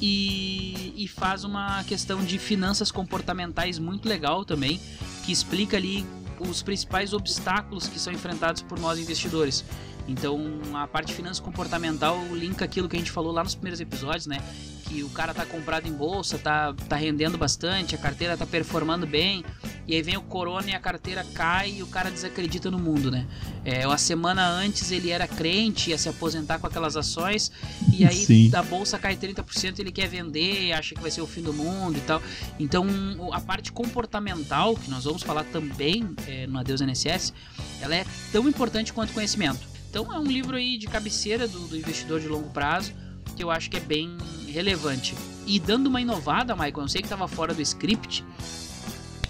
E, 0.00 0.92
e 0.96 1.08
faz 1.08 1.44
uma 1.44 1.82
questão 1.84 2.22
de 2.24 2.38
finanças 2.38 2.90
comportamentais 2.90 3.78
muito 3.78 4.08
legal 4.08 4.44
também, 4.44 4.80
que 5.24 5.32
explica 5.32 5.76
ali 5.76 6.04
os 6.38 6.62
principais 6.62 7.12
obstáculos 7.12 7.88
que 7.88 7.98
são 7.98 8.12
enfrentados 8.12 8.62
por 8.62 8.78
nós 8.78 8.98
investidores. 8.98 9.64
Então, 10.08 10.40
a 10.74 10.86
parte 10.86 11.08
de 11.08 11.14
finança 11.14 11.42
comportamental 11.42 12.24
linka 12.32 12.64
aquilo 12.64 12.88
que 12.88 12.96
a 12.96 12.98
gente 12.98 13.10
falou 13.10 13.32
lá 13.32 13.42
nos 13.42 13.54
primeiros 13.54 13.80
episódios, 13.80 14.26
né? 14.26 14.38
Que 14.84 15.02
o 15.02 15.08
cara 15.08 15.34
tá 15.34 15.44
comprado 15.44 15.88
em 15.88 15.92
bolsa, 15.92 16.38
tá, 16.38 16.72
tá 16.88 16.94
rendendo 16.94 17.36
bastante, 17.36 17.96
a 17.96 17.98
carteira 17.98 18.36
tá 18.36 18.46
performando 18.46 19.04
bem, 19.04 19.44
e 19.84 19.96
aí 19.96 20.02
vem 20.02 20.16
o 20.16 20.22
corona 20.22 20.70
e 20.70 20.74
a 20.74 20.78
carteira 20.78 21.24
cai 21.34 21.78
e 21.78 21.82
o 21.82 21.88
cara 21.88 22.08
desacredita 22.08 22.70
no 22.70 22.78
mundo, 22.78 23.10
né? 23.10 23.26
É, 23.64 23.82
a 23.82 23.98
semana 23.98 24.48
antes 24.48 24.92
ele 24.92 25.10
era 25.10 25.26
crente, 25.26 25.90
ia 25.90 25.98
se 25.98 26.08
aposentar 26.08 26.60
com 26.60 26.68
aquelas 26.68 26.96
ações, 26.96 27.50
e 27.92 28.06
aí 28.06 28.24
Sim. 28.24 28.48
da 28.48 28.62
bolsa 28.62 28.96
cai 28.98 29.16
30%, 29.16 29.80
ele 29.80 29.90
quer 29.90 30.08
vender, 30.08 30.72
acha 30.72 30.94
que 30.94 31.00
vai 31.00 31.10
ser 31.10 31.20
o 31.20 31.26
fim 31.26 31.42
do 31.42 31.52
mundo 31.52 31.98
e 31.98 32.00
tal. 32.02 32.22
Então, 32.60 32.86
a 33.32 33.40
parte 33.40 33.72
comportamental, 33.72 34.76
que 34.76 34.88
nós 34.88 35.02
vamos 35.02 35.22
falar 35.22 35.42
também 35.44 36.08
é, 36.28 36.46
no 36.46 36.60
Adeus 36.60 36.80
NSS, 36.80 37.32
ela 37.80 37.96
é 37.96 38.06
tão 38.30 38.48
importante 38.48 38.92
quanto 38.92 39.12
conhecimento. 39.12 39.75
Então 39.98 40.12
é 40.12 40.18
um 40.18 40.26
livro 40.26 40.58
aí 40.58 40.76
de 40.76 40.86
cabeceira 40.86 41.48
do, 41.48 41.58
do 41.68 41.74
investidor 41.74 42.20
de 42.20 42.28
longo 42.28 42.50
prazo 42.50 42.92
que 43.34 43.42
eu 43.42 43.50
acho 43.50 43.70
que 43.70 43.78
é 43.78 43.80
bem 43.80 44.14
relevante. 44.46 45.14
E 45.46 45.58
dando 45.58 45.86
uma 45.86 46.02
inovada, 46.02 46.54
Michael, 46.54 46.82
eu 46.82 46.88
sei 46.88 47.00
que 47.00 47.06
estava 47.06 47.26
fora 47.26 47.54
do 47.54 47.62
script, 47.62 48.22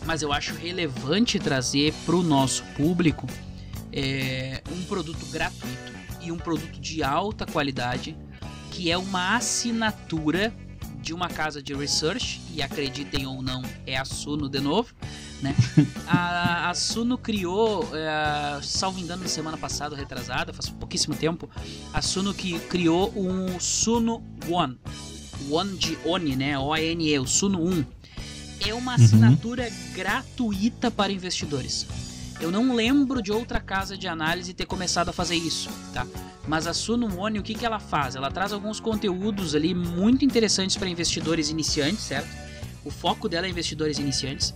mas 0.04 0.22
eu 0.22 0.32
acho 0.32 0.54
relevante 0.54 1.38
trazer 1.38 1.94
para 2.04 2.16
o 2.16 2.22
nosso 2.22 2.64
público 2.76 3.28
é, 3.92 4.60
um 4.72 4.82
produto 4.86 5.24
gratuito 5.26 5.92
e 6.20 6.32
um 6.32 6.36
produto 6.36 6.80
de 6.80 7.00
alta 7.00 7.46
qualidade, 7.46 8.16
que 8.72 8.90
é 8.90 8.98
uma 8.98 9.36
assinatura 9.36 10.52
de 11.00 11.14
uma 11.14 11.28
casa 11.28 11.62
de 11.62 11.74
research, 11.74 12.40
e 12.52 12.60
acreditem 12.60 13.24
ou 13.24 13.40
não, 13.40 13.62
é 13.86 13.96
a 13.96 14.04
Suno 14.04 14.48
de 14.48 14.58
novo, 14.58 14.92
né? 15.42 15.54
a, 16.06 16.70
a 16.70 16.74
Suno 16.74 17.18
criou, 17.18 17.88
é, 17.94 18.60
salvo 18.62 18.98
engano, 18.98 19.22
na 19.22 19.28
semana 19.28 19.56
passada, 19.56 19.96
retrasada, 19.96 20.52
faz 20.52 20.68
pouquíssimo 20.68 21.14
tempo, 21.14 21.48
a 21.92 22.02
Suno 22.02 22.34
que 22.34 22.58
criou 22.60 23.12
um 23.16 23.58
Suno 23.60 24.22
One. 24.48 24.78
One 25.50 25.76
de 25.76 25.98
Oni, 26.04 26.34
né? 26.34 26.58
O-A-N-E, 26.58 27.18
o 27.18 27.26
Suno 27.26 27.62
1. 27.62 27.84
É 28.66 28.74
uma 28.74 28.96
uhum. 28.96 29.04
assinatura 29.04 29.64
uhum. 29.64 29.94
gratuita 29.94 30.90
para 30.90 31.12
investidores. 31.12 31.86
Eu 32.40 32.50
não 32.50 32.74
lembro 32.74 33.22
de 33.22 33.32
outra 33.32 33.60
casa 33.60 33.96
de 33.96 34.06
análise 34.06 34.52
ter 34.52 34.66
começado 34.66 35.08
a 35.08 35.12
fazer 35.12 35.36
isso, 35.36 35.70
tá? 35.92 36.06
Mas 36.46 36.66
a 36.66 36.74
Suno 36.74 37.18
One, 37.18 37.38
o 37.38 37.42
que, 37.42 37.54
que 37.54 37.64
ela 37.64 37.80
faz? 37.80 38.14
Ela 38.14 38.30
traz 38.30 38.52
alguns 38.52 38.78
conteúdos 38.78 39.54
ali 39.54 39.74
muito 39.74 40.24
interessantes 40.24 40.76
para 40.76 40.88
investidores 40.88 41.50
iniciantes, 41.50 42.00
certo? 42.00 42.45
O 42.86 42.90
foco 42.90 43.28
dela 43.28 43.46
é 43.46 43.50
investidores 43.50 43.98
iniciantes. 43.98 44.54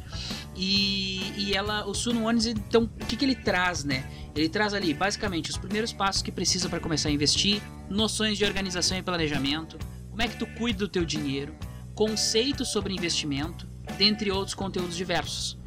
E, 0.56 1.32
e 1.36 1.54
ela, 1.54 1.84
o 1.86 1.92
Suno 1.92 2.24
Ones, 2.24 2.46
então, 2.46 2.84
o 2.84 3.06
que, 3.06 3.16
que 3.16 3.24
ele 3.24 3.34
traz, 3.34 3.82
né? 3.82 4.04
Ele 4.36 4.48
traz 4.48 4.72
ali, 4.72 4.94
basicamente, 4.94 5.50
os 5.50 5.56
primeiros 5.56 5.92
passos 5.92 6.22
que 6.22 6.30
precisa 6.30 6.68
para 6.68 6.78
começar 6.78 7.08
a 7.08 7.12
investir, 7.12 7.60
noções 7.88 8.38
de 8.38 8.44
organização 8.44 8.96
e 8.96 9.02
planejamento, 9.02 9.76
como 10.08 10.22
é 10.22 10.28
que 10.28 10.36
tu 10.36 10.46
cuida 10.46 10.78
do 10.78 10.88
teu 10.88 11.04
dinheiro, 11.04 11.54
conceitos 11.94 12.68
sobre 12.68 12.94
investimento, 12.94 13.66
dentre 13.98 14.30
outros 14.30 14.54
conteúdos 14.54 14.96
diversos. 14.96 15.58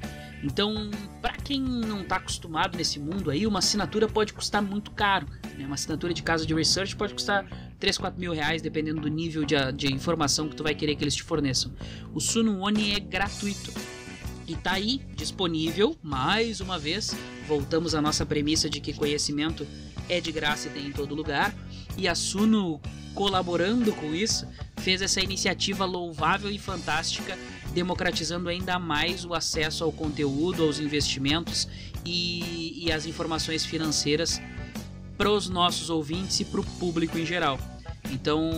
Então, 0.43 0.91
para 1.21 1.33
quem 1.33 1.61
não 1.61 2.01
está 2.01 2.17
acostumado 2.17 2.77
nesse 2.77 2.99
mundo 2.99 3.31
aí, 3.31 3.47
uma 3.47 3.59
assinatura 3.59 4.07
pode 4.07 4.33
custar 4.33 4.61
muito 4.61 4.91
caro. 4.91 5.27
Né? 5.57 5.65
Uma 5.65 5.75
assinatura 5.75 6.13
de 6.13 6.21
casa 6.21 6.45
de 6.45 6.53
research 6.53 6.95
pode 6.95 7.13
custar 7.13 7.45
3, 7.83 7.97
4 7.97 8.17
mil 8.17 8.31
reais, 8.31 8.61
dependendo 8.61 9.01
do 9.01 9.09
nível 9.09 9.43
de, 9.43 9.55
de 9.73 9.93
informação 9.93 10.47
que 10.47 10.55
tu 10.55 10.63
vai 10.63 10.73
querer 10.73 10.95
que 10.95 11.03
eles 11.03 11.15
te 11.15 11.21
forneçam. 11.21 11.69
O 12.13 12.21
Suno 12.21 12.61
One 12.61 12.93
é 12.93 12.99
gratuito. 13.01 13.73
E 14.47 14.55
tá 14.55 14.71
aí, 14.71 15.01
disponível, 15.17 15.93
mais 16.01 16.61
uma 16.61 16.79
vez. 16.79 17.13
Voltamos 17.45 17.93
à 17.93 18.01
nossa 18.01 18.25
premissa 18.25 18.69
de 18.69 18.79
que 18.79 18.93
conhecimento 18.93 19.67
é 20.07 20.21
de 20.21 20.31
graça 20.31 20.69
e 20.69 20.71
tem 20.71 20.87
em 20.87 20.91
todo 20.93 21.13
lugar. 21.13 21.53
E 21.97 22.07
a 22.07 22.15
Suno, 22.15 22.79
colaborando 23.13 23.91
com 23.91 24.15
isso, 24.15 24.47
fez 24.77 25.01
essa 25.01 25.19
iniciativa 25.19 25.83
louvável 25.83 26.49
e 26.49 26.57
fantástica 26.57 27.37
democratizando 27.73 28.47
ainda 28.47 28.79
mais 28.79 29.25
o 29.25 29.33
acesso 29.33 29.83
ao 29.83 29.91
conteúdo, 29.91 30.63
aos 30.63 30.79
investimentos 30.79 31.67
e, 32.05 32.85
e 32.85 32.93
às 32.93 33.05
informações 33.05 33.65
financeiras 33.65 34.41
para 35.17 35.29
os 35.29 35.49
nossos 35.49 35.89
ouvintes 35.89 36.39
e 36.39 36.45
para 36.45 36.61
o 36.61 36.63
público 36.79 37.17
em 37.17 37.25
geral. 37.25 37.59
Então, 38.13 38.51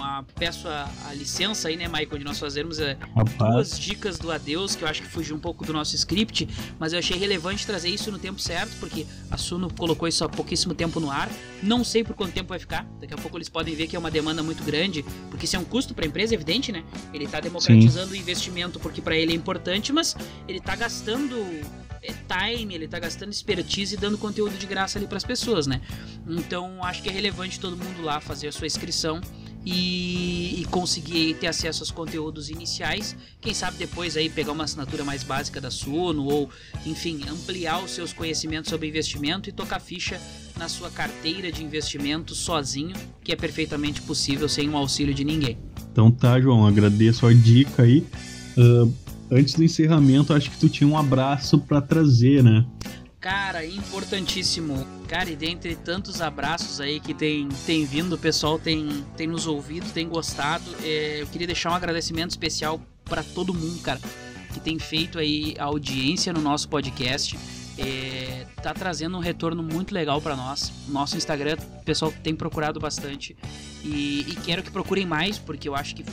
a, 0.00 0.24
peço 0.34 0.66
a, 0.66 0.88
a, 1.06 1.14
licença 1.14 1.68
aí, 1.68 1.76
né, 1.76 1.86
Michael, 1.86 2.18
de 2.18 2.24
nós 2.24 2.38
fazermos 2.38 2.78
é, 2.78 2.96
duas 3.38 3.78
dicas 3.78 4.18
do 4.18 4.32
adeus, 4.32 4.74
que 4.74 4.82
eu 4.82 4.88
acho 4.88 5.02
que 5.02 5.08
fugiu 5.08 5.36
um 5.36 5.38
pouco 5.38 5.64
do 5.64 5.72
nosso 5.72 5.94
script, 5.94 6.48
mas 6.78 6.92
eu 6.92 6.98
achei 6.98 7.16
relevante 7.16 7.66
trazer 7.66 7.90
isso 7.90 8.10
no 8.10 8.18
tempo 8.18 8.40
certo, 8.40 8.74
porque 8.80 9.06
a 9.30 9.36
Suno 9.36 9.72
colocou 9.72 10.08
isso 10.08 10.24
há 10.24 10.28
pouquíssimo 10.28 10.74
tempo 10.74 10.98
no 10.98 11.10
ar. 11.10 11.30
Não 11.62 11.84
sei 11.84 12.02
por 12.02 12.14
quanto 12.14 12.32
tempo 12.32 12.48
vai 12.48 12.58
ficar. 12.58 12.86
Daqui 13.00 13.12
a 13.14 13.16
pouco 13.16 13.36
eles 13.36 13.48
podem 13.48 13.74
ver 13.74 13.86
que 13.86 13.94
é 13.94 13.98
uma 13.98 14.10
demanda 14.10 14.42
muito 14.42 14.64
grande, 14.64 15.04
porque 15.30 15.44
isso 15.44 15.56
é 15.56 15.58
um 15.58 15.64
custo 15.64 15.94
para 15.94 16.04
a 16.04 16.08
empresa, 16.08 16.34
evidente, 16.34 16.72
né? 16.72 16.82
Ele 17.12 17.24
está 17.24 17.40
democratizando 17.40 18.08
Sim. 18.08 18.12
o 18.12 18.16
investimento 18.16 18.80
porque 18.80 19.02
para 19.02 19.16
ele 19.16 19.32
é 19.32 19.36
importante, 19.36 19.92
mas 19.92 20.16
ele 20.48 20.58
está 20.58 20.74
gastando 20.74 21.36
é, 21.36 21.83
time, 22.12 22.74
ele 22.74 22.88
tá 22.88 22.98
gastando 22.98 23.32
expertise 23.32 23.94
e 23.94 23.98
dando 23.98 24.18
conteúdo 24.18 24.56
de 24.56 24.66
graça 24.66 24.98
ali 24.98 25.06
para 25.06 25.16
as 25.16 25.24
pessoas, 25.24 25.66
né? 25.66 25.80
Então 26.26 26.82
acho 26.84 27.02
que 27.02 27.08
é 27.08 27.12
relevante 27.12 27.58
todo 27.60 27.76
mundo 27.76 28.02
lá 28.02 28.20
fazer 28.20 28.48
a 28.48 28.52
sua 28.52 28.66
inscrição 28.66 29.20
e, 29.64 30.60
e, 30.60 30.64
conseguir 30.66 31.34
ter 31.34 31.46
acesso 31.46 31.82
aos 31.82 31.90
conteúdos 31.90 32.50
iniciais. 32.50 33.16
Quem 33.40 33.54
sabe 33.54 33.78
depois 33.78 34.16
aí 34.16 34.28
pegar 34.28 34.52
uma 34.52 34.64
assinatura 34.64 35.04
mais 35.04 35.22
básica 35.22 35.60
da 35.60 35.70
Suno 35.70 36.24
ou, 36.26 36.50
enfim, 36.84 37.20
ampliar 37.28 37.82
os 37.82 37.92
seus 37.92 38.12
conhecimentos 38.12 38.68
sobre 38.68 38.88
investimento 38.88 39.48
e 39.48 39.52
tocar 39.52 39.80
ficha 39.80 40.20
na 40.58 40.68
sua 40.68 40.90
carteira 40.90 41.50
de 41.50 41.64
investimento 41.64 42.34
sozinho, 42.34 42.94
que 43.22 43.32
é 43.32 43.36
perfeitamente 43.36 44.02
possível 44.02 44.48
sem 44.48 44.68
o 44.68 44.76
auxílio 44.76 45.14
de 45.14 45.24
ninguém. 45.24 45.58
Então 45.90 46.10
tá, 46.10 46.38
João, 46.38 46.66
agradeço 46.66 47.26
a 47.26 47.32
dica 47.32 47.84
aí. 47.84 48.04
Uh, 48.56 48.92
antes 49.30 49.54
do 49.54 49.64
encerramento, 49.64 50.32
acho 50.32 50.50
que 50.50 50.58
tu 50.58 50.68
tinha 50.68 50.88
um 50.88 50.96
abraço 50.96 51.58
para 51.58 51.80
trazer, 51.80 52.42
né? 52.42 52.64
Cara, 53.24 53.64
importantíssimo. 53.64 54.86
Cara, 55.08 55.30
e 55.30 55.36
dentre 55.36 55.74
tantos 55.76 56.20
abraços 56.20 56.78
aí 56.78 57.00
que 57.00 57.14
tem, 57.14 57.48
tem 57.64 57.86
vindo, 57.86 58.14
o 58.14 58.18
pessoal 58.18 58.58
tem, 58.58 59.02
tem 59.16 59.26
nos 59.26 59.46
ouvido, 59.46 59.90
tem 59.94 60.06
gostado. 60.06 60.64
É, 60.82 61.22
eu 61.22 61.26
queria 61.28 61.46
deixar 61.46 61.70
um 61.70 61.74
agradecimento 61.74 62.30
especial 62.30 62.78
para 63.02 63.22
todo 63.22 63.54
mundo, 63.54 63.80
cara, 63.80 63.98
que 64.52 64.60
tem 64.60 64.78
feito 64.78 65.18
aí 65.18 65.54
a 65.58 65.64
audiência 65.64 66.34
no 66.34 66.40
nosso 66.42 66.68
podcast. 66.68 67.38
É, 67.78 68.46
tá 68.62 68.74
trazendo 68.74 69.16
um 69.16 69.20
retorno 69.20 69.62
muito 69.62 69.94
legal 69.94 70.20
para 70.20 70.36
nós. 70.36 70.70
Nosso 70.86 71.16
Instagram, 71.16 71.56
o 71.80 71.84
pessoal 71.84 72.12
tem 72.22 72.34
procurado 72.34 72.78
bastante. 72.78 73.34
E, 73.82 74.26
e 74.28 74.36
quero 74.44 74.62
que 74.62 74.70
procurem 74.70 75.06
mais, 75.06 75.38
porque 75.38 75.66
eu 75.66 75.74
acho 75.74 75.94
que 75.94 76.04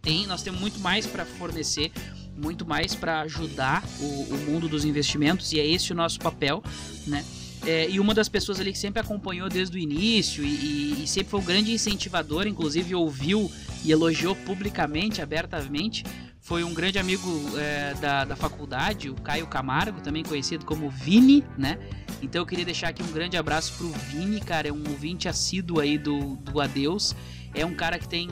tem, 0.00 0.26
nós 0.26 0.42
temos 0.42 0.60
muito 0.60 0.78
mais 0.80 1.06
para 1.06 1.24
fornecer 1.24 1.90
muito 2.36 2.66
mais 2.66 2.94
para 2.94 3.20
ajudar 3.22 3.84
o, 4.00 4.04
o, 4.04 4.38
mundo 4.46 4.68
dos 4.68 4.84
investimentos 4.84 5.52
e 5.52 5.60
é 5.60 5.66
esse 5.66 5.92
o 5.92 5.94
nosso 5.94 6.18
papel, 6.18 6.62
né? 7.06 7.24
É, 7.64 7.88
e 7.88 8.00
uma 8.00 8.12
das 8.12 8.28
pessoas 8.28 8.58
ali 8.58 8.72
que 8.72 8.78
sempre 8.78 9.00
acompanhou 9.00 9.48
desde 9.48 9.76
o 9.76 9.78
início 9.78 10.42
e, 10.42 10.48
e, 10.48 11.04
e 11.04 11.06
sempre 11.06 11.30
foi 11.30 11.40
um 11.40 11.44
grande 11.44 11.72
incentivador, 11.72 12.46
inclusive 12.46 12.92
ouviu 12.92 13.48
e 13.84 13.92
elogiou 13.92 14.34
publicamente, 14.34 15.22
abertamente, 15.22 16.04
foi 16.42 16.64
um 16.64 16.74
grande 16.74 16.98
amigo 16.98 17.28
é, 17.56 17.94
da, 17.94 18.24
da 18.24 18.34
faculdade, 18.34 19.08
o 19.08 19.14
Caio 19.14 19.46
Camargo, 19.46 20.00
também 20.00 20.24
conhecido 20.24 20.66
como 20.66 20.90
Vini, 20.90 21.44
né? 21.56 21.78
Então 22.20 22.42
eu 22.42 22.46
queria 22.46 22.64
deixar 22.64 22.88
aqui 22.88 23.00
um 23.00 23.12
grande 23.12 23.36
abraço 23.36 23.74
pro 23.74 23.88
Vini, 23.88 24.40
cara, 24.40 24.66
é 24.66 24.72
um 24.72 24.82
ouvinte 24.88 25.28
assíduo 25.28 25.78
aí 25.78 25.96
do, 25.96 26.34
do 26.36 26.60
Adeus. 26.60 27.14
É 27.54 27.64
um 27.64 27.74
cara 27.74 27.96
que 27.96 28.08
tem, 28.08 28.28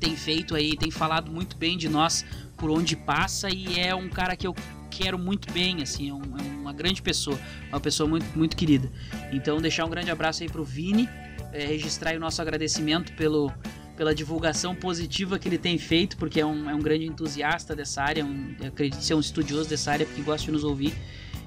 tem 0.00 0.16
feito 0.16 0.54
aí, 0.54 0.74
tem 0.74 0.90
falado 0.90 1.30
muito 1.30 1.54
bem 1.54 1.76
de 1.76 1.86
nós 1.86 2.24
por 2.62 2.70
onde 2.70 2.94
passa 2.94 3.52
e 3.52 3.76
é 3.76 3.92
um 3.92 4.08
cara 4.08 4.36
que 4.36 4.46
eu 4.46 4.54
quero 4.88 5.18
muito 5.18 5.52
bem, 5.52 5.82
assim, 5.82 6.10
é, 6.10 6.14
um, 6.14 6.20
é 6.20 6.42
uma 6.60 6.72
grande 6.72 7.02
pessoa, 7.02 7.36
uma 7.68 7.80
pessoa 7.80 8.08
muito, 8.08 8.24
muito 8.38 8.56
querida. 8.56 8.88
Então, 9.32 9.60
deixar 9.60 9.84
um 9.84 9.90
grande 9.90 10.12
abraço 10.12 10.44
aí 10.44 10.48
pro 10.48 10.62
Vini, 10.62 11.08
é, 11.52 11.66
registrar 11.66 12.14
o 12.14 12.20
nosso 12.20 12.40
agradecimento 12.40 13.14
pelo, 13.14 13.52
pela 13.96 14.14
divulgação 14.14 14.76
positiva 14.76 15.40
que 15.40 15.48
ele 15.48 15.58
tem 15.58 15.76
feito, 15.76 16.16
porque 16.16 16.40
é 16.40 16.46
um, 16.46 16.70
é 16.70 16.74
um 16.74 16.78
grande 16.78 17.04
entusiasta 17.04 17.74
dessa 17.74 18.00
área, 18.00 18.24
um, 18.24 18.54
acredito 18.64 19.02
ser 19.02 19.14
um 19.14 19.20
estudioso 19.20 19.68
dessa 19.68 19.90
área, 19.90 20.06
porque 20.06 20.22
gosta 20.22 20.46
de 20.46 20.52
nos 20.52 20.62
ouvir. 20.62 20.94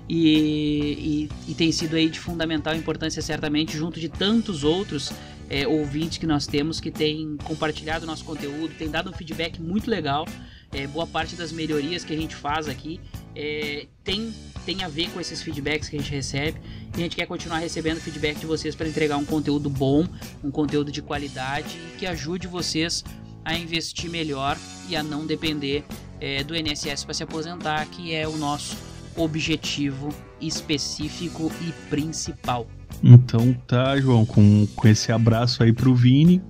E, 0.09 1.29
e, 1.47 1.51
e, 1.51 1.55
tem 1.55 1.71
sido 1.71 1.95
aí 1.95 2.09
de 2.09 2.19
fundamental 2.19 2.75
importância 2.75 3.21
certamente 3.21 3.75
junto 3.77 4.01
de 4.01 4.09
tantos 4.09 4.65
outros 4.65 5.13
é, 5.49 5.65
ouvintes 5.65 6.17
que 6.17 6.27
nós 6.27 6.45
temos 6.45 6.81
que 6.81 6.91
têm 6.91 7.37
compartilhado 7.43 8.05
nosso 8.05 8.25
conteúdo, 8.25 8.75
tem 8.77 8.89
dado 8.89 9.09
um 9.09 9.13
feedback 9.13 9.61
muito 9.61 9.89
legal 9.89 10.27
é, 10.71 10.87
boa 10.87 11.07
parte 11.07 11.35
das 11.35 11.51
melhorias 11.51 12.03
que 12.03 12.13
a 12.13 12.17
gente 12.17 12.35
faz 12.35 12.67
aqui 12.67 12.99
é, 13.35 13.87
tem, 14.03 14.33
tem 14.65 14.83
a 14.83 14.87
ver 14.87 15.09
com 15.09 15.19
esses 15.19 15.41
feedbacks 15.41 15.89
que 15.89 15.97
a 15.97 15.99
gente 15.99 16.11
recebe. 16.11 16.59
E 16.95 16.99
a 16.99 17.03
gente 17.03 17.15
quer 17.15 17.25
continuar 17.25 17.59
recebendo 17.59 17.99
feedback 17.99 18.39
de 18.39 18.45
vocês 18.45 18.73
para 18.75 18.87
entregar 18.87 19.17
um 19.17 19.25
conteúdo 19.25 19.69
bom, 19.69 20.07
um 20.43 20.49
conteúdo 20.49 20.91
de 20.91 21.01
qualidade 21.01 21.77
e 21.77 21.97
que 21.97 22.05
ajude 22.05 22.47
vocês 22.47 23.03
a 23.43 23.55
investir 23.57 24.09
melhor 24.09 24.57
e 24.89 24.95
a 24.95 25.03
não 25.03 25.25
depender 25.25 25.83
é, 26.19 26.43
do 26.43 26.55
INSS 26.55 27.03
para 27.03 27.13
se 27.13 27.23
aposentar, 27.23 27.85
que 27.87 28.13
é 28.13 28.27
o 28.27 28.37
nosso 28.37 28.77
objetivo 29.17 30.09
específico 30.41 31.51
e 31.61 31.71
principal. 31.89 32.67
Então 33.03 33.53
tá, 33.67 33.97
João, 33.99 34.25
com, 34.25 34.67
com 34.75 34.87
esse 34.87 35.11
abraço 35.11 35.61
aí 35.61 35.71
pro 35.71 35.93
Vini, 35.93 36.41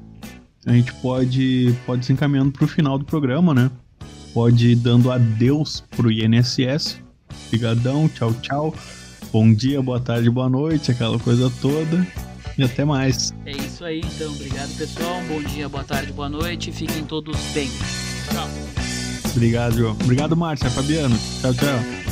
a 0.66 0.74
gente 0.74 0.94
pode, 0.96 1.76
pode 1.86 2.06
se 2.06 2.14
encaminhando 2.14 2.52
pro 2.52 2.68
final 2.68 2.98
do 2.98 3.06
programa, 3.06 3.54
né? 3.54 3.72
Pode 4.36 4.72
ir 4.72 4.76
dando 4.76 5.10
adeus 5.10 5.82
pro 5.96 6.12
INSS. 6.12 7.00
Obrigadão, 7.48 8.10
tchau, 8.10 8.34
tchau. 8.42 8.76
Bom 9.32 9.54
dia, 9.54 9.82
boa 9.82 10.00
tarde, 10.00 10.30
boa 10.30 10.50
noite, 10.50 10.92
aquela 10.92 11.18
coisa 11.18 11.50
toda. 11.62 12.06
E 12.58 12.64
até 12.64 12.84
mais. 12.84 13.34
É 13.46 13.52
isso 13.52 13.84
aí, 13.86 14.02
então. 14.02 14.32
Obrigado, 14.34 14.78
pessoal. 14.78 15.22
Bom 15.30 15.42
dia, 15.42 15.70
boa 15.70 15.84
tarde, 15.86 16.12
boa 16.12 16.30
noite. 16.30 16.72
Fiquem 16.72 17.04
todos 17.06 17.38
bem. 17.54 17.70
Tchau. 18.30 18.50
Obrigado, 19.32 19.78
João. 19.78 19.94
Obrigado, 19.94 20.36
Márcia, 20.36 20.70
Fabiano. 20.70 21.18
Tchau, 21.42 21.54
tchau. 21.54 22.05